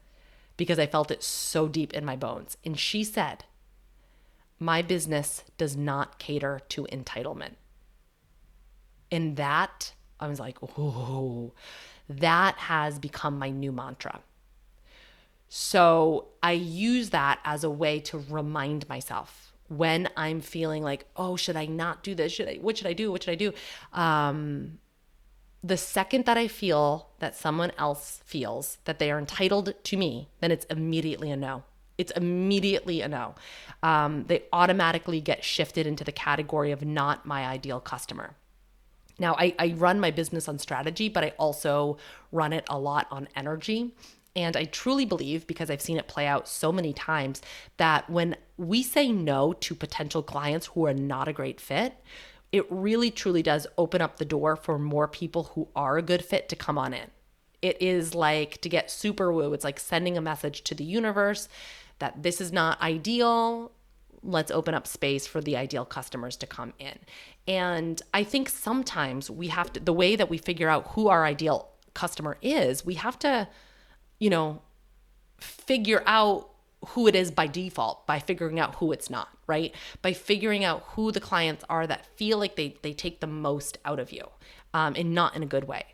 because 0.57 0.79
I 0.79 0.85
felt 0.85 1.11
it 1.11 1.23
so 1.23 1.67
deep 1.67 1.93
in 1.93 2.05
my 2.05 2.15
bones. 2.15 2.57
And 2.63 2.77
she 2.77 3.03
said, 3.03 3.45
My 4.59 4.81
business 4.81 5.43
does 5.57 5.75
not 5.75 6.19
cater 6.19 6.61
to 6.69 6.83
entitlement. 6.91 7.55
And 9.11 9.35
that, 9.37 9.93
I 10.19 10.27
was 10.27 10.39
like, 10.39 10.57
oh, 10.77 11.51
that 12.07 12.55
has 12.55 12.99
become 12.99 13.37
my 13.37 13.49
new 13.49 13.71
mantra. 13.71 14.21
So 15.49 16.29
I 16.41 16.53
use 16.53 17.09
that 17.09 17.39
as 17.43 17.63
a 17.63 17.69
way 17.69 17.99
to 18.01 18.23
remind 18.29 18.87
myself 18.87 19.53
when 19.67 20.09
I'm 20.15 20.41
feeling 20.41 20.83
like, 20.83 21.05
oh, 21.15 21.35
should 21.35 21.55
I 21.55 21.65
not 21.65 22.03
do 22.03 22.15
this? 22.15 22.31
Should 22.33 22.47
I, 22.47 22.55
what 22.55 22.77
should 22.77 22.87
I 22.87 22.93
do? 22.93 23.11
What 23.11 23.23
should 23.23 23.31
I 23.31 23.35
do? 23.35 23.53
Um, 23.93 24.79
the 25.63 25.77
second 25.77 26.25
that 26.25 26.37
I 26.37 26.47
feel 26.47 27.09
that 27.19 27.35
someone 27.35 27.71
else 27.77 28.21
feels 28.25 28.77
that 28.85 28.99
they 28.99 29.11
are 29.11 29.19
entitled 29.19 29.73
to 29.83 29.97
me, 29.97 30.29
then 30.39 30.51
it's 30.51 30.65
immediately 30.65 31.31
a 31.31 31.37
no. 31.37 31.63
It's 31.97 32.11
immediately 32.11 33.01
a 33.01 33.07
no. 33.07 33.35
Um, 33.83 34.25
they 34.27 34.43
automatically 34.51 35.21
get 35.21 35.43
shifted 35.43 35.85
into 35.85 36.03
the 36.03 36.11
category 36.11 36.71
of 36.71 36.83
not 36.83 37.25
my 37.25 37.45
ideal 37.45 37.79
customer. 37.79 38.35
Now, 39.19 39.35
I, 39.37 39.55
I 39.59 39.73
run 39.77 39.99
my 39.99 40.11
business 40.11 40.47
on 40.47 40.59
strategy, 40.59 41.09
but 41.09 41.23
I 41.23 41.33
also 41.37 41.97
run 42.31 42.53
it 42.53 42.65
a 42.69 42.79
lot 42.79 43.07
on 43.11 43.27
energy. 43.35 43.93
And 44.35 44.55
I 44.55 44.63
truly 44.65 45.05
believe, 45.05 45.45
because 45.45 45.69
I've 45.69 45.81
seen 45.81 45.97
it 45.97 46.07
play 46.07 46.25
out 46.25 46.47
so 46.47 46.71
many 46.71 46.93
times, 46.93 47.41
that 47.77 48.09
when 48.09 48.37
we 48.57 48.81
say 48.81 49.11
no 49.11 49.53
to 49.53 49.75
potential 49.75 50.23
clients 50.23 50.67
who 50.67 50.85
are 50.85 50.93
not 50.93 51.27
a 51.27 51.33
great 51.33 51.59
fit, 51.59 51.95
it 52.51 52.65
really 52.69 53.11
truly 53.11 53.41
does 53.41 53.67
open 53.77 54.01
up 54.01 54.17
the 54.17 54.25
door 54.25 54.55
for 54.55 54.77
more 54.77 55.07
people 55.07 55.51
who 55.55 55.67
are 55.75 55.97
a 55.97 56.01
good 56.01 56.23
fit 56.23 56.49
to 56.49 56.55
come 56.55 56.77
on 56.77 56.93
in. 56.93 57.07
It 57.61 57.81
is 57.81 58.15
like 58.15 58.59
to 58.61 58.69
get 58.69 58.89
super 58.89 59.31
woo, 59.31 59.53
it's 59.53 59.63
like 59.63 59.79
sending 59.79 60.17
a 60.17 60.21
message 60.21 60.63
to 60.63 60.75
the 60.75 60.83
universe 60.83 61.47
that 61.99 62.23
this 62.23 62.41
is 62.41 62.51
not 62.51 62.81
ideal 62.81 63.71
let's 64.23 64.51
open 64.51 64.73
up 64.73 64.85
space 64.85 65.25
for 65.25 65.41
the 65.41 65.57
ideal 65.57 65.85
customers 65.85 66.37
to 66.37 66.47
come 66.47 66.73
in. 66.79 66.97
And 67.47 68.01
I 68.13 68.23
think 68.23 68.49
sometimes 68.49 69.29
we 69.29 69.47
have 69.47 69.73
to, 69.73 69.79
the 69.79 69.93
way 69.93 70.15
that 70.15 70.29
we 70.29 70.37
figure 70.37 70.69
out 70.69 70.89
who 70.89 71.07
our 71.07 71.25
ideal 71.25 71.69
customer 71.93 72.37
is, 72.41 72.85
we 72.85 72.95
have 72.95 73.17
to, 73.19 73.47
you 74.19 74.29
know, 74.29 74.61
figure 75.39 76.03
out 76.05 76.49
who 76.89 77.07
it 77.07 77.15
is 77.15 77.29
by 77.31 77.47
default 77.47 78.07
by 78.07 78.19
figuring 78.19 78.59
out 78.59 78.75
who 78.75 78.91
it's 78.91 79.09
not, 79.09 79.29
right? 79.47 79.73
By 80.01 80.13
figuring 80.13 80.63
out 80.63 80.83
who 80.89 81.11
the 81.11 81.19
clients 81.19 81.63
are 81.69 81.85
that 81.85 82.05
feel 82.17 82.37
like 82.37 82.55
they, 82.55 82.77
they 82.81 82.93
take 82.93 83.19
the 83.19 83.27
most 83.27 83.77
out 83.85 83.99
of 83.99 84.11
you 84.11 84.27
um, 84.73 84.93
and 84.95 85.13
not 85.13 85.35
in 85.35 85.43
a 85.43 85.47
good 85.47 85.65
way. 85.65 85.85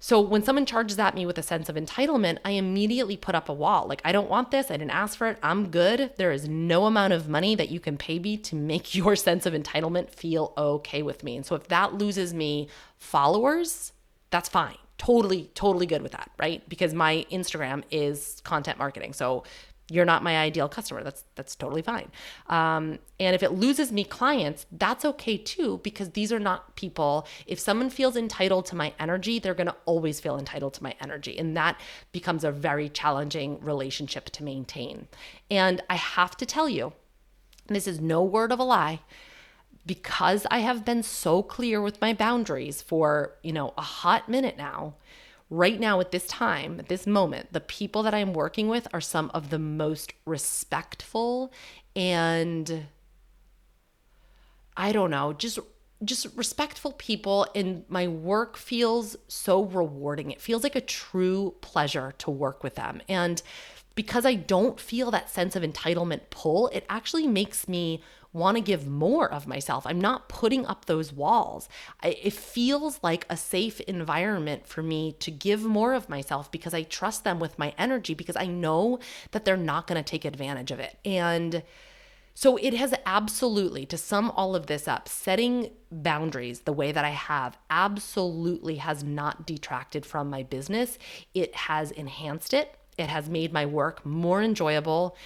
So 0.00 0.20
when 0.20 0.44
someone 0.44 0.64
charges 0.64 0.98
at 0.98 1.14
me 1.14 1.26
with 1.26 1.38
a 1.38 1.42
sense 1.42 1.68
of 1.68 1.74
entitlement, 1.74 2.38
I 2.44 2.52
immediately 2.52 3.16
put 3.16 3.34
up 3.34 3.48
a 3.48 3.52
wall. 3.52 3.86
Like, 3.88 4.00
I 4.04 4.12
don't 4.12 4.30
want 4.30 4.52
this. 4.52 4.70
I 4.70 4.76
didn't 4.76 4.92
ask 4.92 5.18
for 5.18 5.26
it. 5.26 5.38
I'm 5.42 5.70
good. 5.70 6.12
There 6.16 6.30
is 6.30 6.48
no 6.48 6.86
amount 6.86 7.12
of 7.14 7.28
money 7.28 7.56
that 7.56 7.70
you 7.70 7.80
can 7.80 7.96
pay 7.96 8.18
me 8.18 8.36
to 8.38 8.54
make 8.54 8.94
your 8.94 9.16
sense 9.16 9.44
of 9.44 9.54
entitlement 9.54 10.10
feel 10.10 10.52
okay 10.56 11.02
with 11.02 11.24
me. 11.24 11.36
And 11.36 11.44
so 11.44 11.56
if 11.56 11.66
that 11.68 11.94
loses 11.94 12.32
me 12.32 12.68
followers, 12.96 13.92
that's 14.30 14.48
fine. 14.48 14.76
Totally, 14.98 15.50
totally 15.54 15.86
good 15.86 16.02
with 16.02 16.12
that, 16.12 16.30
right? 16.38 16.68
Because 16.68 16.92
my 16.92 17.24
Instagram 17.30 17.82
is 17.90 18.40
content 18.44 18.78
marketing. 18.78 19.12
So 19.12 19.44
you're 19.90 20.04
not 20.04 20.22
my 20.22 20.36
ideal 20.36 20.68
customer. 20.68 21.02
That's 21.02 21.24
that's 21.34 21.56
totally 21.56 21.82
fine. 21.82 22.10
Um, 22.48 22.98
and 23.18 23.34
if 23.34 23.42
it 23.42 23.52
loses 23.52 23.90
me 23.90 24.04
clients, 24.04 24.66
that's 24.70 25.04
okay 25.04 25.36
too, 25.36 25.80
because 25.82 26.10
these 26.10 26.32
are 26.32 26.38
not 26.38 26.76
people. 26.76 27.26
If 27.46 27.58
someone 27.58 27.90
feels 27.90 28.16
entitled 28.16 28.66
to 28.66 28.76
my 28.76 28.92
energy, 28.98 29.38
they're 29.38 29.54
going 29.54 29.68
to 29.68 29.76
always 29.86 30.20
feel 30.20 30.38
entitled 30.38 30.74
to 30.74 30.82
my 30.82 30.94
energy, 31.00 31.38
and 31.38 31.56
that 31.56 31.80
becomes 32.12 32.44
a 32.44 32.52
very 32.52 32.88
challenging 32.88 33.60
relationship 33.60 34.26
to 34.30 34.44
maintain. 34.44 35.08
And 35.50 35.82
I 35.88 35.96
have 35.96 36.36
to 36.36 36.46
tell 36.46 36.68
you, 36.68 36.92
this 37.66 37.86
is 37.86 38.00
no 38.00 38.22
word 38.22 38.52
of 38.52 38.58
a 38.58 38.64
lie. 38.64 39.00
Because 39.86 40.46
I 40.50 40.58
have 40.58 40.84
been 40.84 41.02
so 41.02 41.42
clear 41.42 41.80
with 41.80 41.98
my 42.02 42.12
boundaries 42.12 42.82
for, 42.82 43.36
you 43.42 43.54
know, 43.54 43.72
a 43.78 43.80
hot 43.80 44.28
minute 44.28 44.58
now, 44.58 44.96
right 45.50 45.80
now 45.80 46.00
at 46.00 46.10
this 46.10 46.26
time, 46.26 46.78
at 46.78 46.88
this 46.88 47.06
moment, 47.06 47.52
the 47.52 47.60
people 47.60 48.02
that 48.02 48.14
I'm 48.14 48.32
working 48.32 48.68
with 48.68 48.86
are 48.92 49.00
some 49.00 49.30
of 49.32 49.50
the 49.50 49.58
most 49.58 50.12
respectful 50.26 51.52
and 51.96 52.86
I 54.76 54.92
don't 54.92 55.10
know, 55.10 55.32
just 55.32 55.58
just 56.04 56.28
respectful 56.36 56.92
people 56.92 57.44
and 57.56 57.84
my 57.88 58.06
work 58.06 58.56
feels 58.56 59.16
so 59.26 59.64
rewarding. 59.64 60.30
It 60.30 60.40
feels 60.40 60.62
like 60.62 60.76
a 60.76 60.80
true 60.80 61.56
pleasure 61.60 62.14
to 62.18 62.30
work 62.30 62.62
with 62.62 62.76
them. 62.76 63.02
And 63.08 63.42
because 63.96 64.24
I 64.24 64.34
don't 64.34 64.78
feel 64.78 65.10
that 65.10 65.28
sense 65.28 65.56
of 65.56 65.64
entitlement 65.64 66.30
pull, 66.30 66.68
it 66.68 66.86
actually 66.88 67.26
makes 67.26 67.66
me 67.66 68.00
want 68.38 68.56
to 68.56 68.62
give 68.62 68.86
more 68.86 69.30
of 69.30 69.46
myself. 69.46 69.86
I'm 69.86 70.00
not 70.00 70.28
putting 70.28 70.64
up 70.66 70.84
those 70.84 71.12
walls. 71.12 71.68
I, 72.02 72.16
it 72.22 72.32
feels 72.32 73.00
like 73.02 73.26
a 73.28 73.36
safe 73.36 73.80
environment 73.80 74.66
for 74.66 74.82
me 74.82 75.12
to 75.20 75.30
give 75.30 75.64
more 75.64 75.94
of 75.94 76.08
myself 76.08 76.50
because 76.50 76.72
I 76.72 76.82
trust 76.84 77.24
them 77.24 77.38
with 77.38 77.58
my 77.58 77.74
energy 77.76 78.14
because 78.14 78.36
I 78.36 78.46
know 78.46 78.98
that 79.32 79.44
they're 79.44 79.56
not 79.56 79.86
going 79.86 80.02
to 80.02 80.08
take 80.08 80.24
advantage 80.24 80.70
of 80.70 80.80
it. 80.80 80.96
And 81.04 81.62
so 82.34 82.56
it 82.56 82.72
has 82.74 82.94
absolutely, 83.04 83.84
to 83.86 83.98
sum 83.98 84.30
all 84.30 84.54
of 84.54 84.68
this 84.68 84.86
up, 84.86 85.08
setting 85.08 85.70
boundaries 85.90 86.60
the 86.60 86.72
way 86.72 86.92
that 86.92 87.04
I 87.04 87.10
have 87.10 87.58
absolutely 87.68 88.76
has 88.76 89.02
not 89.02 89.44
detracted 89.44 90.06
from 90.06 90.30
my 90.30 90.44
business. 90.44 90.98
It 91.34 91.52
has 91.56 91.90
enhanced 91.90 92.54
it. 92.54 92.76
It 92.96 93.08
has 93.08 93.28
made 93.28 93.52
my 93.52 93.66
work 93.66 94.06
more 94.06 94.40
enjoyable, 94.40 95.16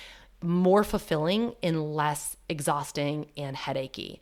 more 0.42 0.84
fulfilling, 0.84 1.54
and 1.62 1.94
less 1.94 2.36
exhausting 2.48 3.26
and 3.36 3.56
headachy. 3.56 4.20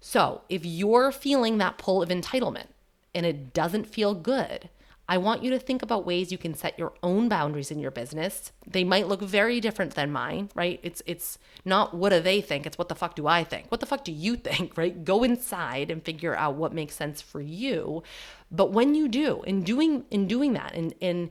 So 0.00 0.42
if 0.48 0.66
you're 0.66 1.10
feeling 1.12 1.58
that 1.58 1.78
pull 1.78 2.02
of 2.02 2.10
entitlement 2.10 2.66
and 3.14 3.24
it 3.24 3.54
doesn't 3.54 3.86
feel 3.86 4.14
good, 4.14 4.68
I 5.08 5.18
want 5.18 5.42
you 5.42 5.50
to 5.50 5.58
think 5.58 5.82
about 5.82 6.06
ways 6.06 6.32
you 6.32 6.38
can 6.38 6.54
set 6.54 6.78
your 6.78 6.94
own 7.02 7.28
boundaries 7.28 7.70
in 7.70 7.78
your 7.78 7.90
business. 7.90 8.52
They 8.66 8.84
might 8.84 9.06
look 9.06 9.20
very 9.20 9.60
different 9.60 9.94
than 9.94 10.12
mine, 10.12 10.50
right? 10.54 10.80
It's 10.82 11.02
it's 11.04 11.38
not 11.64 11.94
what 11.94 12.10
do 12.10 12.20
they 12.20 12.40
think, 12.40 12.66
it's 12.66 12.78
what 12.78 12.88
the 12.88 12.94
fuck 12.94 13.14
do 13.14 13.26
I 13.26 13.44
think? 13.44 13.70
What 13.70 13.80
the 13.80 13.86
fuck 13.86 14.04
do 14.04 14.12
you 14.12 14.36
think, 14.48 14.78
right? 14.78 15.04
Go 15.04 15.22
inside 15.22 15.90
and 15.90 16.02
figure 16.02 16.34
out 16.34 16.54
what 16.54 16.72
makes 16.72 16.94
sense 16.94 17.20
for 17.20 17.40
you. 17.40 18.02
But 18.50 18.72
when 18.72 18.94
you 18.94 19.08
do, 19.08 19.42
in 19.42 19.62
doing 19.62 20.04
in 20.10 20.26
doing 20.26 20.54
that 20.54 20.74
in 20.74 20.92
in 21.00 21.30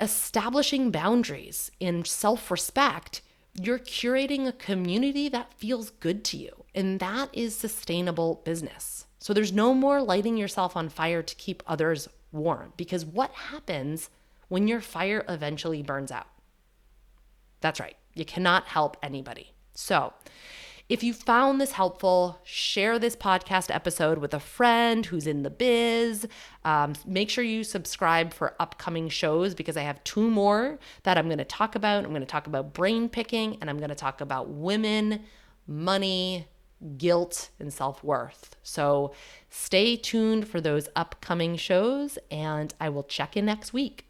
establishing 0.00 0.90
boundaries 0.90 1.70
in 1.80 2.04
self-respect, 2.04 3.22
you're 3.60 3.78
curating 3.78 4.46
a 4.46 4.52
community 4.52 5.28
that 5.28 5.54
feels 5.54 5.90
good 5.90 6.24
to 6.24 6.36
you. 6.36 6.64
And 6.74 6.98
that 7.00 7.30
is 7.32 7.54
sustainable 7.56 8.42
business. 8.44 9.06
So 9.20 9.32
there's 9.32 9.52
no 9.52 9.72
more 9.72 10.02
lighting 10.02 10.36
yourself 10.36 10.76
on 10.76 10.88
fire 10.88 11.22
to 11.22 11.34
keep 11.36 11.62
others 11.66 12.08
warm 12.32 12.72
because 12.76 13.06
what 13.06 13.30
happens 13.30 14.10
when 14.48 14.68
your 14.68 14.80
fire 14.80 15.24
eventually 15.28 15.82
burns 15.82 16.10
out? 16.10 16.26
That's 17.60 17.80
right, 17.80 17.96
you 18.14 18.24
cannot 18.24 18.66
help 18.66 18.96
anybody. 19.02 19.52
So, 19.74 20.12
if 20.88 21.02
you 21.02 21.14
found 21.14 21.60
this 21.60 21.72
helpful, 21.72 22.38
share 22.44 22.98
this 22.98 23.16
podcast 23.16 23.74
episode 23.74 24.18
with 24.18 24.34
a 24.34 24.40
friend 24.40 25.06
who's 25.06 25.26
in 25.26 25.42
the 25.42 25.50
biz. 25.50 26.26
Um, 26.64 26.92
make 27.06 27.30
sure 27.30 27.42
you 27.42 27.64
subscribe 27.64 28.34
for 28.34 28.54
upcoming 28.60 29.08
shows 29.08 29.54
because 29.54 29.76
I 29.76 29.82
have 29.82 30.02
two 30.04 30.28
more 30.28 30.78
that 31.04 31.16
I'm 31.16 31.26
going 31.26 31.38
to 31.38 31.44
talk 31.44 31.74
about. 31.74 32.04
I'm 32.04 32.10
going 32.10 32.20
to 32.20 32.26
talk 32.26 32.46
about 32.46 32.74
brain 32.74 33.08
picking 33.08 33.56
and 33.60 33.70
I'm 33.70 33.78
going 33.78 33.88
to 33.88 33.94
talk 33.94 34.20
about 34.20 34.50
women, 34.50 35.22
money, 35.66 36.48
guilt, 36.98 37.48
and 37.58 37.72
self 37.72 38.04
worth. 38.04 38.56
So 38.62 39.14
stay 39.48 39.96
tuned 39.96 40.46
for 40.46 40.60
those 40.60 40.88
upcoming 40.94 41.56
shows, 41.56 42.18
and 42.30 42.74
I 42.78 42.90
will 42.90 43.04
check 43.04 43.36
in 43.36 43.46
next 43.46 43.72
week. 43.72 44.06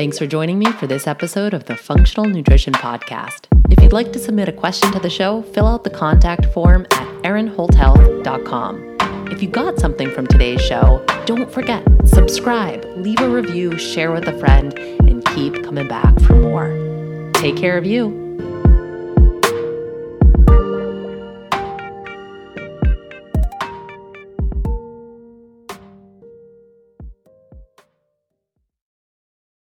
Thanks 0.00 0.18
for 0.18 0.26
joining 0.26 0.58
me 0.58 0.72
for 0.72 0.86
this 0.86 1.06
episode 1.06 1.52
of 1.52 1.66
the 1.66 1.76
Functional 1.76 2.24
Nutrition 2.24 2.72
Podcast. 2.72 3.48
If 3.70 3.82
you'd 3.82 3.92
like 3.92 4.14
to 4.14 4.18
submit 4.18 4.48
a 4.48 4.52
question 4.52 4.90
to 4.92 4.98
the 4.98 5.10
show, 5.10 5.42
fill 5.42 5.66
out 5.66 5.84
the 5.84 5.90
contact 5.90 6.46
form 6.54 6.86
at 6.92 7.06
erinholthealth.com. 7.22 8.96
If 9.30 9.42
you 9.42 9.50
got 9.50 9.78
something 9.78 10.10
from 10.10 10.26
today's 10.26 10.62
show, 10.62 11.04
don't 11.26 11.52
forget, 11.52 11.86
subscribe, 12.06 12.82
leave 12.96 13.20
a 13.20 13.28
review, 13.28 13.76
share 13.76 14.10
with 14.10 14.26
a 14.26 14.38
friend, 14.38 14.72
and 14.78 15.22
keep 15.34 15.62
coming 15.64 15.86
back 15.86 16.18
for 16.20 16.34
more. 16.34 16.70
Take 17.34 17.58
care 17.58 17.76
of 17.76 17.84
you. 17.84 18.29